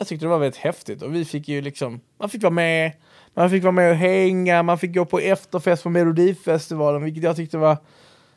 Jag 0.01 0.07
tyckte 0.07 0.25
det 0.25 0.29
var 0.29 0.39
väldigt 0.39 0.61
häftigt 0.61 1.01
och 1.01 1.15
vi 1.15 1.25
fick 1.25 1.47
ju 1.47 1.61
liksom. 1.61 2.01
Man 2.17 2.29
fick 2.29 2.43
vara 2.43 2.53
med. 2.53 2.91
Man 3.33 3.49
fick 3.49 3.63
vara 3.63 3.71
med 3.71 3.91
och 3.91 3.95
hänga. 3.95 4.63
Man 4.63 4.77
fick 4.77 4.93
gå 4.93 5.05
på 5.05 5.19
efterfest 5.19 5.83
på 5.83 5.89
Melodifestivalen, 5.89 7.03
vilket 7.03 7.23
jag 7.23 7.35
tyckte 7.35 7.57
var. 7.57 7.77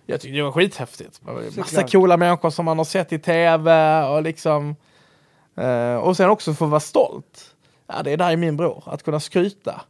Jag 0.07 0.21
tyckte 0.21 0.37
det 0.37 0.43
var 0.43 0.53
skithäftigt. 0.53 1.21
Det 1.21 1.33
var 1.33 1.59
Massa 1.59 1.83
coola 1.83 2.17
människor 2.17 2.51
som 2.51 2.65
man 2.65 2.79
har 2.79 2.85
sett 2.85 3.13
i 3.13 3.19
tv 3.19 4.03
och 4.05 4.23
liksom. 4.23 4.77
Eh, 5.57 5.97
och 5.97 6.17
sen 6.17 6.31
också 6.31 6.55
få 6.55 6.67
vara 6.67 6.81
stolt. 6.81 7.55
Ja, 7.87 8.03
det 8.03 8.11
är 8.11 8.17
där 8.17 8.31
i 8.31 8.37
min 8.37 8.57
bror. 8.57 8.83
Att 8.87 9.03
kunna 9.03 9.21
skryta. 9.21 9.81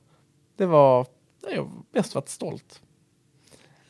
Det 0.56 0.66
var, 0.66 1.06
det 1.40 1.46
har 1.46 1.56
jag 1.56 1.70
mest 1.92 2.14
varit 2.14 2.28
stolt. 2.28 2.80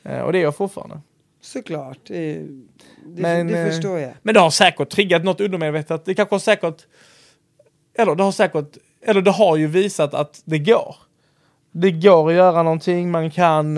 Eh, 0.03 0.21
och 0.21 0.33
det 0.33 0.39
är 0.39 0.43
jag 0.43 0.57
fortfarande. 0.57 1.01
Såklart, 1.41 1.99
det, 2.07 2.35
det, 2.35 3.23
Men, 3.23 3.47
det 3.47 3.59
eh, 3.59 3.67
förstår 3.67 3.99
jag. 3.99 4.13
Men 4.23 4.35
det 4.35 4.41
har 4.41 4.51
säkert 4.51 4.91
triggat 4.91 5.25
något 5.25 5.41
undermedvetet. 5.41 6.05
Det 6.05 6.15
kanske 6.15 6.35
har 6.35 6.41
säkert, 6.41 6.87
eller 7.95 8.15
det 8.15 8.23
har 8.23 8.33
säkert, 8.33 8.77
eller 9.03 9.23
det 9.23 9.31
har 9.31 9.57
ju 9.57 9.67
visat 9.67 10.15
att 10.15 10.43
det 10.45 10.59
går. 10.59 10.97
det 11.73 11.91
går 11.91 12.29
att 12.29 12.35
göra 12.35 12.63
någonting, 12.63 13.11
man 13.11 13.31
kan... 13.31 13.77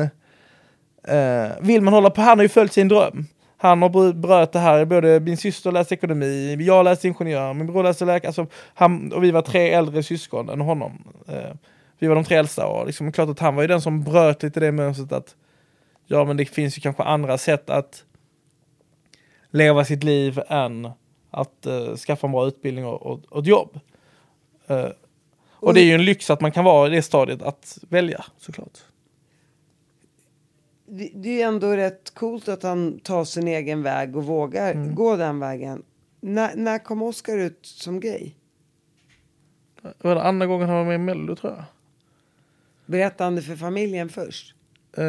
Eh, 1.09 1.51
vill 1.61 1.83
man 1.83 1.95
hålla 1.95 2.11
på, 2.11 2.21
han 2.21 2.39
har 2.39 2.43
ju 2.43 2.49
följt 2.49 2.73
sin 2.73 2.89
dröm. 2.89 3.27
Han 3.57 3.83
har 3.83 4.12
bröt 4.12 4.53
det 4.53 4.59
här, 4.59 4.85
både 4.85 5.21
min 5.21 5.37
syster 5.37 5.73
läste 5.73 5.95
ekonomi, 5.95 6.57
jag 6.61 6.85
läste 6.85 7.09
ingenjör, 7.09 7.55
min 7.55 7.67
bror 7.67 7.83
läste 7.83 8.05
läkare, 8.05 8.29
alltså, 8.29 8.47
han, 8.75 9.12
och 9.12 9.25
vi 9.25 9.31
var 9.31 9.43
tre 9.43 9.71
äldre 9.71 10.03
syskon 10.03 10.49
än 10.49 10.61
honom. 10.61 11.05
Eh, 11.29 11.55
vi 11.99 12.07
var 12.07 12.14
de 12.14 12.25
tre 12.25 12.37
äldsta 12.37 12.67
och 12.67 12.87
liksom, 12.87 13.12
klart 13.12 13.29
att 13.29 13.39
han 13.39 13.55
var 13.55 13.62
ju 13.62 13.69
den 13.69 13.81
som 13.81 14.05
bröt 14.05 14.43
lite 14.43 14.61
det 14.61 14.73
mönstret 14.73 15.12
att 15.12 15.35
ja 16.07 16.25
men 16.25 16.37
det 16.37 16.45
finns 16.45 16.79
ju 16.79 16.81
kanske 16.81 17.03
andra 17.03 17.39
sätt 17.39 17.71
att 17.71 18.05
leva 19.51 19.85
sitt 19.85 20.05
liv 20.05 20.41
än 20.49 20.91
att 21.31 21.67
eh, 21.67 21.97
skaffa 21.97 22.27
en 22.27 22.33
bra 22.33 22.47
utbildning 22.47 22.87
och, 22.87 23.07
och, 23.07 23.21
och 23.29 23.41
ett 23.41 23.47
jobb. 23.47 23.81
Eh, 24.67 24.89
och 25.51 25.75
det 25.75 25.81
är 25.81 25.85
ju 25.85 25.93
en 25.95 26.05
lyx 26.05 26.31
att 26.31 26.41
man 26.41 26.53
kan 26.53 26.64
vara 26.64 26.87
i 26.87 26.91
det 26.91 27.03
stadiet 27.03 27.43
att 27.43 27.79
välja 27.89 28.25
såklart. 28.39 28.79
Det, 30.89 31.11
det 31.14 31.29
är 31.29 31.35
ju 31.35 31.41
ändå 31.41 31.77
rätt 31.77 32.14
coolt 32.14 32.49
att 32.49 32.62
han 32.62 32.99
tar 32.99 33.25
sin 33.25 33.49
egen 33.49 33.83
väg 33.83 34.17
och 34.17 34.25
vågar 34.25 34.73
Mm. 34.73 34.95
gå 34.95 35.17
den 35.17 35.39
vägen. 35.41 35.83
När, 36.21 36.57
när 36.57 36.79
kom 36.79 37.03
Oscar 37.03 37.39
ut 37.39 37.67
som 37.67 38.01
gay? 38.01 38.31
Det 39.83 40.05
var 40.09 40.14
det 40.14 40.23
andra 40.23 40.47
gången 40.47 40.69
han 40.69 40.77
var 40.77 40.85
med 40.85 40.95
i 40.95 40.99
Mello 40.99 41.37
tror 41.37 41.53
jag. 41.53 41.64
Berättade 42.87 43.25
han 43.25 43.35
det 43.35 43.43
för 43.43 43.57
familjen 43.57 44.09
först? 44.09 44.55
Eh, 44.97 45.05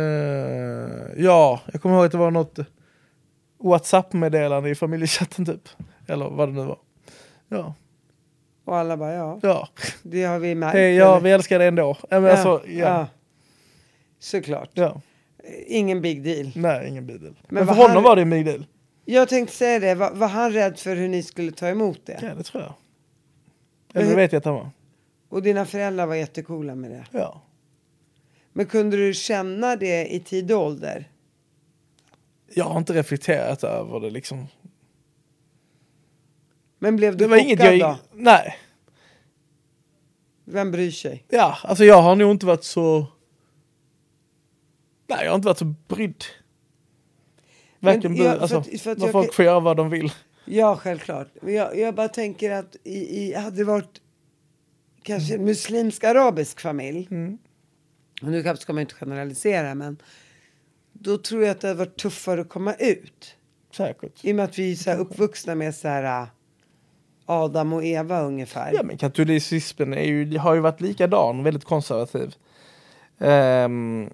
ja, 1.17 1.61
jag 1.73 1.81
kommer 1.81 1.95
ihåg 1.95 2.05
att 2.05 2.11
det 2.11 2.17
var 2.17 2.31
något 2.31 2.59
WhatsApp-meddelande 3.57 4.69
i 4.69 4.75
familjechatten 4.75 5.45
typ. 5.45 5.69
Eller 6.07 6.29
vad 6.29 6.49
det 6.49 6.53
nu 6.53 6.63
var. 6.65 6.79
Ja, 7.49 7.73
Och 8.67 8.77
alla 8.77 8.97
bara 8.97 9.13
ja, 9.13 9.39
ja. 9.43 9.67
det 10.03 10.23
har 10.23 10.39
vi 10.39 10.55
märkt. 10.55 10.73
Hej, 10.73 10.95
ja 10.95 11.11
eller? 11.11 11.23
vi 11.23 11.31
älskar 11.31 11.59
dig 11.59 11.67
ändå. 11.67 11.97
Men 12.09 12.23
ja, 12.23 12.31
alltså, 12.31 12.61
ja. 12.67 12.79
ja. 12.79 13.07
Såklart. 14.19 14.69
ja. 14.73 15.01
Ingen 15.67 16.01
big 16.01 16.23
deal. 16.23 16.51
Nej, 16.55 16.87
ingen 16.89 17.07
big 17.07 17.21
deal. 17.21 17.35
Men, 17.47 17.55
Men 17.65 17.67
för 17.67 17.73
honom 17.73 17.91
han- 17.95 18.03
var 18.03 18.15
det 18.15 18.21
en 18.21 18.29
big 18.29 18.45
deal. 18.45 18.65
Jag 19.05 19.29
tänkte 19.29 19.55
säga 19.55 19.79
det, 19.79 19.95
var, 19.95 20.11
var 20.11 20.27
han 20.27 20.51
rädd 20.51 20.79
för 20.79 20.95
hur 20.95 21.07
ni 21.07 21.23
skulle 21.23 21.51
ta 21.51 21.67
emot 21.67 22.05
det? 22.05 22.19
Ja, 22.21 22.35
det 22.35 22.43
tror 22.43 22.63
jag. 22.63 22.73
Eller 23.93 24.03
det 24.03 24.09
hur- 24.09 24.15
vet 24.15 24.31
jag 24.31 24.37
att 24.39 24.45
han 24.45 24.53
var. 24.53 24.69
Och 25.29 25.41
dina 25.43 25.65
föräldrar 25.65 26.05
var 26.05 26.15
jättecoola 26.15 26.75
med 26.75 26.91
det. 26.91 27.05
Ja. 27.11 27.41
Men 28.53 28.65
kunde 28.65 28.97
du 28.97 29.13
känna 29.13 29.75
det 29.75 30.05
i 30.13 30.19
tid 30.19 30.51
och 30.51 30.61
ålder? 30.65 31.09
Jag 32.53 32.65
har 32.65 32.77
inte 32.77 32.93
reflekterat 32.93 33.63
över 33.63 33.99
det 33.99 34.09
liksom. 34.09 34.47
Men 36.79 36.95
blev 36.95 37.17
du 37.17 37.23
Det 37.25 37.29
var 37.29 37.37
chockad 37.37 37.47
inget 37.73 37.79
jag... 37.79 37.79
då? 37.79 37.97
Nej. 38.13 38.57
Vem 40.45 40.71
bryr 40.71 40.91
sig? 40.91 41.25
Ja, 41.29 41.57
alltså 41.63 41.85
jag 41.85 42.01
har 42.01 42.15
nog 42.15 42.31
inte 42.31 42.45
varit 42.45 42.63
så... 42.63 43.07
Nej, 45.07 45.19
jag 45.23 45.31
har 45.31 45.35
inte 45.35 45.45
varit 45.45 45.57
så 45.57 45.73
brydd. 45.87 46.23
Varken 47.79 48.11
Men 48.11 48.21
jag- 48.21 48.35
bry- 48.37 48.41
alltså, 48.41 48.63
för 48.63 48.71
att- 48.75 48.81
för 48.81 48.91
att 48.91 48.99
jag 49.01 49.11
folk 49.11 49.33
får 49.33 49.45
göra 49.45 49.59
vad 49.59 49.77
de 49.77 49.89
vill. 49.89 50.11
Ja, 50.45 50.75
självklart. 50.77 51.27
Jag, 51.41 51.77
jag 51.79 51.95
bara 51.95 52.07
tänker 52.07 52.51
att 52.51 52.75
i, 52.83 53.23
i, 53.23 53.33
hade 53.33 53.57
det 53.57 53.63
varit 53.63 54.01
kanske 55.03 55.35
en 55.35 55.45
muslimsk-arabisk 55.45 56.59
familj. 56.59 57.07
Mm. 57.11 57.37
Och 58.21 58.27
nu 58.27 58.55
ska 58.57 58.73
man 58.73 58.81
inte 58.81 58.95
generalisera, 58.95 59.75
men 59.75 59.97
då 60.93 61.17
tror 61.17 61.43
jag 61.43 61.51
att 61.51 61.61
det 61.61 61.67
hade 61.67 61.77
varit 61.79 61.97
tuffare 61.97 62.41
att 62.41 62.49
komma 62.49 62.73
ut. 62.73 63.35
Säkert. 63.71 64.25
I 64.25 64.31
och 64.31 64.35
med 64.35 64.45
att 64.45 64.59
vi 64.59 64.71
är 64.71 64.75
så 64.75 64.89
här 64.89 64.99
uppvuxna 64.99 65.55
med 65.55 65.75
så 65.75 65.87
här 65.87 66.27
Adam 67.29 67.73
och 67.73 67.83
Eva 67.83 68.21
ungefär. 68.21 68.71
Ja, 68.73 68.83
men 68.83 68.97
katolicismen 68.97 69.93
är 69.93 70.03
ju, 70.03 70.37
har 70.37 70.53
ju 70.53 70.59
varit 70.59 70.81
likadan, 70.81 71.43
väldigt 71.43 71.65
konservativ. 71.65 72.35
Ehm, 73.19 74.09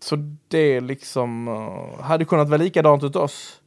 så 0.00 0.16
det 0.48 0.80
liksom 0.80 1.48
uh, 1.48 2.00
hade 2.00 2.24
kunnat 2.24 2.48
vara 2.48 2.62
likadant 2.62 3.02
åt 3.02 3.16
oss. 3.16 3.60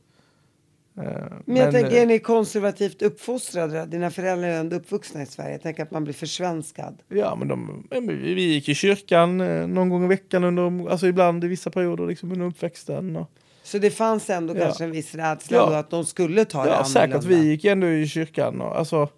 Eh, 0.97 1.04
Men 1.45 1.56
jag 1.56 1.72
tänker, 1.72 1.95
eh, 1.95 2.02
är 2.02 2.06
ni 2.06 2.20
konservativt 2.20 3.02
uppfostrade? 3.02 3.86
Dina 3.86 4.12
föräldrar 4.12 4.47
är 4.47 4.60
ändå 4.60 4.76
uppvuxna 4.76 5.22
i 5.22 5.26
Sverige. 5.26 5.52
Jag 5.52 5.62
tänker 5.62 5.84
att 5.84 5.91
man 5.91 6.04
blir 6.04 6.14
försvenskad. 6.14 7.02
Ja, 7.08 7.36
men 7.36 7.47
de, 7.47 7.88
men 7.89 8.08
vi 8.08 8.41
gick 8.41 8.70
i 8.70 8.76
kyrkan 8.76 9.38
någon 9.74 9.89
gång 9.89 10.04
i 10.04 10.08
veckan 10.08 10.43
under, 10.43 10.91
alltså 10.91 11.08
ibland 11.08 11.43
i 11.43 11.47
vissa 11.47 11.70
perioder 11.70 12.08
liksom 12.08 12.32
under 12.32 12.45
uppväxten. 12.45 13.16
Och, 13.16 13.32
Så 13.72 13.78
det 13.78 13.91
fanns 13.91 14.30
ändå 14.30 14.55
Ja. 14.55 14.59
kanske 14.59 14.84
en 14.84 14.91
viss 14.91 15.15
rädsla 15.15 15.57
Ja. 15.57 15.78
att 15.78 15.89
de 15.89 16.05
skulle 16.05 16.45
ta 16.45 16.63
det 16.63 16.69
ja, 16.69 16.86
säkert. 16.86 17.13
annorlunda. 17.15 17.28
Vi 17.41 17.49
gick 17.49 17.65
ändå 17.65 17.88
i 17.88 18.07
kyrkan 18.07 18.61
och, 18.61 18.78
alltså, 18.78 19.09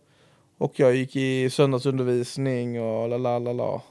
och 0.58 0.80
jag 0.80 0.96
gick 0.96 1.16
i 1.16 1.50
söndagsundervisning 1.50 2.82
och 2.82 3.10
la 3.10 3.18
la 3.18 3.40
la 3.40 3.54
la. 3.54 3.82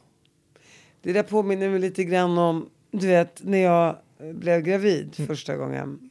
Det 1.03 1.13
där 1.13 1.23
påminner 1.23 1.69
mig 1.69 1.79
lite 1.81 2.05
grann 2.05 2.39
om, 2.39 2.69
du 2.91 3.07
vet, 3.07 3.43
när 3.45 3.59
jag 3.59 3.97
blev 4.35 4.61
gravid 4.63 5.27
första 5.27 5.57
gången. 5.57 6.11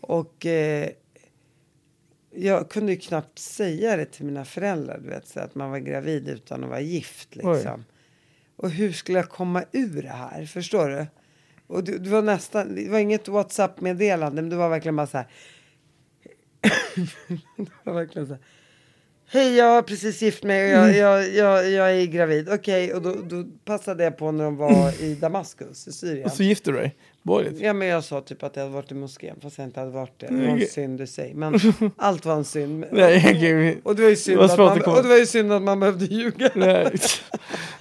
Och 0.00 0.46
eh, 0.46 0.88
jag 2.34 2.68
kunde 2.70 2.92
ju 2.92 2.98
knappt 2.98 3.38
säga 3.38 3.96
det 3.96 4.04
till 4.04 4.24
mina 4.24 4.44
föräldrar, 4.44 4.98
du 5.04 5.08
vet, 5.10 5.28
så 5.28 5.40
att 5.40 5.54
man 5.54 5.70
var 5.70 5.78
gravid 5.78 6.28
utan 6.28 6.64
att 6.64 6.70
vara 6.70 6.80
gift 6.80 7.36
liksom. 7.36 7.84
Och 8.56 8.70
hur 8.70 8.92
skulle 8.92 9.18
jag 9.18 9.28
komma 9.28 9.64
ur 9.72 10.02
det 10.02 10.08
här, 10.08 10.46
förstår 10.46 10.88
du? 10.88 11.06
Och 11.70 11.84
det, 11.84 11.98
det 11.98 12.10
var 12.10 12.22
nästan, 12.22 12.74
det 12.74 12.88
var 12.88 12.98
inget 12.98 13.28
WhatsApp-meddelande, 13.28 14.42
men 14.42 14.50
det 14.50 14.56
var 14.56 14.68
verkligen 14.68 14.96
bara 14.96 15.06
så 15.06 15.16
här. 15.16 15.26
det 17.56 17.70
var 17.84 17.92
verkligen 17.92 18.28
så 18.28 18.34
här. 18.34 18.42
Hej, 19.32 19.56
jag 19.56 19.74
har 19.74 19.82
precis 19.82 20.22
gift 20.22 20.42
mig 20.42 20.64
och 20.64 20.88
jag, 20.88 20.96
jag, 20.96 21.34
jag, 21.34 21.70
jag 21.70 21.92
är 21.92 22.06
gravid. 22.06 22.48
Okej, 22.52 22.94
och 22.94 23.02
då, 23.02 23.14
då 23.14 23.44
passade 23.64 24.04
jag 24.04 24.18
på 24.18 24.32
när 24.32 24.44
de 24.44 24.56
var 24.56 25.02
i 25.02 25.14
Damaskus 25.14 25.88
i 25.88 25.92
Syrien. 25.92 26.24
Och 26.24 26.32
så 26.32 26.42
gifte 26.42 26.70
du 26.70 26.76
dig. 26.76 26.96
Borgerligt. 27.22 27.60
Ja, 27.60 27.72
men 27.72 27.88
jag 27.88 28.04
sa 28.04 28.20
typ 28.20 28.42
att 28.42 28.56
jag 28.56 28.62
hade 28.62 28.74
varit 28.74 28.90
i 28.92 28.94
moskén 28.94 29.36
fast 29.42 29.58
jag 29.58 29.66
inte 29.66 29.80
hade 29.80 29.92
varit 29.92 30.20
det. 30.20 30.26
Det 30.26 30.34
var 30.34 30.42
en 30.42 30.66
synd 30.66 31.00
i 31.00 31.06
sig. 31.06 31.34
Men 31.34 31.54
allt 31.96 32.24
var 32.24 32.34
en 32.34 32.44
synd. 32.44 32.84
Nej. 32.92 33.80
Och 33.82 33.96
det 33.96 34.02
var 34.02 34.10
ju 34.10 34.16
synd, 34.16 34.40
att, 34.40 34.58
man, 34.58 34.68
att 34.68 34.86
och 34.86 35.02
det 35.02 35.08
var 35.08 35.16
ju 35.16 35.26
synd 35.26 35.52
att 35.52 35.62
man 35.62 35.80
behövde 35.80 36.04
ljuga. 36.04 36.50
Nej. 36.54 36.92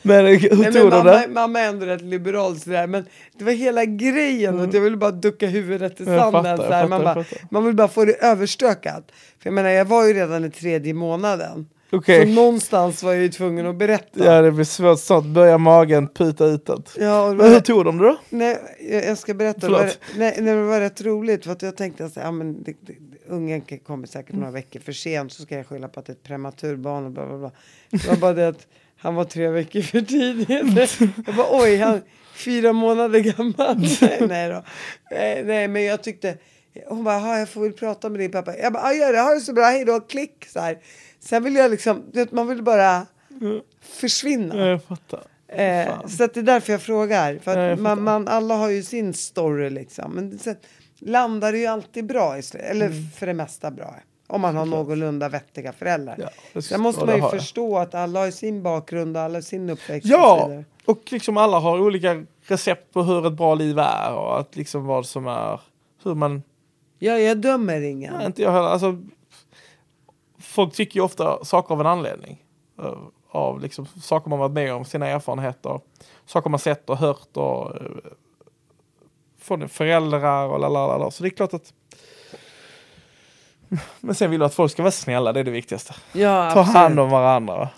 Men 0.02 0.26
hur 0.26 0.56
Nej, 0.62 0.74
tog 0.74 0.90
mamma, 0.90 1.04
det? 1.04 1.28
mamma 1.30 1.60
är 1.60 1.70
ändå 1.70 1.86
rätt 1.86 2.02
liberal 2.02 2.60
sådär. 2.60 2.88
Men 2.88 3.06
det 3.38 3.44
var 3.44 3.52
hela 3.52 3.86
grejen. 3.86 4.60
Och 4.60 4.76
jag 4.76 4.82
ville 4.82 4.98
bara 4.98 5.12
ducka 5.12 5.48
huvudet 5.48 6.02
i 6.02 6.04
Mm. 6.04 6.20
Sanden. 6.20 6.58
fattar, 6.58 6.88
man, 6.88 7.04
bara, 7.04 7.26
man 7.52 7.66
vill 7.66 7.76
bara 7.76 7.88
få 7.88 8.06
det 8.06 8.14
överstökat. 8.24 9.04
För 9.40 9.48
jag 9.50 9.54
menar, 9.54 9.70
jag 9.70 9.86
var 9.86 10.08
ju 10.08 10.14
redan 10.14 10.46
i 10.46 10.52
tredje 10.52 10.94
månaden. 10.94 11.68
Okej. 11.92 12.26
Så 12.26 12.34
någonstans 12.34 13.04
var 13.04 13.14
jag 13.14 13.22
ju 13.22 13.30
tvungen 13.30 13.66
att 13.66 13.76
berätta. 13.76 14.26
Ja, 14.26 14.42
det 14.42 14.52
blir 14.52 14.66
svårt 14.66 15.00
snart. 15.00 15.26
Börjar 15.26 15.58
magen 15.58 16.08
puta 16.08 16.46
utåt. 16.46 16.96
Ja, 17.00 17.34
Men 17.34 17.52
hur 17.54 17.60
tog 17.60 17.86
de 17.86 17.98
det 17.98 18.04
då? 18.04 18.18
nej, 18.30 18.58
jag, 18.90 19.06
jag 19.06 19.18
ska 19.18 19.34
berätta. 19.34 19.68
Det 19.68 19.74
var, 19.74 19.84
nej, 19.84 20.36
nej, 20.42 20.56
det 20.56 20.64
var 20.64 20.80
rätt 20.80 21.02
roligt. 21.02 21.44
För 21.46 21.52
att 21.52 21.62
jag 21.62 21.78
tänkte 21.78 22.06
att 22.06 22.16
ja, 22.16 22.32
men 22.32 22.64
det, 22.64 22.74
det, 22.82 22.94
ungen 23.28 23.62
kommer 23.88 24.08
säkert 24.08 24.36
några 24.36 24.52
veckor 24.52 24.80
för 24.80 24.92
sent. 24.92 25.34
Så 25.34 25.42
ska 25.44 25.56
jag 25.58 25.68
skylla 25.68 25.88
på 25.88 26.00
att 26.00 26.06
det 26.06 26.12
är 26.12 26.16
ett 26.16 26.24
prematurbarn 26.24 27.06
och 27.06 27.12
bla 27.12 27.26
bla 27.28 27.38
bla. 27.38 27.52
Det 27.90 28.08
var 28.08 28.16
bara 28.16 28.34
det 28.34 28.48
att 28.48 28.68
han 28.98 29.16
var 29.16 29.24
tre 29.24 29.48
veckor 29.50 29.82
för 29.82 30.02
tidigt. 30.02 31.00
Jag 31.28 31.36
bara 31.36 31.48
oj, 31.64 31.78
han 31.78 32.02
fyra 32.36 32.74
månader 32.74 33.20
gammal. 33.20 33.78
nej, 34.02 34.22
nej 34.28 34.50
då. 34.50 34.64
Nej, 35.12 35.44
nej, 35.44 35.68
men 35.68 35.84
jag 35.84 36.04
tyckte. 36.04 36.38
Hon 36.88 37.04
bara, 37.04 37.16
"Jaha, 37.20 37.40
jag 37.40 37.50
får 37.50 37.62
väl 37.62 37.74
prata 37.74 38.10
med 38.10 38.20
din 38.20 38.32
pappa. 38.32 38.58
Jag 38.58 38.74
bara, 38.74 38.94
gör 38.94 39.14
det, 39.14 39.20
ha 39.20 39.34
det 39.34 39.40
så 39.40 39.54
bra, 39.54 39.66
hej 39.66 39.86
då, 39.86 40.00
klick. 40.00 40.46
Så 40.54 40.60
här. 40.60 40.78
Sen 41.20 41.44
vill 41.44 41.56
jag 41.56 41.72
liksom, 41.72 42.04
man 42.32 42.48
vill 42.48 42.64
bara 42.64 43.06
försvinna. 43.82 44.56
Ja, 44.58 44.66
jag 44.66 44.84
fattar. 44.84 45.20
Eh, 45.48 46.06
så 46.08 46.18
det 46.28 46.38
är 46.38 46.42
därför 46.42 46.72
jag 46.74 46.82
frågar. 46.82 47.38
För 47.44 47.58
Ja, 47.58 47.66
jag 47.68 47.80
man, 47.80 48.04
man, 48.04 48.28
alla 48.28 48.56
har 48.56 48.70
ju 48.70 48.84
sin 48.84 49.14
story 49.14 49.70
liksom. 49.70 50.12
Men 50.12 50.40
sen 50.40 50.56
landar 51.00 51.52
det 51.52 51.58
ju 51.58 51.66
alltid 51.66 52.06
bra, 52.06 52.38
i 52.38 52.42
slut- 52.42 52.64
eller 52.64 53.12
för 53.16 53.26
det 53.28 53.34
mesta 53.34 53.72
bra. 53.72 53.96
Om 54.28 54.42
man 54.42 54.56
har 54.56 54.66
någorlunda 54.66 55.30
vettiga 55.30 55.74
föräldrar. 55.74 56.16
Ja, 56.20 56.30
det- 56.54 56.62
Sen 56.62 56.82
måste 56.82 57.02
och 57.02 57.08
man 57.08 57.16
ju 57.16 57.22
jag. 57.22 57.32
förstå 57.32 57.78
att 57.78 57.96
alla 57.96 58.20
har 58.20 58.32
sin 58.32 58.64
bakgrund 58.64 59.18
och 59.18 59.24
alla 59.24 59.34
har 59.38 59.42
sin 59.42 59.70
uppväxt. 59.70 60.06
och 60.06 60.12
Ja, 60.20 60.48
vidare. 60.48 60.66
och 60.86 61.02
liksom 61.12 61.38
alla 61.38 61.60
har 61.60 61.80
olika 61.82 62.26
recept 62.48 62.94
på 62.94 63.04
hur 63.04 63.28
ett 63.28 63.34
bra 63.34 63.56
liv 63.56 63.80
är 63.80 64.14
och 64.14 64.40
att 64.40 64.56
liksom 64.56 64.86
vad 64.86 65.06
som 65.06 65.28
är, 65.28 65.60
hur 66.04 66.16
man, 66.16 66.44
ja, 67.00 67.18
jag 67.20 67.38
dömer 67.38 67.82
ingen. 67.82 68.14
nej, 68.14 68.26
inte 68.26 68.42
jag 68.42 68.52
heller, 68.52 68.68
alltså 68.68 68.98
folk 70.60 70.74
tycker 70.74 71.00
ju 71.00 71.04
ofta 71.06 71.46
saker 71.46 71.74
av 71.76 71.80
en 71.82 71.88
anledning. 71.88 72.44
Eh, 72.82 72.94
Av 73.32 73.62
liksom 73.62 73.86
saker 73.86 74.30
man 74.30 74.40
varit 74.40 74.52
med 74.52 74.74
om, 74.74 74.86
sina 74.86 75.08
erfarenheter, 75.08 75.80
saker 76.26 76.50
man 76.50 76.60
sett 76.60 76.90
och 76.90 76.98
hört 76.98 77.38
och 77.38 77.76
eh, 77.76 77.82
från 79.42 79.70
föräldrar 79.70 80.48
och 80.48 80.60
lalala. 80.60 81.12
Så 81.12 81.24
det 81.24 81.30
är 81.30 81.36
klart 81.36 81.54
att 81.54 81.74
men 84.00 84.16
sen 84.16 84.32
vill 84.32 84.40
du 84.40 84.46
att 84.46 84.54
folk 84.54 84.72
ska 84.72 84.82
vara 84.84 84.92
snälla, 84.92 85.34
det 85.34 85.40
är 85.40 85.44
det 85.44 85.52
viktigaste. 85.52 85.94
Ja, 86.14 86.52
Ta 86.54 86.62
hand 86.62 87.00
om 87.00 87.10
varandra. 87.10 87.58
Va? 87.58 87.70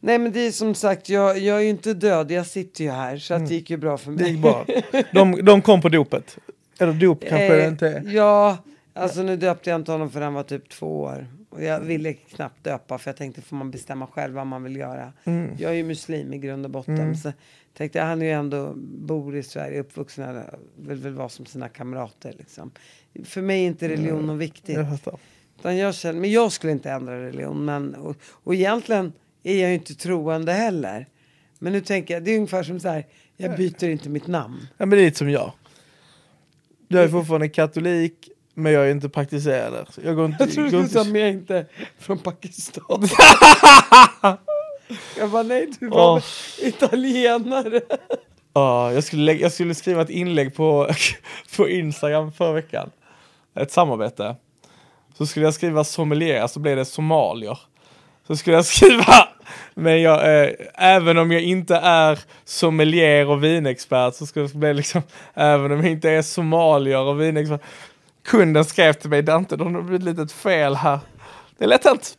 Nej 0.00 0.18
men 0.18 0.32
det 0.32 0.40
är 0.46 0.50
som 0.52 0.74
sagt, 0.74 1.08
jag, 1.08 1.38
jag 1.38 1.56
är 1.56 1.60
ju 1.60 1.68
inte 1.68 1.94
död, 1.94 2.30
jag 2.30 2.46
sitter 2.46 2.84
ju 2.84 2.90
här. 2.90 3.16
Så 3.18 3.34
att 3.34 3.48
det 3.48 3.54
gick 3.54 3.70
ju 3.70 3.76
bra 3.76 3.98
för 3.98 4.10
mig. 4.10 4.36
Bra. 4.36 4.64
De, 5.12 5.44
de 5.44 5.62
kom 5.62 5.80
på 5.80 5.88
dopet. 5.88 6.38
Eller 6.78 6.92
dop 6.92 7.20
kanske 7.20 7.60
Eh, 7.62 7.68
inte 7.68 7.88
är. 7.88 8.02
Ja, 8.06 8.56
alltså 8.94 9.22
nu 9.22 9.36
döpte 9.36 9.70
jag 9.70 9.80
inte 9.80 9.92
honom 9.92 10.10
för 10.10 10.20
han 10.20 10.34
var 10.34 10.42
typ 10.42 10.68
två 10.68 11.00
år. 11.00 11.26
Och 11.50 11.62
jag 11.62 11.80
ville 11.80 12.12
knappt 12.12 12.64
döpa 12.64 12.98
för 12.98 13.10
jag 13.10 13.16
tänkte 13.16 13.42
får 13.42 13.56
man 13.56 13.70
bestämma 13.70 14.06
själv 14.06 14.34
vad 14.34 14.46
man 14.46 14.62
vill 14.62 14.76
göra. 14.76 15.12
Jag 15.58 15.70
är 15.70 15.74
ju 15.74 15.84
muslim 15.84 16.32
i 16.32 16.38
grund 16.38 16.64
och 16.64 16.70
botten. 16.70 17.16
Så 17.16 17.32
tänkte 17.74 17.98
jag, 17.98 18.06
han 18.06 18.22
är 18.22 18.26
ju 18.26 18.32
ändå, 18.32 18.72
bor 18.76 19.36
i 19.36 19.42
Sverige, 19.42 19.80
uppvuxen 19.80 20.24
här, 20.24 20.58
vill 20.76 20.98
väl 20.98 21.12
vara 21.12 21.28
som 21.28 21.46
sina 21.46 21.68
kamrater 21.68 22.34
liksom. 22.38 22.70
För 23.24 23.42
mig 23.42 23.62
är 23.62 23.66
inte 23.66 23.88
religion 23.88 24.26
något 24.26 24.38
viktigt. 24.38 24.76
Jag 24.76 24.86
jag 25.74 25.94
känner, 25.94 26.20
men 26.20 26.30
jag 26.30 26.52
skulle 26.52 26.72
inte 26.72 26.90
ändra 26.90 27.22
religion. 27.22 27.64
Men, 27.64 27.94
och, 27.94 28.16
och 28.22 28.54
egentligen 28.54 29.12
är 29.42 29.60
jag 29.60 29.68
ju 29.68 29.74
inte 29.74 29.94
troende 29.94 30.52
heller. 30.52 31.06
Men 31.58 31.72
nu 31.72 31.80
tänker 31.80 32.14
jag, 32.14 32.24
det 32.24 32.30
är 32.30 32.36
ungefär 32.36 32.62
som 32.62 32.80
så 32.80 32.88
här, 32.88 33.06
jag 33.36 33.56
byter 33.56 33.84
inte 33.84 34.08
mitt 34.08 34.26
namn. 34.26 34.68
Ja, 34.76 34.86
men 34.86 34.90
det 34.90 35.02
är 35.02 35.04
lite 35.04 35.18
som 35.18 35.30
jag. 35.30 35.52
Jag 36.88 37.04
är 37.04 37.08
fortfarande 37.08 37.48
katolik, 37.48 38.30
men 38.58 38.72
jag 38.72 38.86
är 38.86 38.90
inte 38.90 39.08
praktiserande. 39.08 39.84
Så 39.90 40.00
Jag 40.04 40.16
går 40.16 40.24
inte... 40.24 40.44
Jag 40.44 40.52
trodde 40.52 40.70
du 40.70 40.78
inte 40.78 40.92
sa, 40.92 41.04
men 41.04 41.14
jag 41.20 41.28
är 41.28 41.32
inte 41.32 41.66
från 41.98 42.18
Pakistan. 42.18 43.08
jag 45.18 45.30
bara, 45.30 45.42
nej 45.42 45.70
du 45.80 45.88
var 45.88 46.14
väl 46.14 46.22
italienare. 46.68 47.80
Ja, 48.52 48.92
jag, 48.92 49.04
skulle 49.04 49.22
lägga, 49.22 49.40
jag 49.40 49.52
skulle 49.52 49.74
skriva 49.74 50.02
ett 50.02 50.10
inlägg 50.10 50.54
på, 50.54 50.90
på 51.56 51.68
Instagram 51.68 52.32
förra 52.32 52.52
veckan. 52.52 52.90
Ett 53.54 53.72
samarbete. 53.72 54.36
Så 55.18 55.26
skulle 55.26 55.44
jag 55.46 55.54
skriva 55.54 55.84
sommelier, 55.84 56.46
så 56.46 56.60
blev 56.60 56.76
det 56.76 56.84
somalier. 56.84 57.58
Så 58.26 58.36
skulle 58.36 58.56
jag 58.56 58.64
skriva, 58.64 59.28
men 59.74 60.02
jag, 60.02 60.42
eh, 60.42 60.50
även 60.74 61.18
om 61.18 61.32
jag 61.32 61.42
inte 61.42 61.76
är 61.76 62.18
sommelier 62.44 63.28
och 63.28 63.44
vinexpert 63.44 64.14
så 64.14 64.26
skulle 64.26 64.46
det 64.46 64.54
bli 64.54 64.74
liksom, 64.74 65.02
även 65.34 65.72
om 65.72 65.80
jag 65.80 65.90
inte 65.90 66.10
är 66.10 66.22
somalier 66.22 67.00
och 67.00 67.20
vinexpert. 67.20 67.60
Kunden 68.28 68.64
skrev 68.64 68.92
till 68.92 69.10
mig, 69.10 69.22
Dante, 69.22 69.56
det 69.56 69.64
har 69.64 69.82
blivit 69.82 70.00
ett 70.00 70.04
litet 70.08 70.32
fel 70.32 70.74
här. 70.74 70.98
Det 71.58 71.64
är 71.64 71.68
lätt 71.68 71.84
hänt. 71.84 72.18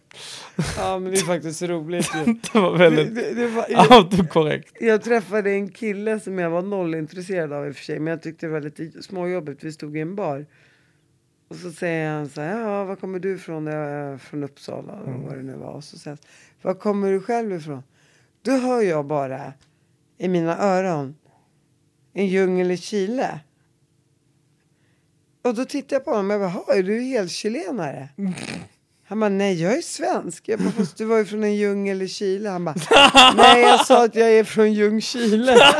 Ja 0.78 1.00
men 1.00 1.12
det 1.12 1.18
är 1.18 1.26
faktiskt 1.26 1.62
roligt 1.62 2.10
ju. 2.16 2.34
Det 2.54 2.60
var 2.60 2.72
Det, 2.72 2.78
väldigt 2.78 3.16
det, 3.16 3.34
det 3.34 3.48
var, 3.48 3.66
jag, 3.70 3.92
autokorrekt. 3.94 4.78
jag 4.80 5.04
träffade 5.04 5.52
en 5.52 5.70
kille 5.72 6.20
som 6.20 6.40
jag 6.40 6.50
var 6.50 6.62
nollintresserad 6.62 7.54
av 7.54 7.68
i 7.68 7.72
och 7.72 7.76
för 7.76 7.84
sig. 7.84 8.00
Men 8.00 8.12
jag 8.12 8.22
tyckte 8.22 8.46
det 8.46 8.52
var 8.52 8.62
lite 8.62 9.04
småjobbigt. 9.04 9.64
Vi 9.64 9.72
stod 9.72 9.98
i 9.98 10.00
en 10.00 10.16
bar. 10.16 10.46
Och 11.50 11.56
så 11.56 11.72
säger 11.72 12.12
han 12.12 12.30
så 12.30 12.42
här, 12.42 12.60
ja 12.60 12.84
var 12.84 12.96
kommer 12.96 13.20
du 13.20 13.36
ifrån? 13.36 13.68
Är 13.68 14.18
från 14.18 14.44
Uppsala, 14.44 14.94
eller 15.04 15.18
vad 15.18 15.38
det 15.38 15.44
nu 15.44 15.56
var. 15.56 15.70
Och 15.72 15.84
så 15.84 15.98
säger 15.98 16.18
han, 16.18 16.28
var 16.74 16.80
kommer 16.80 17.12
du 17.12 17.22
själv 17.22 17.54
ifrån? 17.54 17.84
Då 18.42 18.52
hör 18.52 18.82
jag 18.82 19.06
bara 19.06 19.54
i 20.18 20.28
mina 20.28 20.58
öron 20.58 21.16
en 22.14 22.28
djungel 22.28 22.72
i 22.72 22.78
Chile. 22.78 23.40
Och 25.42 25.56
då 25.56 25.66
tittar 25.66 25.96
jag 25.96 26.06
på 26.06 26.12
honom 26.12 26.26
och 26.28 26.34
jag 26.34 26.42
bara, 26.42 26.64
"Jaha, 26.68 26.78
är 26.78 26.84
du 26.84 27.02
helt 27.02 27.32
chilenare? 27.32 28.10
Han 29.08 29.20
bara, 29.20 29.30
nej 29.30 29.62
jag 29.62 29.78
är 29.78 29.82
svensk. 29.82 30.44
Jag 30.48 30.60
bara, 30.60 30.72
fast 30.72 30.98
du 30.98 31.06
var 31.06 31.18
ju 31.18 31.26
från 31.26 31.44
en 31.44 31.56
djungel 31.56 32.02
i 32.02 32.08
Chile. 32.08 32.50
Han 32.50 32.66
bara, 32.66 32.76
nej 33.36 33.62
jag 33.62 33.86
sa 33.86 34.04
att 34.06 34.16
jag 34.16 34.32
är 34.32 34.44
från 34.44 34.74
Ljungskile. 34.74 35.58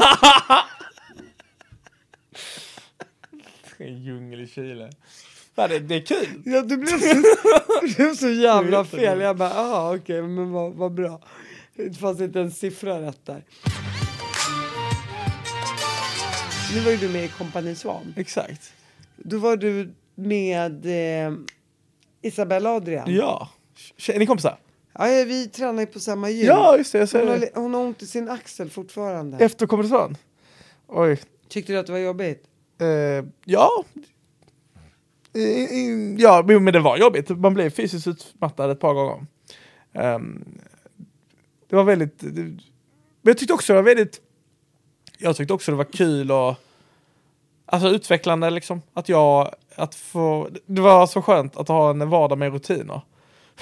En 3.78 4.04
djungel 4.04 4.42
i 4.42 4.48
Chile. 4.48 4.90
Det, 5.56 5.80
det 5.80 5.96
är 5.96 6.06
kul. 6.06 6.42
Ja, 6.46 6.62
det 6.62 6.78
blev 6.78 7.00
så, 7.00 7.06
det 7.82 7.96
blev 7.96 8.16
så 8.16 8.30
jävla 8.30 8.86
fel. 8.86 9.20
Jag 9.20 9.38
bara, 9.38 9.54
ah, 9.56 9.96
okej, 9.96 10.22
men 10.22 10.52
vad, 10.52 10.74
vad 10.74 10.94
bra. 10.94 11.22
Det 11.76 11.94
fanns 11.98 12.22
inte 12.22 12.40
en 12.40 12.52
siffra 12.52 13.02
rätt 13.02 13.26
där. 13.26 13.44
Nu 16.74 16.80
var 16.80 16.92
ju 16.92 16.98
du 16.98 17.10
med 17.10 17.26
i 17.26 17.28
Kompani 17.28 17.76
Svan. 17.76 18.14
Exakt. 18.18 18.74
Då 19.24 19.38
var 19.38 19.58
du 19.58 19.94
med 20.16 20.86
eh, 20.86 21.34
Isabella 22.22 22.70
Adrian. 22.76 23.14
Ja. 23.16 23.50
Tje- 23.98 24.14
Är 24.14 24.20
ni 24.20 24.26
kompisar? 24.26 24.60
Ja, 24.94 25.10
ja, 25.10 25.26
vi 25.26 25.48
tränar 25.48 25.80
ju 25.80 25.86
på 25.86 26.00
samma 26.00 26.30
gym. 26.30 26.46
Ja, 26.48 26.78
just 26.78 26.92
det. 26.92 26.98
Jag 26.98 27.04
hon, 27.04 27.08
ser 27.08 27.26
har, 27.28 27.34
det. 27.34 27.40
li- 27.40 27.52
hon 27.56 27.74
har 27.74 27.82
ont 27.82 28.02
i 28.02 28.08
sin 28.08 28.30
axel 28.30 28.70
fortfarande. 28.70 29.38
Efter 29.38 29.68
kompisar? 29.68 30.16
Oj. 30.88 31.20
Tyckte 31.50 31.74
du 31.74 31.80
att 31.80 31.86
det 31.86 31.92
var 31.92 32.00
jobbigt? 32.00 32.44
Eh, 32.82 32.88
ja. 33.46 33.84
Eh, 35.34 35.42
eh, 35.42 36.16
ja, 36.18 36.46
jo, 36.50 36.60
men 36.60 36.74
det 36.74 36.80
var 36.80 36.98
jobbigt. 36.98 37.30
Man 37.30 37.54
blev 37.54 37.70
fysiskt 37.70 38.08
utmattad 38.08 38.72
ett 38.72 38.80
par 38.80 38.94
gånger. 38.94 39.26
Ehm, 39.94 40.44
det 41.70 41.76
var 41.76 41.84
väldigt... 41.84 42.20
Det, 42.20 42.42
men 42.42 42.60
jag 43.22 43.38
tyckte 43.38 43.54
också 43.54 43.74
det 43.74 43.78
var 43.82 43.84
väldigt... 43.84 44.22
Jag 45.18 45.36
tyckte 45.36 45.54
också 45.54 45.72
det 45.72 45.78
var 45.78 45.84
kul 45.84 46.32
och... 46.32 46.56
Alltså 47.72 47.88
utvecklande 47.88 48.50
liksom. 48.50 48.82
Att 48.94 49.10
jag... 49.10 49.54
Att 49.76 49.96
få, 49.96 50.50
det 50.66 50.82
var 50.82 51.08
så 51.08 51.22
skönt 51.22 51.58
att 51.58 51.68
ha 51.68 51.90
en 51.90 52.10
vardag 52.10 52.38
med 52.38 52.54
rutiner. 52.54 53.02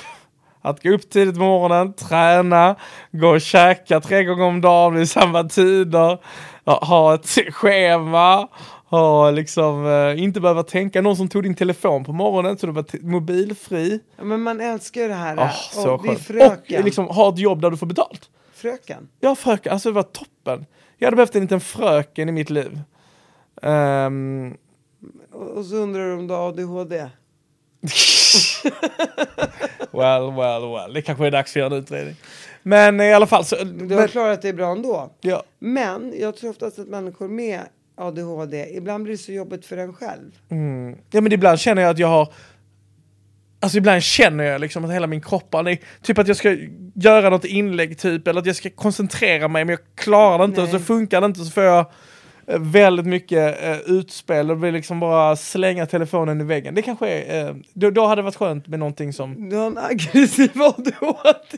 Att 0.62 0.84
gå 0.84 0.90
upp 0.90 1.10
tidigt 1.10 1.36
på 1.36 1.42
morgonen, 1.42 1.94
träna, 1.94 2.76
gå 3.12 3.28
och 3.28 3.42
käka 3.42 4.00
tre 4.00 4.24
gånger 4.24 4.44
om 4.44 4.62
dagen 4.62 4.96
vid 4.96 5.10
samma 5.10 5.44
tider, 5.44 6.18
ha 6.66 7.14
ett 7.14 7.54
schema, 7.54 8.48
ha 8.90 9.32
liksom, 9.32 9.86
eh, 9.86 10.24
inte 10.24 10.40
behöva 10.40 10.64
tänka, 10.64 11.02
någon 11.02 11.16
som 11.18 11.30
tog 11.30 11.44
din 11.44 11.56
telefon 11.56 12.04
på 12.04 12.14
morgonen 12.14 12.58
så 12.58 12.66
du 12.66 12.72
var 12.72 12.86
mobilfri. 13.02 14.00
Ja, 14.18 14.24
men 14.24 14.42
man 14.42 14.62
älskar 14.62 15.02
ju 15.02 15.08
det 15.08 15.14
här. 15.14 15.38
Oh, 15.38 15.52
så 15.72 15.94
och 15.94 16.06
skönt. 16.06 16.20
fröken. 16.20 16.80
Och 16.80 16.86
liksom 16.86 17.08
ha 17.08 17.30
ett 17.30 17.40
jobb 17.40 17.62
där 17.62 17.72
du 17.72 17.78
får 17.78 17.88
betalt. 17.88 18.30
fröken. 18.56 19.08
Ja, 19.20 19.36
fröken, 19.36 19.74
alltså 19.74 19.90
det 19.90 19.96
var 19.96 20.04
toppen. 20.04 20.66
Jag 20.98 21.08
hade 21.08 21.16
behövt 21.16 21.36
en 21.36 21.42
liten 21.42 21.62
fröken 21.62 22.30
i 22.30 22.32
mitt 22.32 22.50
liv. 22.50 22.82
Ehm, 23.62 24.58
Och, 25.32 25.66
så 25.66 25.76
undrar 25.76 26.02
du 26.08 26.14
om 26.14 26.28
du 26.28 26.34
har 26.34 26.48
ADHD. 26.50 27.10
well, 29.92 30.32
well, 30.36 30.62
well. 30.72 30.94
Det 30.94 31.02
kanske 31.02 31.28
är 31.28 31.32
dags 31.32 31.54
för 31.54 31.60
en 31.60 31.74
utredning. 31.74 32.16
Men 32.64 33.02
i 33.02 33.14
alla 33.14 33.28
fall 33.28 33.46
så... 33.46 33.56
Du 33.56 33.94
har 33.96 34.02
Men, 34.02 34.08
klarat 34.08 34.42
dig 34.42 34.54
bra 34.54 34.72
ändå. 34.72 35.12
ja, 35.22 35.44
Men 35.60 36.14
jag 36.20 36.36
tror 36.38 36.50
oftast 36.50 36.80
att 36.80 36.88
människor 36.88 37.28
med 37.28 37.62
ADHD, 37.96 38.68
ibland 38.78 39.04
blir 39.04 39.14
det 39.14 39.18
så 39.18 39.32
jobbigt 39.32 39.66
för 39.66 39.78
en 39.78 39.94
själv. 39.94 40.32
Ja 41.12 41.22
men 41.22 41.32
ibland 41.32 41.60
känner 41.60 41.82
jag 41.82 41.92
att 41.92 42.00
jag 42.00 42.08
har 42.08 42.34
Alltså 43.60 43.78
ibland 43.78 44.04
känner 44.04 44.44
jag 44.44 44.62
liksom 44.62 44.86
att 44.86 44.92
hela 44.94 45.08
min 45.08 45.22
kropp, 45.22 45.54
är, 45.54 45.78
typ 46.02 46.18
att 46.18 46.28
jag 46.28 46.38
ska 46.38 46.58
göra 46.96 47.30
något 47.30 47.46
inlägg 47.46 47.98
typ, 47.98 48.28
eller 48.28 48.42
att 48.42 48.46
jag 48.48 48.56
ska 48.56 48.70
koncentrera 48.70 49.48
mig 49.48 49.66
men 49.66 49.70
jag 49.74 49.80
klarar 49.96 50.38
det 50.38 50.44
inte 50.46 50.62
och 50.62 50.68
så 50.68 50.74
Nej. 50.76 50.84
funkar 50.84 51.22
det 51.22 51.26
inte 51.26 51.40
så 51.40 51.52
får 51.52 51.64
jag 51.64 51.86
väldigt 52.48 53.06
mycket 53.06 53.64
eh, 53.64 53.78
utspel 53.78 54.52
och 54.52 54.64
vill 54.64 54.74
liksom 54.74 55.00
bara 55.00 55.36
slänga 55.36 55.86
telefonen 55.86 56.42
i 56.42 56.44
väggen. 56.44 56.76
Det 56.76 56.82
kanske 56.82 57.08
är, 57.08 57.48
eh, 57.48 57.56
då, 57.74 57.90
då 57.90 58.06
hade 58.06 58.22
det 58.22 58.24
varit 58.24 58.36
skönt 58.36 58.68
med 58.68 58.80
någonting 58.80 59.14
som, 59.14 59.52
en 59.52 59.78
aggressiv 59.78 60.62
ADHD. 60.62 61.58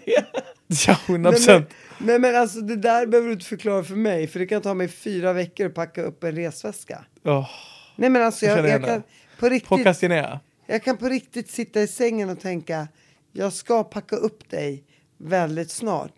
ja 0.68 0.98
100%. 1.06 1.08
Nej 1.08 1.34
men, 1.48 1.66
nej 1.98 2.20
men 2.20 2.36
alltså 2.36 2.60
det 2.60 2.76
där 2.76 3.06
behöver 3.06 3.28
du 3.28 3.34
inte 3.34 3.46
förklara 3.46 3.84
för 3.84 3.96
mig. 3.96 4.28
För 4.28 4.40
det 4.40 4.46
kan 4.46 4.62
ta 4.62 4.74
mig 4.74 4.88
fyra 4.88 5.34
veckor 5.34 5.66
att 5.66 5.74
packa 5.74 6.02
upp 6.02 6.24
en 6.24 6.32
resväska. 6.36 7.06
Åh, 7.24 7.50
Nej 7.96 8.10
men 8.10 8.22
alltså 8.22 8.46
Jag 8.46 8.58
jag, 8.58 8.70
jag, 8.70 8.86
kan 8.86 9.04
på 9.40 9.50
riktigt, 9.50 9.70
prokrastinera. 9.70 10.40
jag 10.66 10.84
kan 10.84 10.98
på 10.98 11.10
riktigt 11.10 11.50
sitta 11.50 11.82
i 11.82 11.88
sängen 11.88 12.30
och 12.30 12.40
tänka 12.40 12.88
jag 13.32 13.54
ska 13.54 13.84
packa 13.84 14.16
upp 14.16 14.50
dig 14.50 14.84
väldigt 15.18 15.72
snart. 15.72 16.14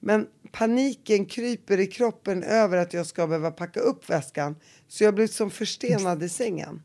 Men 0.00 0.26
paniken 0.52 1.26
kryper 1.26 1.80
i 1.80 1.86
kroppen 1.86 2.42
över 2.42 2.76
att 2.78 2.94
jag 2.94 3.06
ska 3.06 3.26
behöva 3.26 3.50
packa 3.50 3.80
upp 3.80 4.10
väskan. 4.10 4.56
Så 4.88 5.04
jag 5.04 5.14
blir 5.14 5.26
som 5.26 5.50
förstenad 5.50 6.22
i 6.22 6.28
sängen. 6.28 6.82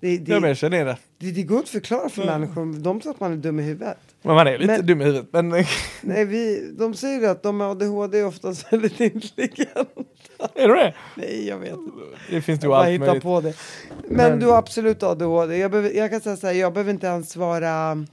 Det, 0.00 0.18
det, 0.18 0.32
jag 0.32 0.56
känner 0.56 0.84
det. 0.84 0.96
det, 1.18 1.30
det 1.30 1.42
går 1.42 1.56
inte 1.58 1.66
att 1.66 1.70
förklara 1.70 2.08
för 2.08 2.24
människor. 2.26 2.80
De 2.80 3.00
tror 3.00 3.12
att 3.12 3.20
man 3.20 3.32
är 3.32 3.36
dum 3.36 3.60
i 3.60 3.62
huvudet. 3.62 3.98
Men 4.22 4.34
man 4.34 4.46
är 4.46 4.58
lite 4.58 4.72
Men- 4.72 4.86
dum 4.86 5.00
i 5.00 5.04
huvudet. 5.04 5.28
Men 5.32 5.48
Nej, 6.02 6.24
vi, 6.24 6.70
de 6.78 6.94
säger 6.94 7.20
ju 7.20 7.26
att 7.26 7.42
de 7.42 7.56
med 7.56 7.66
ADHD 7.66 8.18
är 8.18 8.26
oftast 8.26 8.72
väldigt 8.72 9.00
intelligenta. 9.00 9.84
är 10.54 10.68
du 10.68 10.74
det? 10.74 10.94
Nej, 11.16 11.48
jag 11.48 11.58
vet 11.58 11.70
inte. 11.72 11.92
Det 12.30 12.42
finns 12.42 12.60
bara 12.60 12.76
allt 12.78 13.00
möjligt. 13.00 13.22
på 13.22 13.40
det. 13.40 13.54
Men, 14.08 14.16
Men- 14.16 14.38
du 14.40 14.46
har 14.46 14.58
absolut 14.58 15.02
ADHD. 15.02 15.56
Jag, 15.56 15.70
behöver, 15.70 15.90
jag 15.90 16.10
kan 16.10 16.20
säga 16.20 16.36
så 16.36 16.46
här, 16.46 16.54
jag 16.54 16.72
behöver 16.72 16.90
inte 16.92 17.06
ens 17.06 17.36
vara 17.36 18.04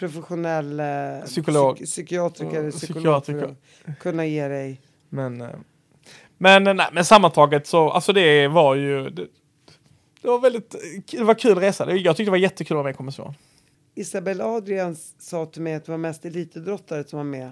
professionell 0.00 0.80
eh, 0.80 1.24
Psykolog. 1.26 1.76
psyk- 1.78 1.84
psykiatriker 1.84 2.62
Ja, 2.64 2.70
psykolog 2.70 3.22
psykiatriker. 3.22 3.54
kunna 4.00 4.26
ge 4.26 4.48
dig. 4.48 4.80
Men, 5.08 5.40
eh, 5.40 5.48
men, 6.38 6.66
eh, 6.66 6.74
nej, 6.74 6.86
men 6.92 7.04
sammantaget 7.04 7.66
så, 7.66 7.90
alltså 7.90 8.12
det 8.12 8.48
var 8.48 8.74
ju, 8.74 9.10
det, 9.10 9.26
det 10.22 10.28
var 10.28 10.38
väldigt, 10.40 10.74
det 11.10 11.24
var 11.24 11.34
kul 11.34 11.58
resa. 11.58 11.90
Jag 11.96 12.16
tyckte 12.16 12.24
det 12.28 12.30
var 12.30 12.38
jättekul 12.38 12.74
att 12.74 12.76
vara 12.76 12.84
med 12.84 12.94
i 12.94 12.96
Kommission. 12.96 13.34
Isabel 13.94 14.40
Adrian 14.40 14.96
sa 15.18 15.46
till 15.46 15.62
mig 15.62 15.74
att 15.74 15.84
det 15.84 15.92
var 15.92 15.98
mest 15.98 16.24
elitidrottare 16.24 17.04
som 17.04 17.16
var 17.16 17.24
med. 17.24 17.50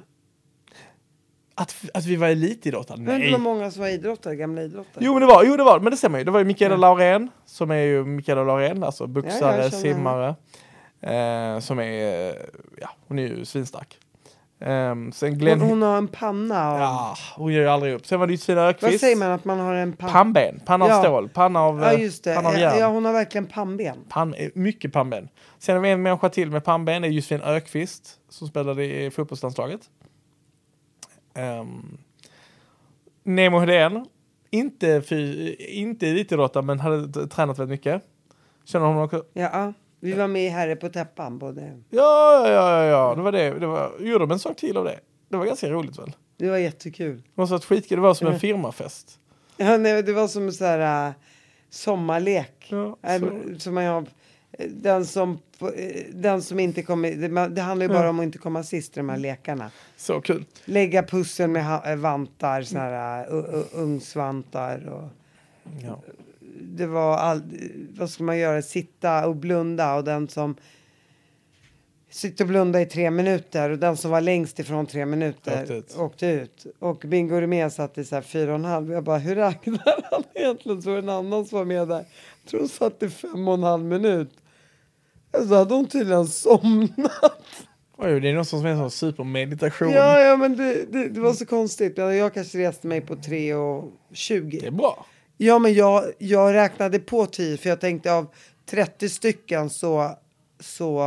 Att, 1.54 1.74
att 1.94 2.04
vi 2.06 2.16
var 2.16 2.28
elitidrottare? 2.28 2.96
Men 2.98 3.06
det 3.06 3.18
Nej. 3.18 3.32
var 3.32 3.38
många 3.38 3.70
som 3.70 3.82
var 3.82 3.88
idrottare, 3.88 4.36
gamla 4.36 4.62
idrottare. 4.62 5.04
Jo 5.04 5.12
men 5.12 5.20
det 5.20 5.26
var, 5.26 5.44
jo 5.44 5.56
det 5.56 5.64
var, 5.64 5.80
men 5.80 5.90
det 5.90 5.96
stämmer 5.96 6.18
ju. 6.18 6.24
Det 6.24 6.30
var 6.30 6.38
ju 6.38 6.44
Mikaela 6.44 6.76
Laurén, 6.76 7.28
som 7.46 7.70
är 7.70 7.76
ju 7.76 8.04
Mikaela 8.04 8.44
Laurén, 8.44 8.84
alltså 8.84 9.04
Ja, 9.04 9.08
boxare, 9.08 9.56
känner 9.56 9.68
simmare. 9.70 10.34
Eh, 11.00 11.58
som 11.60 11.78
är, 11.78 12.28
eh, 12.30 12.34
ja 12.80 12.88
hon 13.08 13.18
är 13.18 13.22
ju 13.22 13.44
svinstark. 13.44 13.98
Ehm, 14.60 15.12
sen 15.12 15.38
Glenn... 15.38 15.60
Hon, 15.60 15.68
hon 15.70 15.82
har 15.82 15.98
en 15.98 16.08
panna 16.08 16.70
av... 16.70 16.80
Ja, 16.80 17.16
hon 17.36 17.52
ger 17.52 17.60
ju 17.60 17.68
aldrig 17.68 17.94
upp. 17.94 18.06
Sen 18.06 18.20
var 18.20 18.26
det 18.26 18.32
Josefina 18.32 18.60
Öqvist. 18.68 18.92
Vad 18.92 19.00
säger 19.00 19.16
man 19.16 19.30
att 19.30 19.44
man 19.44 19.58
har 19.60 19.74
en 19.74 19.92
panna? 19.92 20.12
Pannben. 20.12 20.60
Panna 20.66 20.84
av 20.84 20.90
Ja. 20.90 21.02
stål. 21.02 21.28
Panna 21.28 21.60
av, 21.60 21.80
Ja 21.80 21.92
eh, 21.92 22.00
just 22.02 22.24
det. 22.24 22.34
panna 22.34 22.48
av 22.48 22.58
järn. 22.58 22.78
ja, 22.78 22.86
hon 22.88 23.04
har 23.04 23.12
verkligen 23.12 23.46
pannben. 23.46 23.96
Pan, 24.08 24.34
eh, 24.34 24.48
mycket 24.54 24.92
pannben. 24.92 25.28
Sen 25.58 25.74
har 25.74 25.82
vi 25.82 25.90
en 25.90 26.02
människa 26.02 26.28
till 26.28 26.50
med 26.50 26.64
pannben. 26.64 27.02
Det 27.02 27.08
är 27.08 27.12
Josefin 27.12 27.40
Ökvist 27.42 28.16
som 28.28 28.48
spelade 28.48 28.84
i 28.84 29.10
fotbollslandslaget. 29.10 29.80
Um, 31.60 31.98
Nemo 33.22 33.58
Hedén. 33.58 34.06
Inte, 34.50 35.02
fy, 35.02 35.54
inte 35.54 36.08
elitidrottare 36.08 36.62
men 36.62 36.80
hade 36.80 37.26
tränat 37.26 37.58
väldigt 37.58 37.70
mycket. 37.78 38.02
Känner 38.64 38.86
hon 38.86 38.98
också? 39.02 39.24
Ja. 39.32 39.72
Vi 40.00 40.12
var 40.12 40.26
med 40.28 40.46
i 40.46 40.48
Herre 40.48 40.76
på 40.76 40.88
täppan 40.88 41.38
både. 41.38 41.80
Ja, 41.90 42.48
ja, 42.48 42.52
ja, 42.52 42.84
ja. 42.84 43.14
Det 43.14 43.22
var 43.22 43.32
det. 43.32 43.50
det 43.58 43.66
var, 43.66 43.92
gjorde 44.00 44.18
de 44.26 44.30
en 44.30 44.38
sak 44.38 44.56
till 44.56 44.76
av 44.76 44.84
det? 44.84 45.00
Det 45.28 45.36
var 45.36 45.44
ganska 45.46 45.70
roligt 45.70 45.98
väl? 45.98 46.12
Det 46.36 46.50
var 46.50 46.56
jättekul. 46.56 47.22
Det 47.34 47.40
varit 47.44 47.64
skitkul. 47.64 47.96
Det 47.96 48.02
var 48.02 48.14
som 48.14 48.26
en 48.28 48.40
firmafest. 48.40 49.18
Ja, 49.56 49.76
nej, 49.76 50.02
det 50.02 50.12
var 50.12 50.28
som 50.28 50.52
sån 50.52 50.66
här 50.66 51.06
äh, 51.08 51.12
sommarlek. 51.70 52.66
Ja, 52.70 52.96
Äh, 53.02 53.18
så- 53.20 53.58
som 53.58 53.74
man 53.74 53.84
har, 53.84 54.04
den, 54.68 55.06
som, 55.06 55.38
eh, 55.60 56.02
den 56.12 56.42
som 56.42 56.60
inte 56.60 56.82
kommer... 56.82 57.48
Det, 57.48 57.60
handlar 57.62 57.86
ju 57.86 57.92
bara 57.92 58.10
om 58.10 58.18
att 58.18 58.24
inte 58.24 58.38
komma 58.38 58.62
sist 58.62 58.96
i 58.96 59.00
de 59.00 59.08
här 59.08 59.16
lekarna. 59.18 59.70
Så 59.96 60.20
kul. 60.20 60.44
Lägga 60.64 61.02
pussel 61.02 61.50
med 61.50 61.98
vantar, 61.98 62.62
såna 62.62 62.80
här 62.80 63.26
ugnsvantar. 63.74 64.88
Och, 64.88 65.08
Ja. 65.84 66.00
Det 66.62 66.86
var 66.86 67.16
all, 67.16 67.42
vad 67.98 68.10
ska 68.10 68.24
man 68.24 68.38
göra? 68.38 68.62
Sitta 68.62 69.26
och 69.26 69.36
blunda 69.36 69.94
och 69.94 70.04
den 70.04 70.28
som 70.28 70.56
sitter 72.10 72.44
och 72.44 72.48
blunda 72.48 72.80
i 72.80 72.86
tre 72.86 73.10
minuter 73.10 73.70
och 73.70 73.78
den 73.78 73.96
som 73.96 74.10
var 74.10 74.20
längst 74.20 74.58
ifrån 74.58 74.86
tre 74.86 75.06
minuter 75.06 75.62
Åkte 75.62 75.74
ut. 75.74 75.96
åkte 75.98 76.26
ut. 76.26 76.66
Och 76.78 76.96
Bingo 77.06 77.40
Rimér 77.40 77.68
satt 77.68 77.98
i 77.98 78.04
så 78.04 78.14
här 78.14 78.22
fyra 78.22 78.50
och 78.50 78.58
en 78.58 78.64
halv. 78.64 78.92
Jag 78.92 79.04
bara, 79.04 79.18
hur 79.18 79.34
räknar 79.34 80.04
han 80.10 80.22
egentligen? 80.34 80.82
Så 80.82 80.88
var 80.90 80.96
det 80.96 81.02
en 81.02 81.08
annan 81.08 81.44
som 81.46 81.58
var 81.58 81.64
med 81.64 81.88
där. 81.88 82.04
Jag 82.42 82.50
tror 82.50 82.60
hon 82.60 82.68
satt 82.68 83.02
i 83.02 83.08
fem 83.08 83.48
och 83.48 83.54
en 83.54 83.62
halv 83.62 83.84
minut. 83.84 84.30
Så 85.48 85.54
hade 85.54 85.74
hon 85.74 85.86
tydligen 85.86 86.26
somnat. 86.26 87.42
Oj, 87.96 88.20
det 88.20 88.28
är 88.28 88.34
någon 88.34 88.44
som 88.44 88.66
är 88.66 88.70
en 88.70 88.78
sån 88.78 88.90
supermeditation. 88.90 89.90
Ja, 89.92 90.20
ja, 90.20 90.36
men 90.36 90.56
det, 90.56 90.92
det, 90.92 91.08
det 91.08 91.20
var 91.20 91.32
så 91.32 91.46
konstigt. 91.46 91.98
Jag, 91.98 92.34
kanske 92.34 92.58
reste 92.58 92.86
mig 92.86 93.00
på 93.00 93.16
3 93.16 93.54
och 93.54 93.92
20. 94.12 94.58
Det 94.60 94.66
är 94.66 94.70
bra. 94.70 95.06
Ja, 95.40 95.58
men 95.58 95.74
jag, 95.74 96.04
jag 96.18 96.54
räknade 96.54 96.98
på 96.98 97.26
10 97.26 97.56
för 97.56 97.68
jag 97.68 97.80
tänkte 97.80 98.12
av 98.12 98.26
30 98.70 99.08
stycken 99.08 99.70
så, 99.70 100.18
så 100.60 101.04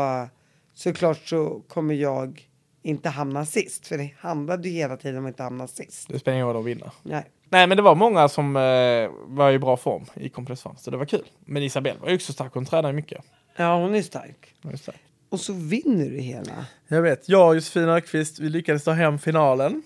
såklart 0.73 1.17
så 1.17 1.61
kommer 1.67 1.93
jag 1.93 2.47
inte 2.83 3.09
hamna 3.09 3.45
sist. 3.45 3.87
För 3.87 3.97
det 3.97 4.13
handlade 4.19 4.69
ju 4.69 4.75
hela 4.75 4.97
tiden 4.97 5.17
om 5.17 5.25
att 5.25 5.29
inte 5.29 5.43
hamna 5.43 5.67
sist. 5.67 6.07
Det 6.09 6.19
spelar 6.19 6.35
ingen 6.35 6.47
roll 6.47 6.57
att 6.57 6.65
vinna. 6.65 6.91
Nej. 7.03 7.25
Nej, 7.49 7.67
men 7.67 7.77
det 7.77 7.83
var 7.83 7.95
många 7.95 8.29
som 8.29 8.55
eh, 8.55 9.09
var 9.25 9.51
i 9.51 9.59
bra 9.59 9.77
form 9.77 10.05
i 10.13 10.29
Complex 10.29 10.61
Fun, 10.61 10.75
så 10.77 10.91
det 10.91 10.97
var 10.97 11.05
kul. 11.05 11.25
Men 11.45 11.63
Isabelle 11.63 11.99
var 11.99 12.09
ju 12.09 12.15
också 12.15 12.33
stark, 12.33 12.53
hon 12.53 12.65
tränade 12.65 12.93
mycket. 12.93 13.23
Ja, 13.55 13.77
hon 13.77 13.95
är 13.95 14.01
stark. 14.01 14.53
Hon 14.63 14.73
är 14.73 14.77
stark. 14.77 14.99
Och 15.29 15.39
så 15.39 15.53
vinner 15.53 16.09
du 16.09 16.17
hela. 16.17 16.65
Jag 16.87 17.01
vet, 17.01 17.29
jag 17.29 17.47
och 17.47 17.55
Josefin 17.55 17.89
Öqvist, 17.89 18.39
vi 18.39 18.49
lyckades 18.49 18.83
ta 18.83 18.91
hem 18.91 19.19
finalen. 19.19 19.83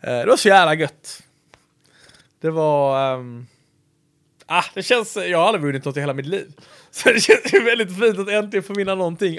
Eh, 0.00 0.10
det 0.18 0.26
var 0.26 0.36
så 0.36 0.48
jävla 0.48 0.74
gött. 0.74 1.22
Det 2.40 2.50
var... 2.50 3.14
ehm, 3.14 3.46
ah, 4.48 4.64
det 4.74 4.82
känns... 4.82 5.16
Jag 5.16 5.38
har 5.38 5.46
aldrig 5.46 5.64
vunnit 5.64 5.84
något 5.84 5.96
i 5.96 6.00
hela 6.00 6.14
mitt 6.14 6.26
liv. 6.26 6.46
Så 6.90 7.08
det 7.08 7.20
känns 7.20 7.54
ju 7.54 7.64
väldigt 7.64 7.98
fint 8.00 8.18
att 8.18 8.28
äntligen 8.28 8.62
få 8.62 8.74
vinna 8.74 8.94
någonting. 8.94 9.38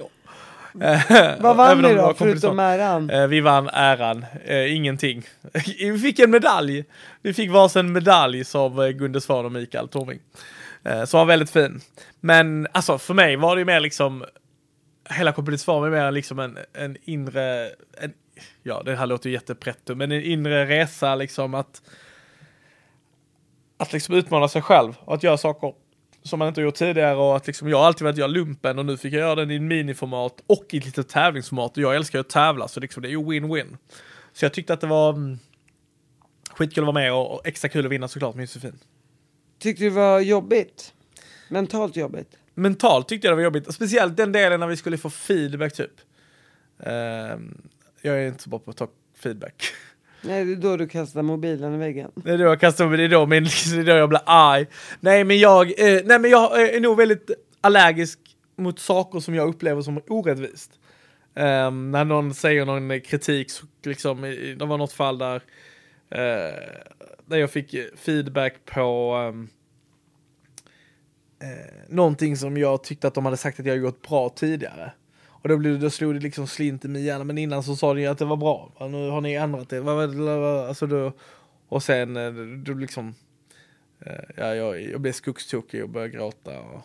Vad 1.39 1.55
vann 1.55 1.82
ni 1.82 1.93
var 1.93 2.07
då, 2.07 2.14
förutom 2.14 2.60
äran? 2.60 3.10
Eh, 3.10 3.28
vi 3.28 3.41
vann 3.41 3.70
äran, 3.74 4.26
eh, 4.45 4.76
ingenting. 4.76 5.24
vi 5.80 5.99
fick 5.99 6.20
en 6.20 6.32
medalj. 6.32 6.86
Vi 7.22 7.34
fick 7.34 7.51
varsin 7.51 7.91
medalj 7.91 8.43
av 8.53 8.84
eh, 8.84 8.89
Gunde 8.89 9.22
Svan 9.22 9.45
och 9.45 9.51
Mikael 9.51 9.88
Torving. 9.88 10.20
Eh, 10.84 11.05
som 11.05 11.18
var 11.18 11.26
väldigt 11.26 11.49
fin. 11.49 11.82
Men 12.20 12.68
alltså 12.72 12.97
för 12.97 13.14
mig 13.14 13.36
var 13.36 13.55
det 13.55 13.60
ju 13.60 13.66
mer 13.66 13.80
liksom, 13.80 14.26
hela 15.10 15.32
Complex 15.32 15.64
Farm 15.64 15.84
är 15.84 15.89
mer 15.89 16.12
liksom 16.12 16.39
en, 16.39 16.57
en 16.74 16.97
inre, 17.03 17.70
en, 17.97 18.14
ja 18.64 18.82
det 18.86 18.95
här 18.95 19.05
låter 19.05 19.30
ju 19.30 19.34
jättepretto, 19.34 19.95
men 19.95 20.12
en 20.12 20.24
inre 20.24 20.66
resa 20.66 21.16
liksom 21.16 21.53
att, 21.53 21.82
att 23.80 23.93
liksom 23.93 24.15
utmana 24.15 24.47
sig 24.47 24.61
själv 24.61 24.93
och 24.99 25.13
att 25.13 25.23
göra 25.23 25.38
saker 25.38 25.73
som 26.23 26.39
man 26.39 26.47
inte 26.47 26.61
gjort 26.61 26.75
tidigare 26.75 27.15
och 27.15 27.36
att 27.36 27.47
liksom, 27.47 27.69
jag 27.69 27.77
har 27.77 27.86
alltid 27.86 28.03
velat 28.03 28.17
göra 28.17 28.27
lumpen 28.27 28.80
och 28.80 28.86
nu 28.86 28.97
fick 28.97 29.13
jag 29.13 29.19
göra 29.19 29.36
den 29.36 29.51
i 29.51 29.55
en 29.55 29.67
miniformat 29.67 30.43
och 30.47 30.65
i 30.69 30.77
ett 30.77 30.86
litet 30.86 31.09
tävlingsformat 31.09 31.77
och 31.77 31.84
jag 31.84 31.95
älskar 31.95 32.19
ju 32.19 32.21
att 32.21 32.30
tävla 32.30 32.67
så 32.67 32.80
liksom, 32.80 33.03
det 33.03 33.07
är 33.09 33.11
ju 33.11 33.17
win-win. 33.17 33.77
Så 34.34 34.45
jag 34.45 34.53
tyckte 34.53 34.73
att 34.73 34.82
det 34.82 34.88
var 34.88 35.09
mm, 35.13 35.39
skitkul 36.51 36.84
att 36.84 36.86
vara 36.86 36.93
med 36.93 37.13
och, 37.13 37.34
och 37.34 37.47
extra 37.47 37.69
kul 37.69 37.86
att 37.86 37.91
vinna 37.91 38.07
såklart 38.07 38.36
med 38.36 38.43
Josefin. 38.43 38.80
Tyckte 39.59 39.84
du 39.84 39.89
det 39.89 39.95
var 39.95 40.19
jobbigt? 40.19 40.93
Mentalt 41.49 41.95
jobbigt? 41.95 42.38
Mentalt 42.53 43.07
tyckte 43.07 43.27
jag 43.27 43.32
det 43.32 43.36
var 43.36 43.43
jobbigt, 43.43 43.73
speciellt 43.73 44.17
den 44.17 44.32
delen 44.32 44.59
när 44.59 44.67
vi 44.67 44.77
skulle 44.77 44.97
få 44.97 45.09
feedback 45.09 45.73
typ. 45.73 45.91
Ehm, 46.80 47.61
jag 48.01 48.23
är 48.23 48.27
inte 48.27 48.43
så 48.43 48.49
bra 48.49 48.59
på 48.59 48.71
att 48.71 48.77
ta 48.77 48.88
feedback. 49.15 49.63
Nej, 50.22 50.45
det 50.45 50.51
är 50.51 50.55
då 50.55 50.78
du 50.78 50.88
kastar 50.88 51.22
mobilen 51.22 51.76
i 51.76 51.78
väggen. 51.78 52.11
Det 52.15 52.32
är 52.32 52.38
då 52.38 52.43
jag 52.43 52.59
kastar 52.59 52.86
mobilen, 52.86 53.09
det 53.09 53.15
är 53.15 53.20
då, 53.20 53.26
min, 53.26 53.43
det 53.72 53.80
är 53.80 53.84
då 53.84 53.91
jag 53.91 54.09
blir 54.09 54.22
arg. 54.26 54.67
Nej 54.99 55.24
men 55.24 55.39
jag, 55.39 55.67
eh, 55.80 56.01
nej 56.05 56.20
men 56.20 56.32
jag 56.32 56.61
eh, 56.61 56.76
är 56.76 56.80
nog 56.80 56.97
väldigt 56.97 57.32
allergisk 57.61 58.20
mot 58.55 58.80
saker 58.80 59.20
som 59.20 59.36
jag 59.36 59.49
upplever 59.49 59.82
som 59.82 60.01
orättvist. 60.07 60.72
Ehm, 61.36 61.91
när 61.91 62.05
någon 62.05 62.34
säger 62.34 62.65
någon 62.65 63.01
kritik, 63.01 63.49
så 63.51 63.65
liksom, 63.84 64.22
det 64.59 64.65
var 64.65 64.78
något 64.78 64.93
fall 64.93 65.17
där, 65.17 65.36
eh, 66.09 66.80
där 67.26 67.38
jag 67.38 67.51
fick 67.51 67.76
feedback 67.95 68.53
på 68.65 69.13
ehm, 69.13 69.47
eh, 71.41 71.89
någonting 71.89 72.38
som 72.38 72.57
jag 72.57 72.84
tyckte 72.84 73.07
att 73.07 73.13
de 73.13 73.26
hade 73.26 73.38
sagt 73.38 73.59
att 73.59 73.65
jag 73.65 73.78
gjort 73.78 74.07
bra 74.07 74.30
tidigare. 74.30 74.91
Och 75.41 75.49
då, 75.49 75.57
blev, 75.57 75.79
då 75.79 75.89
slog 75.89 76.13
det 76.13 76.19
liksom 76.19 76.47
slint 76.47 76.85
i 76.85 76.87
min 76.87 77.03
hjärna, 77.03 77.23
men 77.23 77.37
innan 77.37 77.63
så 77.63 77.75
sa 77.75 77.93
de 77.93 78.07
att 78.07 78.17
det 78.17 78.25
var 78.25 78.37
bra. 78.37 78.71
Nu 78.79 79.09
har 79.09 79.21
ni 79.21 79.33
ändrat 79.33 79.69
det. 79.69 80.67
Alltså 80.67 80.87
då, 80.87 81.11
och 81.69 81.83
sen 81.83 82.17
eh, 82.17 82.31
då 82.65 82.73
liksom, 82.73 83.15
eh, 83.99 84.13
ja, 84.37 84.55
jag, 84.55 84.81
jag 84.81 85.01
blev 85.01 85.11
skogstokig 85.11 85.83
och 85.83 85.89
började 85.89 86.13
gråta. 86.13 86.59
Och 86.59 86.81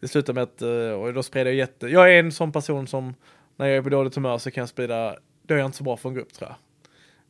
det 0.00 0.08
slutade 0.08 0.34
med 0.34 0.42
att, 0.42 0.62
eh, 0.62 1.00
och 1.00 1.14
då 1.14 1.22
spred 1.22 1.46
jag 1.46 1.54
jätte, 1.54 1.86
jag 1.86 2.14
är 2.14 2.18
en 2.18 2.32
sån 2.32 2.52
person 2.52 2.86
som, 2.86 3.14
när 3.56 3.66
jag 3.66 3.76
är 3.76 3.82
på 3.82 3.88
dåligt 3.88 4.14
humör 4.14 4.38
så 4.38 4.50
kan 4.50 4.62
jag 4.62 4.68
sprida, 4.68 5.16
då 5.42 5.54
är 5.54 5.58
jag 5.58 5.66
inte 5.66 5.78
så 5.78 5.84
bra 5.84 5.96
för 5.96 6.08
en 6.08 6.14
grupp 6.14 6.32
tror 6.32 6.50
jag. 6.50 6.56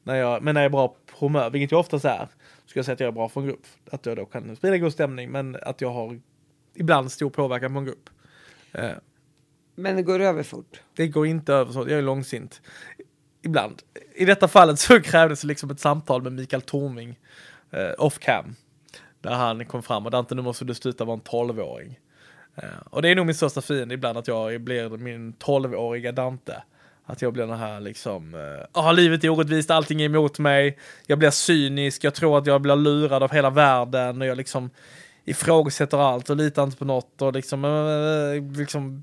När 0.02 0.14
jag 0.14 0.42
men 0.42 0.54
när 0.54 0.60
jag 0.60 0.66
är 0.66 0.70
bra 0.70 0.88
på 0.88 1.26
humör, 1.26 1.50
vilket 1.50 1.70
jag 1.70 1.80
oftast 1.80 2.04
är, 2.04 2.28
skulle 2.66 2.78
jag 2.78 2.84
säga 2.84 2.94
att 2.94 3.00
jag 3.00 3.08
är 3.08 3.12
bra 3.12 3.28
för 3.28 3.40
en 3.40 3.46
grupp. 3.46 3.66
Att 3.90 4.06
jag 4.06 4.16
då 4.16 4.24
kan 4.24 4.56
sprida 4.56 4.78
god 4.78 4.92
stämning, 4.92 5.30
men 5.30 5.56
att 5.62 5.80
jag 5.80 5.90
har 5.90 6.20
ibland 6.74 7.12
stor 7.12 7.30
påverkan 7.30 7.72
på 7.72 7.78
en 7.78 7.84
grupp. 7.84 8.10
Men 9.79 9.97
det 9.97 10.03
går 10.03 10.20
över 10.20 10.43
fort. 10.43 10.81
det 10.95 11.09
går 11.09 11.27
inte 11.27 11.55
över 11.55 11.72
så, 11.72 11.81
jag 11.81 11.99
är 11.99 12.03
långsint. 12.03 12.61
Ibland. 13.43 13.83
I 14.14 14.24
detta 14.24 14.49
fallet 14.49 14.79
så 14.79 15.01
krävdes 15.03 15.45
liksom 15.45 15.70
ett 15.70 15.81
samtal 15.81 16.22
med 16.22 16.33
Mikael 16.33 16.62
Tornving, 16.62 17.18
eh, 17.70 17.91
off 17.99 18.18
cam. 18.18 18.57
Där 19.20 19.31
han 19.31 19.66
kom 19.66 19.83
fram 19.83 20.05
och 20.05 20.11
Dante 20.11 20.35
nu 20.35 20.43
måste 20.43 20.64
du 20.64 20.74
sluta 20.74 21.05
vara 21.05 21.14
en 21.14 21.20
tolvåring. 21.20 21.99
Eh, 22.55 22.64
och 22.91 23.03
det 23.03 23.09
är 23.09 23.14
nog 23.14 23.27
min 23.27 23.35
största 23.35 23.61
fiende 23.61 23.95
ibland 23.95 24.18
att 24.18 24.29
jag 24.29 24.61
blir 24.61 24.89
min 24.89 25.33
tolvåriga 25.33 26.12
Dante. 26.12 26.62
Att 27.05 27.22
jag 27.22 27.33
blir 27.33 27.47
den 27.47 27.59
här 27.59 27.81
liksom, 27.81 28.33
ja 28.35 28.66
ah, 28.72 28.93
livet 28.93 29.24
är 29.24 29.29
orättvist, 29.29 29.70
allting 29.70 30.01
är 30.01 30.05
emot 30.05 30.39
mig. 30.39 30.79
Jag 31.07 31.18
blir 31.18 31.31
cynisk, 31.31 32.05
jag 32.05 32.14
tror 32.14 32.39
att 32.39 32.47
jag 32.47 32.61
blir 32.61 32.77
lurad 32.77 33.22
av 33.22 33.33
hela 33.33 33.51
världen 33.51 34.20
och 34.20 34.27
jag 34.27 34.37
liksom 34.37 34.70
ifrågasätter 35.27 35.99
allt 35.99 36.31
och 36.31 36.37
litar 36.37 36.62
inte 36.62 36.77
på 36.77 36.85
något 36.85 37.22
och 37.22 37.33
liksom, 37.33 37.64
eh, 37.64 37.70
eh, 37.70 38.37
eh 38.37 38.59
liksom 38.59 39.03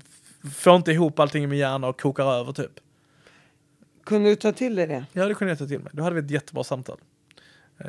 får 0.52 0.76
inte 0.76 0.92
ihop 0.92 1.18
allting 1.18 1.44
i 1.44 1.46
min 1.46 1.58
hjärna 1.58 1.86
och 1.88 2.00
kokar 2.00 2.24
över 2.24 2.52
typ. 2.52 2.80
Kunde 4.04 4.28
du 4.30 4.36
ta 4.36 4.52
till 4.52 4.74
dig 4.74 4.86
det? 4.86 5.06
Ja, 5.12 5.26
det 5.26 5.34
kunde 5.34 5.50
jag 5.50 5.58
ta 5.58 5.66
till 5.66 5.80
mig. 5.80 5.92
Då 5.94 6.02
hade 6.02 6.14
vi 6.14 6.20
ett 6.26 6.30
jättebra 6.30 6.64
samtal. 6.64 6.98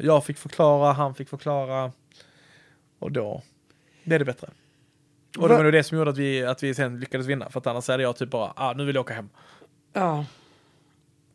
Jag 0.02 0.26
fick 0.26 0.38
förklara, 0.38 0.94
han 0.94 1.16
fick 1.16 1.30
förklara 1.30 1.92
och 3.00 3.12
då 3.12 3.42
blev 4.04 4.20
det 4.20 4.26
bättre. 4.26 4.48
Och 5.38 5.44
det 5.44 5.54
Va- 5.54 5.58
var 5.58 5.64
nog 5.64 5.74
det 5.74 5.84
som 5.84 5.98
gjorde 5.98 6.10
att 6.10 6.18
vi, 6.18 6.46
att 6.46 6.64
vi 6.64 6.76
sen 6.76 7.00
lyckades 7.00 7.28
vinna, 7.28 7.50
för 7.50 7.60
att 7.60 7.68
annars 7.68 7.88
hade 7.88 8.04
jag 8.04 8.16
typ 8.16 8.30
bara, 8.30 8.54
ah, 8.56 8.74
nu 8.74 8.86
vill 8.86 8.96
jag 8.96 9.02
åka 9.02 9.14
hem. 9.14 9.30
Ja. 9.94 10.26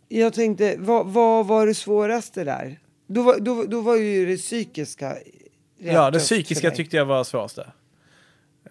Jag 0.09 0.33
tänkte, 0.33 0.77
vad, 0.79 1.07
vad 1.07 1.47
var 1.47 1.67
det 1.67 1.75
svåraste 1.75 2.45
där? 2.45 2.81
Då 3.07 3.23
var, 3.23 3.39
då, 3.39 3.65
då 3.65 3.81
var 3.81 3.97
ju 3.97 4.27
det 4.27 4.37
psykiska 4.37 5.17
Ja, 5.79 6.11
det 6.11 6.19
psykiska 6.19 6.71
tyckte 6.71 6.97
jag 6.97 7.05
var 7.05 7.25
svåraste. 7.25 7.73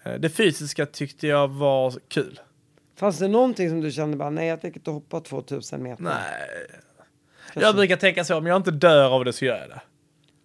Eh, 0.04 0.14
Det 0.14 0.30
fysiska 0.30 0.86
tyckte 0.86 1.28
jag 1.28 1.48
var 1.48 1.94
kul. 2.08 2.40
Fanns 2.96 3.18
det 3.20 3.28
någonting 3.28 3.70
som 3.70 3.82
du 3.82 3.92
kände 3.92 4.18
bara, 4.18 4.30
nej 4.30 4.48
jag 4.48 4.62
tänker 4.62 4.80
inte 4.80 4.92
hoppa 4.92 5.20
2000 5.20 5.84
meter? 5.84 6.04
Nej. 6.04 6.14
Kanske. 7.46 7.62
Jag 7.68 7.76
brukar 7.76 7.96
tänka 7.98 8.24
så, 8.24 8.38
om 8.38 8.46
jag 8.46 8.58
inte 8.58 8.72
dör 8.72 9.10
av 9.16 9.26
det 9.26 9.34
så 9.34 9.46
gör 9.46 9.58
jag 9.58 9.70
det. 9.70 9.82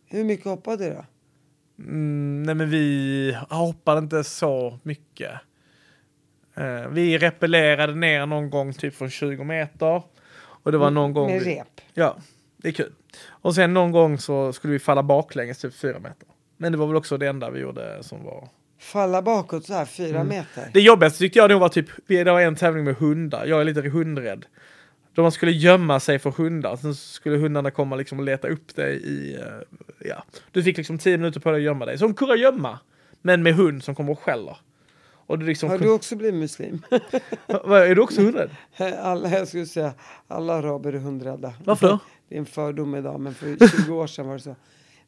Hur 0.07 0.25
mycket 0.25 0.45
hoppade 0.47 0.85
du 0.85 0.91
då? 0.95 1.05
Mm, 1.79 2.43
nej 2.43 2.55
men 2.55 2.71
vi 2.71 3.37
hoppade 3.51 3.99
inte 3.99 4.25
så 4.25 4.79
mycket. 4.83 5.33
Eh, 6.55 6.89
vi 6.89 7.19
repellerade 7.19 7.95
ner 7.95 8.27
någon 8.27 8.51
gång 8.51 8.73
typ 8.73 8.95
från 8.95 9.11
20 9.11 9.45
meter. 9.45 10.03
Och 10.37 10.73
det 10.73 10.79
var 10.79 10.91
någon 10.91 11.13
gång... 11.13 11.27
Med 11.31 11.41
vi- 11.43 11.55
rep. 11.55 11.81
Ja, 11.95 12.17
det 12.57 12.69
är 12.69 12.73
kul. 12.73 12.93
Och 13.29 13.55
sen 13.55 13.75
någon 13.75 13.93
gång 13.93 14.19
så 14.19 14.53
skulle 14.53 14.73
vi 14.73 14.79
falla 14.79 15.03
baklänges 15.03 15.59
typ 15.59 15.75
fyra 15.75 15.99
meter. 15.99 16.29
Men 16.57 16.73
det 16.73 16.79
var 16.79 16.87
väl 16.87 16.97
också 16.97 17.17
det 17.19 17.27
enda 17.27 17.51
vi 17.51 17.61
gjorde 17.61 18.03
som 18.03 18.25
var... 18.25 18.49
Falla 18.79 19.23
bakåt 19.23 19.65
så 19.67 19.75
här 19.75 19.85
fyra 19.85 20.21
Mm. 20.21 20.29
meter. 20.29 20.71
Det 20.73 20.81
jobbigaste 20.81 21.19
tyckte 21.19 21.39
jag 21.39 21.51
nog 21.51 21.61
var 21.61 21.69
typ, 21.69 21.87
det 22.07 22.25
var 22.25 22.41
en 22.41 22.57
tävling 22.57 22.85
med 22.85 22.97
hundar. 22.97 23.47
Jag 23.47 23.61
är 23.61 23.65
lite 23.65 23.81
hundrädd. 23.83 24.47
Då 25.15 25.23
man 25.23 25.33
skulle 25.33 25.53
gömma 25.53 26.01
sig 26.01 26.19
för 26.19 26.31
hundar, 26.31 26.77
sen 26.77 26.95
skulle 26.95 27.37
hundarna 27.37 27.71
komma 27.71 27.97
liksom 27.97 28.19
och 28.19 28.25
leta 28.25 28.49
upp 28.49 28.75
dig 28.75 28.97
i, 28.97 29.35
eh, 29.35 29.43
ja. 30.09 30.25
Du 30.53 30.63
fick 30.63 30.77
liksom 30.77 30.99
tio 30.99 31.17
minuter 31.19 31.41
på 31.41 31.51
dig 31.51 31.59
att 31.59 31.65
gömma 31.65 31.87
dig. 31.87 31.99
Som 31.99 32.15
kurragömma, 32.15 32.79
men 33.23 33.43
med 33.43 33.55
hund 33.55 33.85
som 33.85 33.95
kommer 33.95 34.13
och 34.13 34.21
skäller. 34.21 34.57
Och 35.27 35.39
du 35.39 35.47
liksom... 35.47 35.71
Har 35.71 35.79
du 35.79 35.91
också 35.91 36.17
blivit 36.17 36.41
muslim? 36.41 36.83
Är 37.49 37.95
du 37.95 38.01
också 38.01 38.21
hundrädd? 38.23 38.51
Alla, 39.03 39.29
jag 39.31 39.49
skulle 39.49 39.67
säga 39.67 39.93
alla 40.29 40.55
araber 40.55 40.93
är 40.93 40.99
hundrädda. 40.99 41.55
Varför 41.65 41.89
då? 41.89 41.99
Det 42.29 42.35
är 42.35 42.39
en 42.39 42.47
fördom 42.47 42.95
idag, 42.95 43.21
men 43.21 43.35
för 43.35 43.69
20 43.85 43.95
år 43.95 44.07
sedan 44.07 44.27
var 44.27 44.35
det 44.35 44.41
så. 44.41 44.57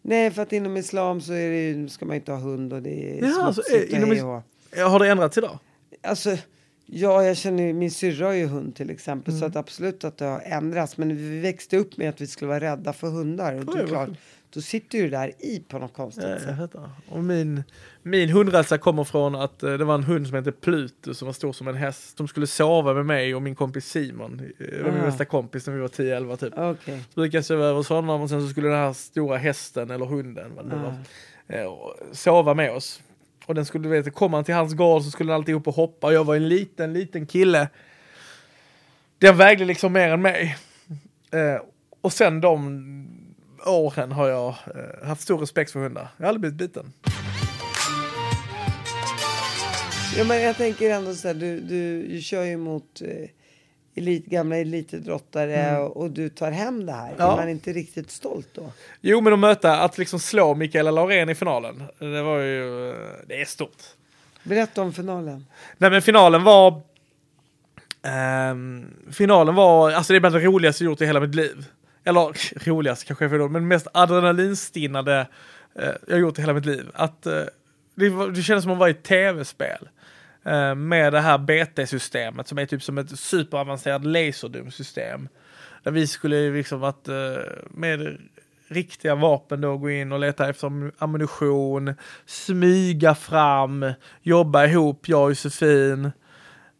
Nej, 0.08 0.30
för 0.30 0.42
att 0.42 0.52
inom 0.52 0.76
islam 0.76 1.20
så 1.20 1.32
är 1.32 1.74
det, 1.74 1.88
ska 1.88 2.06
man 2.06 2.16
inte 2.16 2.32
ha 2.32 2.38
hund 2.38 2.72
och 2.72 2.82
det 2.82 3.18
är 3.18 3.22
Ja, 3.24 3.42
alltså, 3.42 3.62
smutsigt 3.62 3.92
och 3.92 4.08
inom 4.08 4.42
och 4.74 4.90
Har 4.90 4.98
det 4.98 5.08
ändrats 5.08 5.38
idag? 5.38 5.58
Alltså, 6.02 6.36
ja, 6.86 7.24
jag 7.24 7.36
känner 7.36 7.72
min 7.72 7.90
syrra 7.90 8.26
har 8.26 8.32
ju 8.32 8.46
hund 8.46 8.74
till 8.76 8.90
exempel, 8.90 9.34
Mm. 9.34 9.40
så 9.40 9.46
att 9.46 9.56
absolut 9.56 10.04
att 10.04 10.18
det 10.18 10.24
har 10.24 10.40
ändrats. 10.40 10.96
Men 10.96 11.16
vi 11.16 11.40
växte 11.40 11.76
upp 11.76 11.96
med 11.96 12.08
att 12.08 12.20
vi 12.20 12.26
skulle 12.26 12.48
vara 12.48 12.60
rädda 12.60 12.92
för 12.92 13.08
hundar. 13.08 13.54
Och 13.54 13.76
det 13.76 13.82
är 13.82 13.86
klart. 13.86 14.08
Då 14.56 14.62
sitter 14.62 15.02
det 15.02 15.08
där 15.08 15.28
i 15.38 15.60
på 15.68 15.78
något 15.78 15.92
konstigt 15.94 16.24
Ja, 16.24 16.38
sätt. 16.56 16.74
Och 17.08 17.24
min, 17.24 17.62
min 18.02 18.28
hundrädsla 18.28 18.78
kommer 18.78 19.04
från 19.04 19.34
att 19.34 19.62
eh, 19.62 19.72
det 19.72 19.84
var 19.84 19.94
en 19.94 20.04
hund 20.04 20.26
som 20.26 20.36
hette 20.36 20.52
Pluto 20.52 21.14
som 21.14 21.26
var 21.26 21.32
stor 21.32 21.52
som 21.52 21.68
en 21.68 21.74
häst. 21.74 22.16
Som 22.16 22.28
skulle 22.28 22.46
sova 22.46 22.94
med 22.94 23.06
mig 23.06 23.34
och 23.34 23.42
min 23.42 23.54
kompis 23.54 23.86
Simon. 23.90 24.40
Eh, 24.58 24.66
Det 24.66 24.82
var 24.82 24.90
min 24.90 25.00
Ah. 25.00 25.06
bästa 25.06 25.24
kompis 25.24 25.66
när 25.66 25.74
vi 25.74 25.80
var 25.80 25.88
10-11 25.88 26.36
typ. 26.36 26.52
Okej. 26.56 27.00
Så 27.14 27.20
brukade 27.20 27.36
jag 27.36 27.44
sova 27.44 27.64
över 27.64 27.74
hos 27.76 27.88
honom 27.88 28.20
och 28.22 28.28
sen 28.28 28.40
så 28.42 28.48
skulle 28.48 28.68
den 28.68 28.76
här 28.76 28.92
stora 28.92 29.36
hästen 29.36 29.90
eller 29.90 30.06
hunden 30.06 30.52
vad 30.56 30.64
det 30.64 30.76
nu 30.76 30.82
Ah. 30.82 30.94
var, 31.48 31.64
eh, 31.64 32.12
sova 32.12 32.54
med 32.54 32.72
oss. 32.72 33.02
Och 33.46 33.54
den 33.54 33.64
skulle, 33.64 33.84
du 33.84 33.88
vet, 34.02 34.14
kom 34.14 34.32
han 34.32 34.44
till 34.44 34.54
hans 34.54 34.74
gård 34.74 35.02
så 35.02 35.10
skulle 35.10 35.30
den 35.30 35.34
alltid 35.36 35.54
upp 35.54 35.68
och 35.68 35.74
hoppa 35.74 36.12
jag 36.12 36.24
var 36.24 36.36
en 36.36 36.48
liten, 36.48 36.92
liten 36.92 37.26
kille. 37.26 37.68
Den 39.18 39.36
vägde 39.36 39.64
liksom 39.64 39.92
mer 39.92 40.08
än 40.08 40.22
mig. 40.22 40.56
Eh, 41.30 41.60
och 42.00 42.12
sen 42.12 42.40
de 42.40 43.06
åren 43.66 44.12
har 44.12 44.28
jag 44.28 44.48
eh, 44.48 45.08
haft 45.08 45.22
stor 45.22 45.38
respekt 45.38 45.70
för 45.70 45.80
hundar. 45.80 46.08
Jag 46.16 46.24
har 46.24 46.28
aldrig 46.28 46.40
blivit 46.40 46.74
biten. 46.74 46.92
Ja, 50.16 50.24
men 50.24 50.42
jag 50.42 50.56
tänker 50.56 50.90
ändå 50.90 51.14
så 51.14 51.28
här, 51.28 51.34
du, 51.34 51.60
du, 51.60 52.08
du 52.08 52.20
kör 52.20 52.44
ju 52.44 52.56
mot 52.56 53.02
eh, 53.04 53.28
elit, 53.94 54.26
gamla 54.26 54.56
elitidrottare 54.56 55.78
och, 55.78 55.96
och 55.96 56.10
du 56.10 56.28
tar 56.28 56.50
hem 56.50 56.86
det 56.86 56.92
här. 56.92 57.06
Mm. 57.06 57.16
Ja. 57.18 57.32
Är 57.32 57.36
man 57.36 57.48
inte 57.48 57.72
riktigt 57.72 58.10
stolt 58.10 58.48
då? 58.54 58.72
Jo, 59.00 59.20
men 59.20 59.32
att 59.32 59.38
möta, 59.38 59.80
att 59.80 59.98
liksom 59.98 60.18
slå 60.20 60.54
Mikaela 60.54 60.90
Laurén 60.90 61.28
i 61.28 61.34
finalen, 61.34 61.82
det 61.98 62.22
var 62.22 62.38
ju, 62.38 62.90
eh, 62.90 62.96
det 63.26 63.40
är 63.40 63.44
stort. 63.44 63.82
Berätta 64.42 64.82
om 64.82 64.92
finalen. 64.92 65.46
Nej 65.78 65.90
men 65.90 66.02
finalen 66.02 66.44
var... 66.44 66.80
ehm, 68.02 68.86
finalen 69.12 69.54
var, 69.54 69.90
alltså 69.92 70.12
det 70.12 70.16
är 70.16 70.20
bland 70.20 70.34
det 70.34 70.40
roligaste 70.40 70.84
jag 70.84 70.90
gjort 70.90 71.00
i 71.00 71.06
hela 71.06 71.20
mitt 71.20 71.34
liv. 71.34 71.64
Eller 72.06 72.54
roligast 72.68 73.04
kanske 73.04 73.24
jag 73.24 73.30
får 73.30 73.48
men 73.48 73.68
mest 73.68 73.86
adrenalinstinnade 73.94 75.26
eh, 75.74 75.90
jag 76.08 76.18
gjort 76.18 76.38
i 76.38 76.40
hela 76.40 76.52
mitt 76.52 76.66
liv. 76.66 76.90
Att 76.94 77.26
eh, 77.26 77.42
det, 77.94 78.08
det 78.34 78.42
kändes 78.42 78.62
som 78.62 78.72
att 78.72 78.78
vara 78.78 78.88
i 78.88 78.92
ett 78.92 79.02
tv-spel. 79.02 79.88
eh, 80.44 80.74
med 80.74 81.12
det 81.12 81.20
här 81.20 81.38
BT-systemet 81.38 82.48
som 82.48 82.58
är 82.58 82.66
typ 82.66 82.82
som 82.82 82.98
ett 82.98 83.18
superavancerat 83.18 84.04
laserdumsystem. 84.04 85.28
Där 85.82 85.90
vi 85.90 86.06
skulle 86.06 86.50
liksom 86.50 86.84
att 86.84 87.08
eh, 87.08 87.14
med 87.70 88.18
riktiga 88.68 89.14
vapen 89.14 89.60
då 89.60 89.76
gå 89.76 89.90
in 89.90 90.12
och 90.12 90.20
leta 90.20 90.48
efter 90.48 90.92
ammunition, 90.98 91.94
smyga 92.26 93.14
fram, 93.14 93.92
jobba 94.22 94.66
ihop, 94.66 95.08
jag 95.08 95.22
och 95.22 95.30
Josefin. 95.30 96.10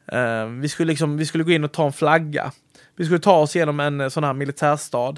Eh, 0.07 0.47
vi, 0.47 0.68
skulle 0.68 0.89
liksom, 0.89 1.16
vi 1.16 1.27
skulle 1.27 1.45
gå 1.45 1.51
in 1.51 1.64
och 1.64 1.72
ta 1.72 1.87
en 1.87 1.93
flagga. 1.93 2.53
Vi 2.97 3.05
skulle 3.05 3.19
ta 3.19 3.37
oss 3.37 3.57
genom 3.57 3.81
en 3.81 4.01
eh, 4.01 4.09
sån 4.09 4.25
här 4.25 4.33
militärstad 4.33 5.15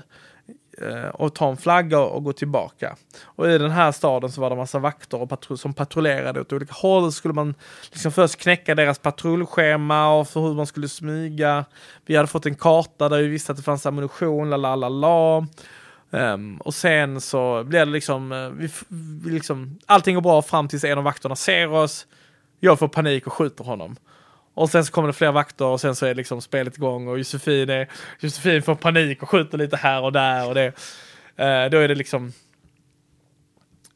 eh, 0.83 1.09
och 1.09 1.35
ta 1.35 1.51
en 1.51 1.57
flagga 1.57 2.01
och 2.01 2.25
gå 2.25 2.33
tillbaka. 2.33 2.97
Och 3.25 3.51
i 3.51 3.59
den 3.59 3.71
här 3.71 3.93
staden 3.93 4.33
så 4.33 4.41
var 4.41 4.51
det 4.51 4.57
massa 4.57 4.79
vakter 4.79 5.21
och 5.21 5.31
patru- 5.31 5.57
som 5.57 5.75
patrullerade 5.75 6.41
åt 6.41 6.53
olika 6.53 6.75
håll. 6.75 7.13
Skulle 7.13 7.35
man 7.35 7.55
liksom 7.93 8.13
först 8.13 8.37
knäcka 8.37 8.75
deras 8.75 8.99
patrullschema 8.99 10.15
och 10.15 10.29
för 10.29 10.41
hur 10.41 10.55
man 10.55 10.67
skulle 10.67 10.89
smyga. 10.89 11.65
Vi 12.07 12.17
hade 12.17 12.29
fått 12.29 12.47
en 12.47 12.55
karta 12.55 13.09
där 13.09 13.19
vi 13.19 13.29
visste 13.29 13.53
att 13.53 13.59
det 13.59 13.65
fanns 13.65 13.87
ammunition, 13.87 14.51
la 14.51 14.57
la 14.57 14.77
la 14.77 14.89
la. 14.89 15.47
Ehm, 16.11 16.57
och 16.57 16.75
sen 16.75 17.21
så 17.21 17.65
blev 17.65 17.87
det 17.87 17.93
liksom, 17.93 18.33
eh, 18.33 18.49
vi, 18.49 18.71
vi 19.23 19.31
liksom, 19.31 19.79
allting 19.87 20.15
går 20.15 20.23
bra 20.23 20.43
fram 20.43 20.69
tills 20.69 20.85
en 20.85 20.99
av 20.99 21.05
vakterna 21.05 21.37
ser 21.37 21.73
oss. 21.73 22.07
Jag 22.61 22.79
får 22.79 22.89
panik 22.89 23.27
och 23.27 23.33
skjuter 23.33 23.65
honom. 23.65 23.97
Och 24.59 24.71
sen 24.71 24.85
så 24.85 24.93
kommer 24.93 25.09
det 25.09 25.13
fler 25.13 25.33
vakter 25.33 25.65
och 25.65 25.81
sen 25.81 25.95
så 25.97 26.07
är 26.07 26.15
liksom 26.15 26.41
spelet 26.41 26.77
igång 26.77 27.09
och 27.09 27.19
Josefin, 27.19 27.71
är, 27.71 27.89
Josefin 28.21 28.63
får 28.63 28.75
panik 28.75 29.23
och 29.23 29.29
skjuter 29.29 29.59
lite 29.59 29.77
här 29.77 30.03
och 30.03 30.13
där 30.13 30.49
och 30.49 30.55
det. 30.55 30.67
Eh, 31.37 31.71
då 31.71 31.79
är 31.79 31.89
det 31.89 31.95
liksom 31.95 32.33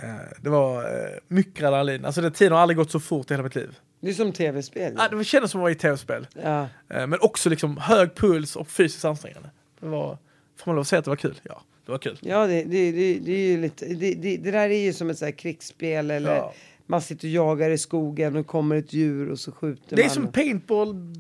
eh, 0.03 0.15
det 0.41 0.51
var 0.51 0.79
eh, 0.79 1.11
mycket 1.29 1.65
adrenalin. 1.65 2.05
Alltså 2.05 2.21
den 2.21 2.33
tiden 2.33 2.53
har 2.53 2.61
aldrig 2.61 2.77
gått 2.77 2.91
så 2.91 3.01
fort 3.01 3.31
i 3.31 3.35
hela 3.35 3.43
mitt 3.43 3.55
liv. 3.55 3.79
Det 4.01 4.09
är 4.11 4.15
som 4.15 4.33
tv-spel. 4.33 4.95
Ah, 4.99 5.09
det 5.09 5.25
kändes 5.25 5.51
som 5.51 5.61
att 5.61 5.63
vara 5.63 5.73
i 5.73 5.75
tv-spel. 5.75 6.27
Ja. 6.43 6.69
Eh, 6.89 7.07
men 7.07 7.19
också 7.21 7.51
liksom 7.51 7.77
hög 7.77 8.15
puls 8.15 8.57
och 8.57 8.69
fysiskt 8.69 9.05
ansträngande. 9.05 9.51
Det 9.81 9.87
var, 9.87 10.19
får 10.59 10.71
man 10.71 10.75
lov 10.77 10.81
att 10.81 10.89
säga 10.89 10.99
att 10.99 11.05
det 11.05 11.11
var 11.11 11.17
kul? 11.17 11.41
Ja, 11.43 11.63
det 11.87 11.93
var 11.93 11.99
kul. 11.99 12.19
Ja, 12.21 12.47
det, 12.47 12.65
det, 12.65 12.93
det, 12.93 13.19
det 13.19 13.33
är 13.33 13.49
ju 13.49 13.61
lite, 13.61 13.87
det, 13.87 14.15
det, 14.15 14.51
där 14.51 14.71
är 14.71 14.85
ju 14.85 14.93
som 14.93 15.11
ett 15.11 15.19
så 15.19 15.33
krigsspel 15.33 16.11
eller 16.11 16.37
Ja. 16.37 16.55
Man 16.93 17.01
sitter 17.03 17.29
och 17.29 17.33
jagar 17.33 17.71
i 17.71 17.79
skogen 17.79 18.37
och 18.37 18.47
kommer 18.47 18.77
ett 18.77 18.93
djur 18.93 19.31
och 19.31 19.39
så 19.39 19.53
skjuter 19.53 19.97
Det 19.97 20.03
är 20.03 20.07
man. 20.07 20.15
som 20.15 20.33
paintball. 20.33 21.15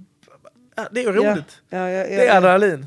Det 0.91 1.03
är 1.05 1.13
roligt. 1.13 1.63
Ja, 1.71 1.79
ja, 1.79 1.89
ja, 1.91 2.05
Det 2.05 2.27
är 2.29 2.37
adrenalin. 2.37 2.87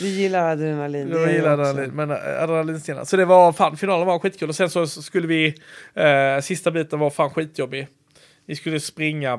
Vi 0.00 0.08
gillar 0.08 0.52
adrenalin. 0.52 1.08
gör 1.08 1.28
gillar 1.28 1.50
adrenalin, 1.58 1.90
men 1.90 2.10
äh, 2.10 2.16
adrenalinstenar. 2.42 3.04
Så 3.04 3.16
det 3.16 3.24
var 3.24 3.52
fan, 3.52 3.76
finalen 3.76 4.06
var 4.06 4.18
skitkul. 4.18 4.48
Och 4.48 4.54
sen 4.56 4.70
så 4.70 4.86
skulle 4.86 5.26
vi, 5.26 5.54
eh, 5.94 6.40
sista 6.42 6.70
biten 6.70 6.98
var 6.98 7.10
fan 7.10 7.30
skitjobbig. 7.30 7.88
Vi 8.46 8.56
skulle 8.56 8.80
springa, 8.80 9.32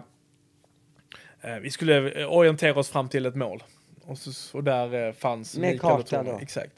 eh, 1.41 1.55
vi 1.61 1.69
skulle 1.71 2.11
eh, 2.21 2.33
orientera 2.33 2.79
oss 2.79 2.89
fram 2.89 3.09
till 3.09 3.25
ett 3.25 3.35
mål. 3.35 3.63
Och, 4.05 4.17
så, 4.17 4.57
och 4.57 4.63
där 4.63 5.07
eh, 5.07 5.13
fanns 5.13 5.57
Med 5.57 5.71
Mikael 5.73 6.03
karta 6.03 6.23
då? 6.23 6.39
Exakt. 6.41 6.73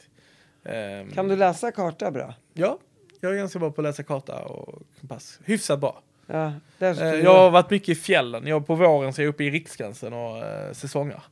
Ehm, 0.66 1.12
Kan 1.12 1.28
du 1.28 1.36
läsa 1.36 1.72
karta 1.72 2.12
bra? 2.12 2.34
Ja, 2.54 2.80
jag 3.26 3.34
är 3.34 3.38
ganska 3.38 3.60
bra 3.60 3.72
på 3.72 3.82
att 3.82 3.86
läsa 3.86 4.04
karta 4.04 4.44
och 4.44 4.84
kompass. 5.00 5.40
Hyfsat 5.46 5.80
bra. 5.80 6.02
Ja, 6.28 6.54
Eh, 6.80 6.88
jag 7.16 7.34
har 7.34 7.52
varit 7.52 7.70
mycket 7.70 7.90
i 7.90 7.96
fjällen. 7.96 8.48
Jag 8.48 8.68
på 8.68 8.76
våren 8.76 9.14
så 9.14 9.22
är 9.22 9.24
jag 9.26 9.30
uppe 9.30 9.44
i 9.44 9.52
Riksgränsen 9.52 10.14
och 10.14 10.38
eh, 10.38 10.74
säsongar. 10.74 11.24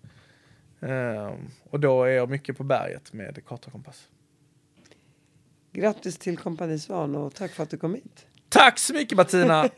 Ehm, 0.82 1.36
och 1.70 1.80
då 1.80 2.04
är 2.04 2.12
jag 2.12 2.30
mycket 2.30 2.58
på 2.58 2.64
berget 2.64 3.14
med 3.14 3.46
karta 3.46 3.66
och 3.66 3.72
kompass. 3.72 4.08
Grattis 5.72 6.18
till 6.18 6.38
Kompani 6.38 6.80
Svan 6.80 7.16
och 7.16 7.36
tack 7.36 7.52
för 7.52 7.64
att 7.64 7.70
du 7.70 7.78
kom 7.78 7.94
hit. 7.96 8.26
Tack 8.50 8.80
så 8.80 8.94
mycket 8.94 9.18
Martina! 9.18 9.70